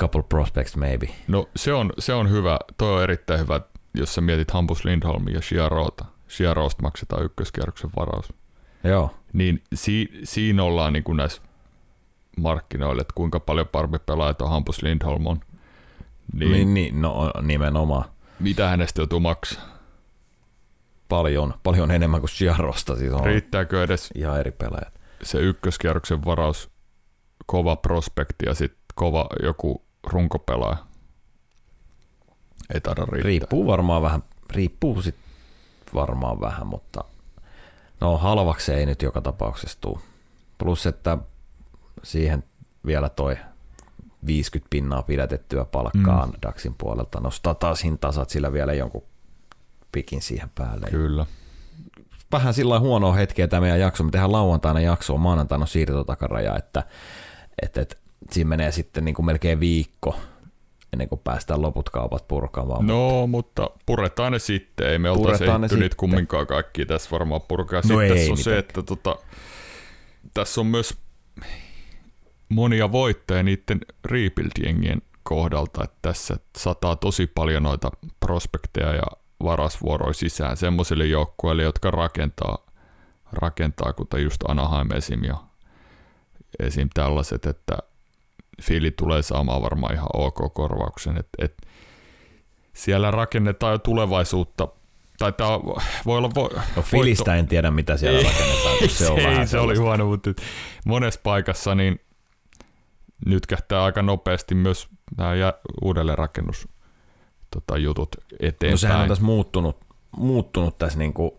couple 0.00 0.22
prospects 0.22 0.76
maybe. 0.76 1.08
No 1.28 1.48
se 1.56 1.72
on, 1.72 1.92
se 1.98 2.14
on 2.14 2.30
hyvä, 2.30 2.58
toi 2.78 2.96
on 2.96 3.02
erittäin 3.02 3.40
hyvä, 3.40 3.60
jos 3.94 4.14
sä 4.14 4.20
mietit 4.20 4.50
Hampus 4.50 4.84
Lindholmia 4.84 5.34
ja 5.34 5.40
Chiarota. 5.40 6.04
Chiarosta 6.28 6.82
maksetaan 6.82 7.24
ykköskierroksen 7.24 7.90
varaus. 7.96 8.32
Joo, 8.84 9.14
Niin 9.32 9.62
si, 9.74 10.08
siinä 10.24 10.62
ollaan 10.62 10.92
niin 10.92 11.04
kuin 11.04 11.16
näissä 11.16 11.42
markkinoilla, 12.36 13.00
että 13.00 13.12
kuinka 13.14 13.40
paljon 13.40 13.68
parempi 13.68 13.98
pelaaja 13.98 14.34
tuo 14.34 14.48
Hampus 14.48 14.82
Lindholm 14.82 15.26
on. 15.26 15.40
Niin, 16.32 16.52
niin, 16.52 16.52
niin. 16.52 16.74
niin 16.74 17.02
no, 17.02 17.32
nimenomaan 17.42 18.04
mitä 18.40 18.68
hänestä 18.68 19.00
joutuu 19.00 19.20
maksaa? 19.20 19.78
paljon, 21.08 21.54
paljon 21.62 21.90
enemmän 21.90 22.20
kuin 22.20 22.30
Chiarosta. 22.30 22.96
Siis 22.96 23.12
on 23.12 23.24
Riittääkö 23.24 23.82
edes 23.82 24.10
ihan 24.14 24.40
eri 24.40 24.50
pelaajat. 24.50 25.00
se 25.22 25.38
ykköskierroksen 25.38 26.24
varaus, 26.24 26.70
kova 27.46 27.76
prospekti 27.76 28.46
ja 28.46 28.54
sitten 28.54 28.84
kova 28.94 29.26
joku 29.42 29.84
runkopelaaja? 30.08 30.76
Ei 32.74 32.80
taida 32.80 33.04
riittää. 33.04 33.28
Riippuu 33.28 33.66
varmaan 33.66 34.02
vähän, 34.02 34.22
riippuu 34.50 35.02
sit 35.02 35.14
varmaan 35.94 36.40
vähän, 36.40 36.66
mutta 36.66 37.04
no 38.00 38.18
halvaksi 38.18 38.72
ei 38.72 38.86
nyt 38.86 39.02
joka 39.02 39.20
tapauksessa 39.20 39.78
tule. 39.80 39.98
Plus, 40.58 40.86
että 40.86 41.18
siihen 42.02 42.44
vielä 42.86 43.08
toi 43.08 43.36
50 44.26 44.70
pinnaa 44.70 45.02
pidätettyä 45.02 45.64
palkkaan 45.64 46.28
mm. 46.28 46.34
Daxin 46.42 46.74
puolelta 46.78 47.20
nostaa 47.20 47.54
taas 47.54 47.84
hintaa, 47.84 48.12
saat 48.12 48.30
sillä 48.30 48.52
vielä 48.52 48.72
jonkun 48.72 49.02
pikin 49.92 50.22
siihen 50.22 50.50
päälle. 50.54 50.86
Kyllä. 50.90 51.26
Vähän 52.32 52.54
sillä 52.54 52.80
huonoa 52.80 53.12
hetkeä 53.12 53.48
tämä 53.48 53.60
meidän 53.60 53.80
jakso. 53.80 54.04
Me 54.04 54.10
tehdään 54.10 54.32
lauantaina 54.32 54.80
jaksoa, 54.80 55.18
maanantaina 55.18 55.62
on 55.62 55.68
siirtotakaraja, 55.68 56.56
että, 56.56 56.84
että, 57.62 57.80
että 57.80 57.96
siinä 58.30 58.48
menee 58.48 58.72
sitten 58.72 59.04
niin 59.04 59.14
kuin 59.14 59.26
melkein 59.26 59.60
viikko 59.60 60.16
ennen 60.92 61.08
kuin 61.08 61.20
päästään 61.24 61.62
loput 61.62 61.90
kaupat 61.90 62.28
purkamaan. 62.28 62.86
No, 62.86 63.26
mutta 63.26 63.70
puretaan 63.86 64.32
ne 64.32 64.38
sitten. 64.38 64.88
Ei 64.88 64.98
me 64.98 65.10
oltaisi 65.10 65.44
ehditty 65.44 65.58
niitä 65.60 65.84
sitten. 65.84 65.96
kumminkaan 65.96 66.46
kaikki 66.46 66.86
tässä 66.86 67.10
varmaan 67.10 67.40
purkaa. 67.48 67.76
No 67.76 67.82
Sitten 67.82 68.00
ei 68.00 68.08
tässä 68.08 68.32
on 68.32 68.36
se, 68.36 68.50
mitenkään. 68.50 68.58
että 68.58 68.82
tota, 68.82 69.16
tässä 70.34 70.60
on 70.60 70.66
myös 70.66 70.98
monia 72.48 72.92
voittajia 72.92 73.42
niiden 73.42 73.80
rebuild-jengien 74.04 75.02
kohdalta, 75.22 75.84
että 75.84 75.98
tässä 76.02 76.36
sataa 76.58 76.96
tosi 76.96 77.26
paljon 77.26 77.62
noita 77.62 77.90
prospekteja 78.20 78.94
ja 78.94 79.06
varasvuoroja 79.42 80.12
sisään 80.12 80.56
semmoisille 80.56 81.06
joukkueille, 81.06 81.62
jotka 81.62 81.90
rakentaa, 81.90 82.66
rakentaa 83.32 83.92
kuten 83.92 84.22
just 84.22 84.44
Anaheim 84.48 84.92
esim. 84.92 85.24
ja 85.24 85.36
esim. 86.58 86.88
tällaiset, 86.94 87.46
että 87.46 87.78
Fili 88.62 88.90
tulee 88.90 89.22
saamaan 89.22 89.62
varmaan 89.62 89.94
ihan 89.94 90.08
ok 90.14 90.54
korvauksen, 90.54 91.16
että 91.16 91.44
et, 91.44 91.66
siellä 92.72 93.10
rakennetaan 93.10 93.72
jo 93.72 93.78
tulevaisuutta, 93.78 94.68
tai 95.18 95.32
tää 95.32 95.48
voi 96.06 96.18
olla 96.18 96.30
vo, 96.34 96.50
No 96.76 96.82
Filistä 96.82 97.34
en 97.34 97.48
tiedä, 97.48 97.70
mitä 97.70 97.96
siellä 97.96 98.18
Ei, 98.18 98.24
rakennetaan, 98.24 98.88
se 98.88 99.08
on 99.08 99.18
ei, 99.18 99.26
vähän 99.26 99.48
se 99.48 99.58
oli 99.58 99.76
huono, 99.76 100.06
mutta 100.06 100.30
monessa 100.86 101.20
paikassa 101.22 101.74
niin 101.74 102.00
nyt 103.26 103.46
kähtää 103.46 103.84
aika 103.84 104.02
nopeasti 104.02 104.54
myös 104.54 104.88
nämä 105.16 105.32
uudelleenrakennus 105.82 106.68
tota, 107.50 107.78
jutut 107.78 108.16
eteenpäin. 108.40 108.70
No 108.70 108.76
sehän 108.76 109.00
on 109.00 109.08
tässä 109.08 109.24
muuttunut, 109.24 109.76
muuttunut 110.16 110.78
tässä 110.78 110.98
niinku 110.98 111.38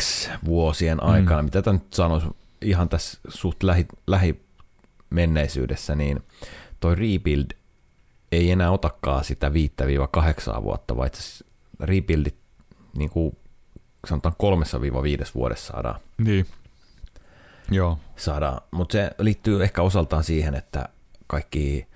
X 0.00 0.28
vuosien 0.44 1.02
aikana, 1.02 1.42
mm. 1.42 1.44
mitä 1.44 1.62
tämä 1.62 1.74
nyt 1.74 1.92
sanoisi? 1.92 2.26
Ihan 2.62 2.88
tässä 2.88 3.20
suht 3.28 3.62
lähi, 3.62 3.86
lähimenneisyydessä, 5.10 5.94
niin 5.94 6.22
toi 6.80 6.94
rebuild 6.94 7.50
ei 8.32 8.50
enää 8.50 8.70
otakaan 8.70 9.24
sitä 9.24 9.50
5-8 10.58 10.62
vuotta, 10.62 10.96
vaan 10.96 11.06
itse 11.06 11.44
rebuildit 11.80 12.36
niin 12.96 13.10
kuin 13.10 13.36
sanotaan 14.06 14.34
3-5 15.26 15.30
vuodessa 15.34 15.72
saadaan 15.72 16.00
Niin. 16.18 16.46
Joo, 17.70 17.98
saadaan, 18.16 18.60
mutta 18.70 18.92
se 18.92 19.10
liittyy 19.18 19.62
ehkä 19.64 19.82
osaltaan 19.82 20.24
siihen, 20.24 20.54
että 20.54 20.88
kaikki 21.26 21.86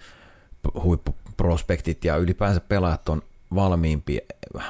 huippuprospektit 0.83 2.05
ja 2.05 2.17
ylipäänsä 2.17 2.61
pelaajat 2.61 3.09
on 3.09 3.23
valmiimpia, 3.55 4.21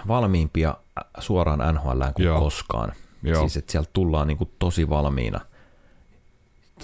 valmiimpia 0.08 0.74
suoraan 1.18 1.74
NHL 1.74 2.02
kuin 2.14 2.26
Joo. 2.26 2.40
koskaan. 2.40 2.92
Joo. 3.22 3.40
Siis 3.40 3.56
että 3.56 3.72
sieltä 3.72 3.90
tullaan 3.92 4.26
niin 4.26 4.38
kuin 4.38 4.50
tosi 4.58 4.88
valmiina. 4.88 5.40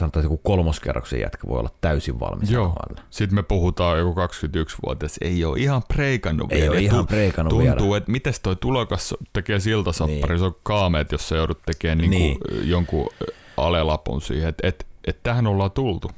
Sanotaan, 0.01 0.20
että 0.20 0.32
joku 0.32 0.40
kolmoskerroksen 0.44 1.20
jätkä 1.20 1.48
voi 1.48 1.59
olla 1.59 1.70
täysin 1.80 2.20
valmis 2.20 2.51
Joo. 2.51 2.76
Sitten 3.11 3.34
me 3.34 3.42
puhutaan 3.42 3.98
joku 3.98 4.20
21-vuotias, 4.20 5.16
ei 5.20 5.44
ole 5.44 5.59
ihan 5.59 5.82
preikannut 5.94 6.53
Ei 6.53 6.61
vielä. 6.61 6.72
ole 6.72 6.80
ihan 6.80 7.07
preikannut 7.07 7.51
Tuntuu, 7.51 7.84
vielä. 7.90 7.96
että 7.96 8.11
miten 8.11 8.34
toi 8.42 8.57
tulokas 8.57 9.14
tekee 9.32 9.61
siltasoppari, 9.61 10.32
Niin. 10.34 10.38
se 10.38 10.44
on 10.44 10.55
kaameet, 10.62 11.12
jos 11.12 11.28
sä 11.28 11.36
joudut 11.36 11.62
tekemään 11.66 11.98
niinku 11.98 12.44
Niin. 12.51 12.68
jonkun 12.70 13.09
alelapun 13.57 14.22
siihen, 14.22 14.48
että 14.48 14.68
et, 14.68 14.86
et 15.07 15.18
tähän 15.22 15.46
ollaan 15.46 15.70
tultu. 15.70 16.11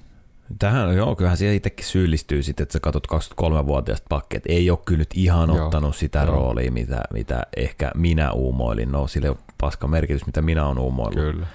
Tähän, 0.58 0.96
joo, 0.96 1.16
kyllähän 1.16 1.36
siihen 1.36 1.56
itsekin 1.56 1.86
syyllistyy 1.86 2.42
sitten, 2.42 2.62
että 2.62 2.72
sä 2.72 2.80
katsot 2.80 3.06
23-vuotiaasta 3.06 4.06
pakkia, 4.08 4.36
että 4.36 4.52
ei 4.52 4.70
ole 4.70 4.78
kyllä 4.86 4.98
nyt 4.98 5.10
ihan 5.14 5.48
Joo. 5.54 5.64
ottanut 5.64 5.96
sitä 5.96 6.18
Joo. 6.18 6.26
roolia, 6.34 6.72
mitä, 6.72 7.02
mitä 7.12 7.42
ehkä 7.56 7.90
minä 7.94 8.32
uumoilin. 8.32 8.92
No, 8.92 9.06
sillä 9.06 9.26
ei 9.26 9.30
ole 9.30 9.38
paska 9.60 9.86
merkitys, 9.88 10.26
mitä 10.26 10.42
minä 10.42 10.66
olen 10.66 10.78
uumoillut. 10.78 11.24
Kyllä. 11.34 11.46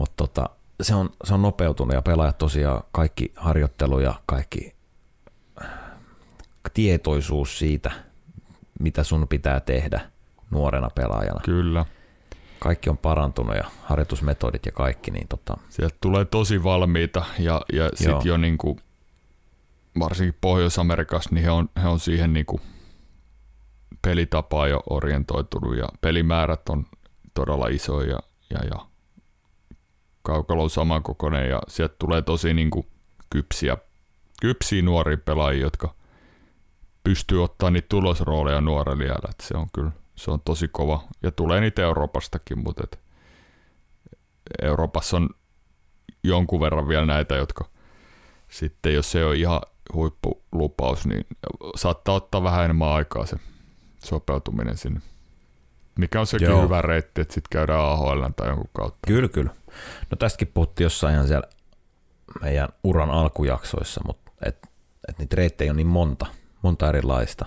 Mutta 0.00 0.14
tota, 0.16 0.50
se, 0.82 0.94
on, 0.94 1.10
se 1.24 1.34
on 1.34 1.42
nopeutunut 1.42 1.94
ja 1.94 2.02
pelaajat 2.02 2.38
tosiaan 2.38 2.82
kaikki 2.92 3.32
harjoittelu 3.36 4.00
ja 4.00 4.14
kaikki 4.26 4.74
tietoisuus 6.74 7.58
siitä, 7.58 7.90
mitä 8.80 9.04
sun 9.04 9.28
pitää 9.28 9.60
tehdä 9.60 10.00
nuorena 10.50 10.90
pelaajana. 10.94 11.40
Kyllä. 11.44 11.84
Kaikki 12.58 12.90
on 12.90 12.98
parantunut 12.98 13.56
ja 13.56 13.64
harjoitusmetodit 13.82 14.66
ja 14.66 14.72
kaikki, 14.72 15.10
niin 15.10 15.28
tota, 15.28 15.56
Sieltä 15.68 15.96
tulee 16.00 16.24
tosi 16.24 16.64
valmiita 16.64 17.24
ja, 17.38 17.60
ja 17.72 17.88
sitten 17.94 18.20
jo 18.24 18.36
niinku, 18.36 18.78
varsinkin 19.98 20.38
Pohjois-Amerikassa, 20.40 21.30
niin 21.32 21.44
he 21.44 21.50
on, 21.50 21.68
he 21.82 21.88
on 21.88 22.00
siihen 22.00 22.32
niinku 22.32 22.60
pelitapaan 24.02 24.70
jo 24.70 24.82
orientoitunut 24.90 25.76
ja 25.76 25.88
pelimäärät 26.00 26.68
on 26.68 26.86
todella 27.34 27.66
iso 27.66 28.02
ja, 28.02 28.18
ja, 28.50 28.58
ja 28.70 28.89
kaukalo 30.30 30.62
on 30.62 30.70
samankokoinen 30.70 31.48
ja 31.48 31.60
sieltä 31.68 31.94
tulee 31.98 32.22
tosi 32.22 32.54
niin 32.54 32.70
kuin 32.70 32.86
kypsiä, 33.30 33.76
kypsiä 34.40 34.82
nuoria 34.82 35.18
pelaajia, 35.24 35.62
jotka 35.62 35.94
pystyy 37.04 37.44
ottaa 37.44 37.70
niitä 37.70 37.88
tulosrooleja 37.88 38.60
nuorelle 38.60 39.04
jäällä. 39.04 39.30
Se 39.42 39.56
on 39.56 39.66
kyllä 39.72 39.90
se 40.20 40.30
on 40.30 40.40
tosi 40.44 40.68
kova. 40.68 41.02
Ja 41.22 41.30
tulee 41.30 41.60
niitä 41.60 41.82
Euroopastakin, 41.82 42.58
mutta 42.58 42.82
et 42.84 43.00
Euroopassa 44.62 45.16
on 45.16 45.28
jonkun 46.24 46.60
verran 46.60 46.88
vielä 46.88 47.06
näitä, 47.06 47.34
jotka 47.34 47.64
sitten 48.48 48.94
jos 48.94 49.12
se 49.12 49.24
on 49.24 49.36
ihan 49.36 49.60
huippulupaus, 49.94 51.06
niin 51.06 51.26
saattaa 51.76 52.14
ottaa 52.14 52.42
vähän 52.42 52.64
enemmän 52.64 52.88
aikaa 52.88 53.26
se 53.26 53.36
sopeutuminen 54.04 54.76
sinne. 54.76 55.00
Mikä 55.98 56.20
on 56.20 56.26
sekin 56.26 56.48
Joo. 56.48 56.62
hyvä 56.62 56.82
reitti, 56.82 57.20
että 57.20 57.34
sitten 57.34 57.50
käydään 57.50 57.80
AHL 57.80 58.24
tai 58.36 58.48
jonkun 58.48 58.70
kautta. 58.72 58.98
Kyllä, 59.06 59.28
kyllä. 59.28 59.50
No 60.10 60.16
tästäkin 60.18 60.48
puhuttiin 60.48 60.84
jossain 60.84 61.14
ihan 61.14 61.26
siellä 61.26 61.48
meidän 62.40 62.68
uran 62.84 63.10
alkujaksoissa, 63.10 64.00
mutta 64.06 64.30
et, 64.46 64.58
et 65.08 65.18
niitä 65.18 65.36
reittejä 65.36 65.72
on 65.72 65.76
niin 65.76 65.86
monta, 65.86 66.26
monta 66.62 66.88
erilaista 66.88 67.46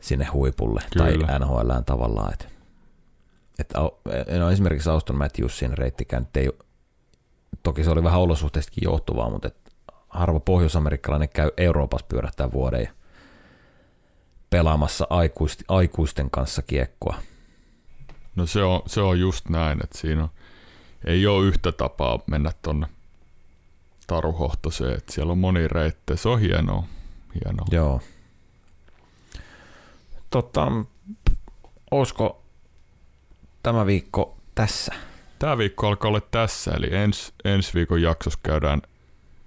sinne 0.00 0.24
huipulle 0.24 0.80
Kyllä. 0.92 1.26
tai 1.26 1.38
NHLään 1.38 1.84
tavallaan. 1.84 2.32
Et, 2.32 2.48
et, 3.58 3.72
no 4.38 4.50
esimerkiksi 4.50 4.90
Auston 4.90 5.16
Matthewsin 5.16 5.78
reittikään 5.78 6.28
ei, 6.34 6.50
toki 7.62 7.84
se 7.84 7.90
oli 7.90 8.04
vähän 8.04 8.20
olosuhteistakin 8.20 8.84
johtuvaa, 8.84 9.30
mutta 9.30 9.48
et 9.48 9.56
harva 10.08 10.40
pohjoisamerikkalainen 10.40 11.28
käy 11.28 11.50
Euroopassa 11.56 12.06
pyörähtää 12.06 12.52
vuoden 12.52 12.82
ja 12.82 12.90
pelaamassa 14.50 15.06
aikuisten 15.68 16.30
kanssa 16.30 16.62
kiekkoa. 16.62 17.18
No 18.36 18.46
se 18.46 18.62
on, 18.62 18.82
se 18.86 19.00
on 19.00 19.20
just 19.20 19.48
näin, 19.48 19.80
että 19.84 19.98
siinä 19.98 20.22
on, 20.22 20.30
ei 21.04 21.26
ole 21.26 21.46
yhtä 21.46 21.72
tapaa 21.72 22.18
mennä 22.26 22.52
tuonne 22.62 22.86
Taruhohtoseen, 24.06 24.96
että 24.98 25.12
siellä 25.12 25.32
on 25.32 25.38
moni 25.38 25.68
reittejä. 25.68 26.16
Se 26.16 26.28
on 26.28 26.40
hienoa. 26.40 26.84
hienoa. 27.34 27.66
Joo. 27.70 28.00
Tota, 30.30 30.72
olisiko 31.90 32.42
tämä 33.62 33.86
viikko 33.86 34.36
tässä? 34.54 34.94
Tämä 35.38 35.58
viikko 35.58 35.86
alkaa 35.86 36.08
olla 36.08 36.20
tässä, 36.20 36.70
eli 36.70 36.94
ens, 36.94 37.32
ensi 37.44 37.74
viikon 37.74 38.02
jaksossa 38.02 38.38
käydään 38.42 38.82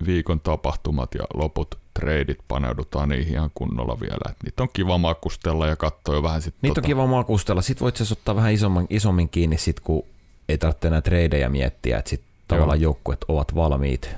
viikon 0.06 0.40
tapahtumat 0.40 1.16
ja 1.16 1.24
loput 1.34 1.78
treidit 1.94 2.40
paneudutaan 2.48 3.10
niihin 3.10 3.34
ihan 3.34 3.52
kunnolla 3.56 4.00
vielä. 4.00 4.32
Et 4.32 4.38
niitä 4.44 4.64
on 4.64 4.70
kiva 4.74 4.98
makustella 4.98 5.68
ja 5.68 5.76
katsoa 5.76 6.16
jo 6.16 6.24
vähän 6.24 6.42
sitten. 6.42 6.60
Niitä 6.62 6.76
tota... 6.76 6.86
on 6.86 6.90
kiva 6.90 7.08
makustella. 7.08 7.62
Sitten 7.62 7.84
voit 7.84 8.12
ottaa 8.12 8.36
vähän 8.36 8.54
isommin, 8.54 8.88
isommin 8.90 9.30
kiinni, 9.30 9.58
sit, 9.58 9.80
kun 9.80 10.06
ei 10.50 10.58
tarvitse 10.58 10.88
enää 10.88 11.02
treidejä 11.02 11.50
miettiä, 11.50 11.98
että 11.98 12.10
sitten 12.10 12.30
tavallaan 12.48 12.82
joukkueet 12.82 13.26
ovat 13.28 13.56
valmiit 13.56 14.16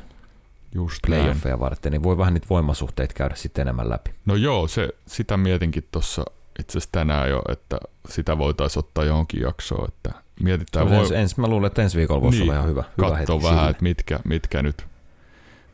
Just 0.76 1.00
playoffeja 1.08 1.60
varten, 1.60 1.92
niin 1.92 2.04
voi 2.04 2.18
vähän 2.18 2.34
niitä 2.34 2.48
voimasuhteita 2.50 3.14
käydä 3.14 3.36
sitten 3.36 3.62
enemmän 3.62 3.90
läpi. 3.90 4.12
No 4.26 4.36
joo, 4.36 4.68
se, 4.68 4.90
sitä 5.08 5.38
mietinkin 5.38 5.88
tuossa 5.92 6.26
itse 6.60 6.72
asiassa 6.72 6.92
tänään 6.92 7.30
jo, 7.30 7.42
että 7.50 7.78
sitä 8.10 8.38
voitaisiin 8.38 8.80
ottaa 8.80 9.04
johonkin 9.04 9.42
jaksoon, 9.42 9.88
että 9.88 10.12
mietitään. 10.40 10.90
Voi... 10.90 10.98
Ens, 10.98 11.12
ens, 11.12 11.38
mä 11.38 11.48
luulen, 11.48 11.68
että 11.68 11.82
ensi 11.82 11.98
viikolla 11.98 12.22
voisi 12.22 12.40
niin, 12.40 12.50
olla 12.50 12.60
ihan 12.60 12.70
hyvä, 12.70 12.84
hyvä 12.98 13.18
hetki 13.18 13.34
vähän, 13.34 13.58
sille. 13.58 13.70
että 13.70 13.84
mitkä, 13.84 14.20
mitkä 14.24 14.64
nyt, 14.64 14.86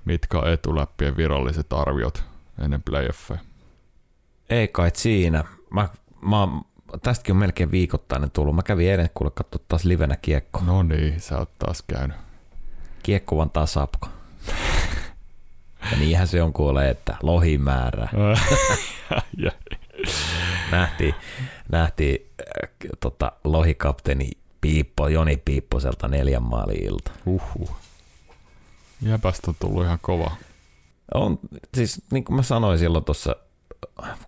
mitkä 0.05 0.39
on 0.39 0.49
etuläppien 0.49 1.17
viralliset 1.17 1.73
arviot 1.73 2.23
ennen 2.63 2.83
playoffeja. 2.83 3.39
Ei 4.49 4.67
kai 4.67 4.91
siinä. 4.93 5.43
Mä, 5.69 5.89
mä, 6.21 6.47
tästäkin 7.01 7.33
on 7.33 7.39
melkein 7.39 7.71
viikoittainen 7.71 8.31
tullut. 8.31 8.55
Mä 8.55 8.63
kävin 8.63 8.91
eilen 8.91 9.09
kuule 9.13 9.31
katsoa 9.31 9.63
taas 9.67 9.85
livenä 9.85 10.15
kiekko. 10.21 10.61
No 10.65 10.83
niin, 10.83 11.19
sä 11.19 11.37
oot 11.37 11.59
taas 11.59 11.83
käynyt. 11.87 12.17
Kiekko 13.03 13.37
vaan 13.37 13.49
taas 13.49 13.77
apko. 13.77 14.07
ja 15.91 15.97
niinhän 15.99 16.27
se 16.27 16.43
on 16.43 16.53
kuule, 16.53 16.89
että 16.89 17.15
lohimäärä. 17.23 18.09
nähtiin, 20.71 21.15
nähtiin 21.69 22.27
äh, 22.39 22.69
tota, 22.99 23.31
lohikapteeni 23.43 24.29
Piippo, 24.61 25.07
Joni 25.07 25.37
Piipposelta 25.37 26.07
neljän 26.07 26.43
maalin 26.43 26.83
ilta. 26.83 27.11
Uhuh. 27.25 27.75
Jäpästä 29.01 29.51
on 29.51 29.55
tullut 29.59 29.83
ihan 29.83 29.99
kova. 30.01 30.31
On, 31.13 31.39
siis 31.73 32.01
niin 32.11 32.23
kuin 32.23 32.35
mä 32.35 32.43
sanoin 32.43 32.79
silloin 32.79 33.03
tuossa 33.03 33.35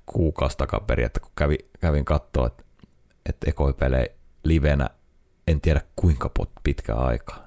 kuukausi 0.05 0.57
takaperin, 0.57 1.05
että 1.05 1.19
kun 1.19 1.31
kävin, 1.35 1.57
kävin 1.79 2.05
katsoa, 2.05 2.47
että, 2.47 2.63
että 3.29 3.49
ekoi 3.49 3.73
pelejä 3.73 4.05
livenä, 4.43 4.89
en 5.47 5.61
tiedä 5.61 5.81
kuinka 5.95 6.31
pitkä 6.63 6.95
aikaa. 6.95 7.43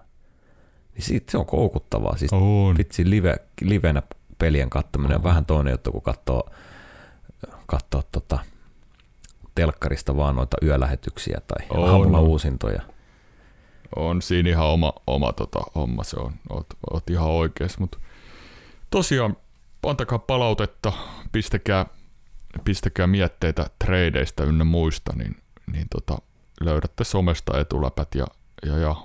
Niin 0.95 1.05
siitä 1.05 1.31
se 1.31 1.39
on 1.39 1.47
koukuttavaa. 1.47 2.17
Siis 2.17 2.33
on. 2.33 2.75
vitsi 2.79 3.11
live, 3.11 3.37
livenä 3.61 4.03
pelien 4.39 4.71
kattominen 4.71 5.17
on 5.17 5.23
vähän 5.23 5.47
toinen 5.47 5.71
juttu, 5.71 5.93
kun 5.93 6.03
katsoo, 6.03 6.51
katsoo 7.67 8.03
tota, 8.13 8.39
telkkarista 9.55 10.17
vaan 10.17 10.37
noita 10.37 10.57
yölähetyksiä 10.63 11.41
tai 11.47 11.67
on, 11.71 11.91
aamulla 11.91 12.21
uusintoja. 12.21 12.83
On 13.97 14.23
siinä 14.23 14.51
ihan 14.51 14.67
oma, 14.67 14.93
oma 15.07 15.33
tota, 15.33 15.61
homma, 15.75 16.05
se 16.05 16.17
on, 16.21 16.33
oot, 16.51 16.67
oot 16.93 17.11
ihan 17.11 17.29
oikeassa, 17.29 17.81
mutta 17.81 17.99
tosiaan 18.91 19.37
antakaa 19.87 20.19
palautetta, 20.19 20.93
pistäkää, 21.33 21.87
pistäkää 22.61 23.07
mietteitä 23.07 23.67
tradeista 23.85 24.45
ynnä 24.45 24.65
muista, 24.65 25.13
niin, 25.17 25.37
niin 25.73 25.87
tota, 25.91 26.19
löydätte 26.61 27.05
somesta 27.05 27.61
etuläpät 27.61 28.15
ja, 28.15 28.27
ja, 28.67 28.79
ja 28.79 28.97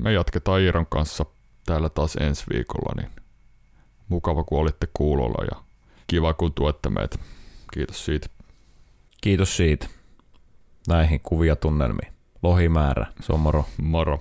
me 0.00 0.12
jatketaan 0.12 0.60
Iiron 0.60 0.86
kanssa 0.86 1.24
täällä 1.66 1.88
taas 1.88 2.16
ensi 2.16 2.44
viikolla, 2.52 3.02
niin 3.02 3.10
mukava 4.08 4.44
kun 4.44 4.60
olitte 4.60 4.88
kuulolla 4.94 5.44
ja 5.44 5.62
kiva 6.06 6.34
kun 6.34 6.52
tuette 6.52 6.90
meitä. 6.90 7.18
Kiitos 7.72 8.04
siitä. 8.04 8.28
Kiitos 9.20 9.56
siitä. 9.56 9.86
Näihin 10.88 11.20
kuvia 11.20 11.56
tunnelmiin. 11.56 12.12
Lohimäärä, 12.42 13.06
se 13.20 13.32
on 13.32 13.40
moro. 13.40 13.64
Moro. 13.82 14.20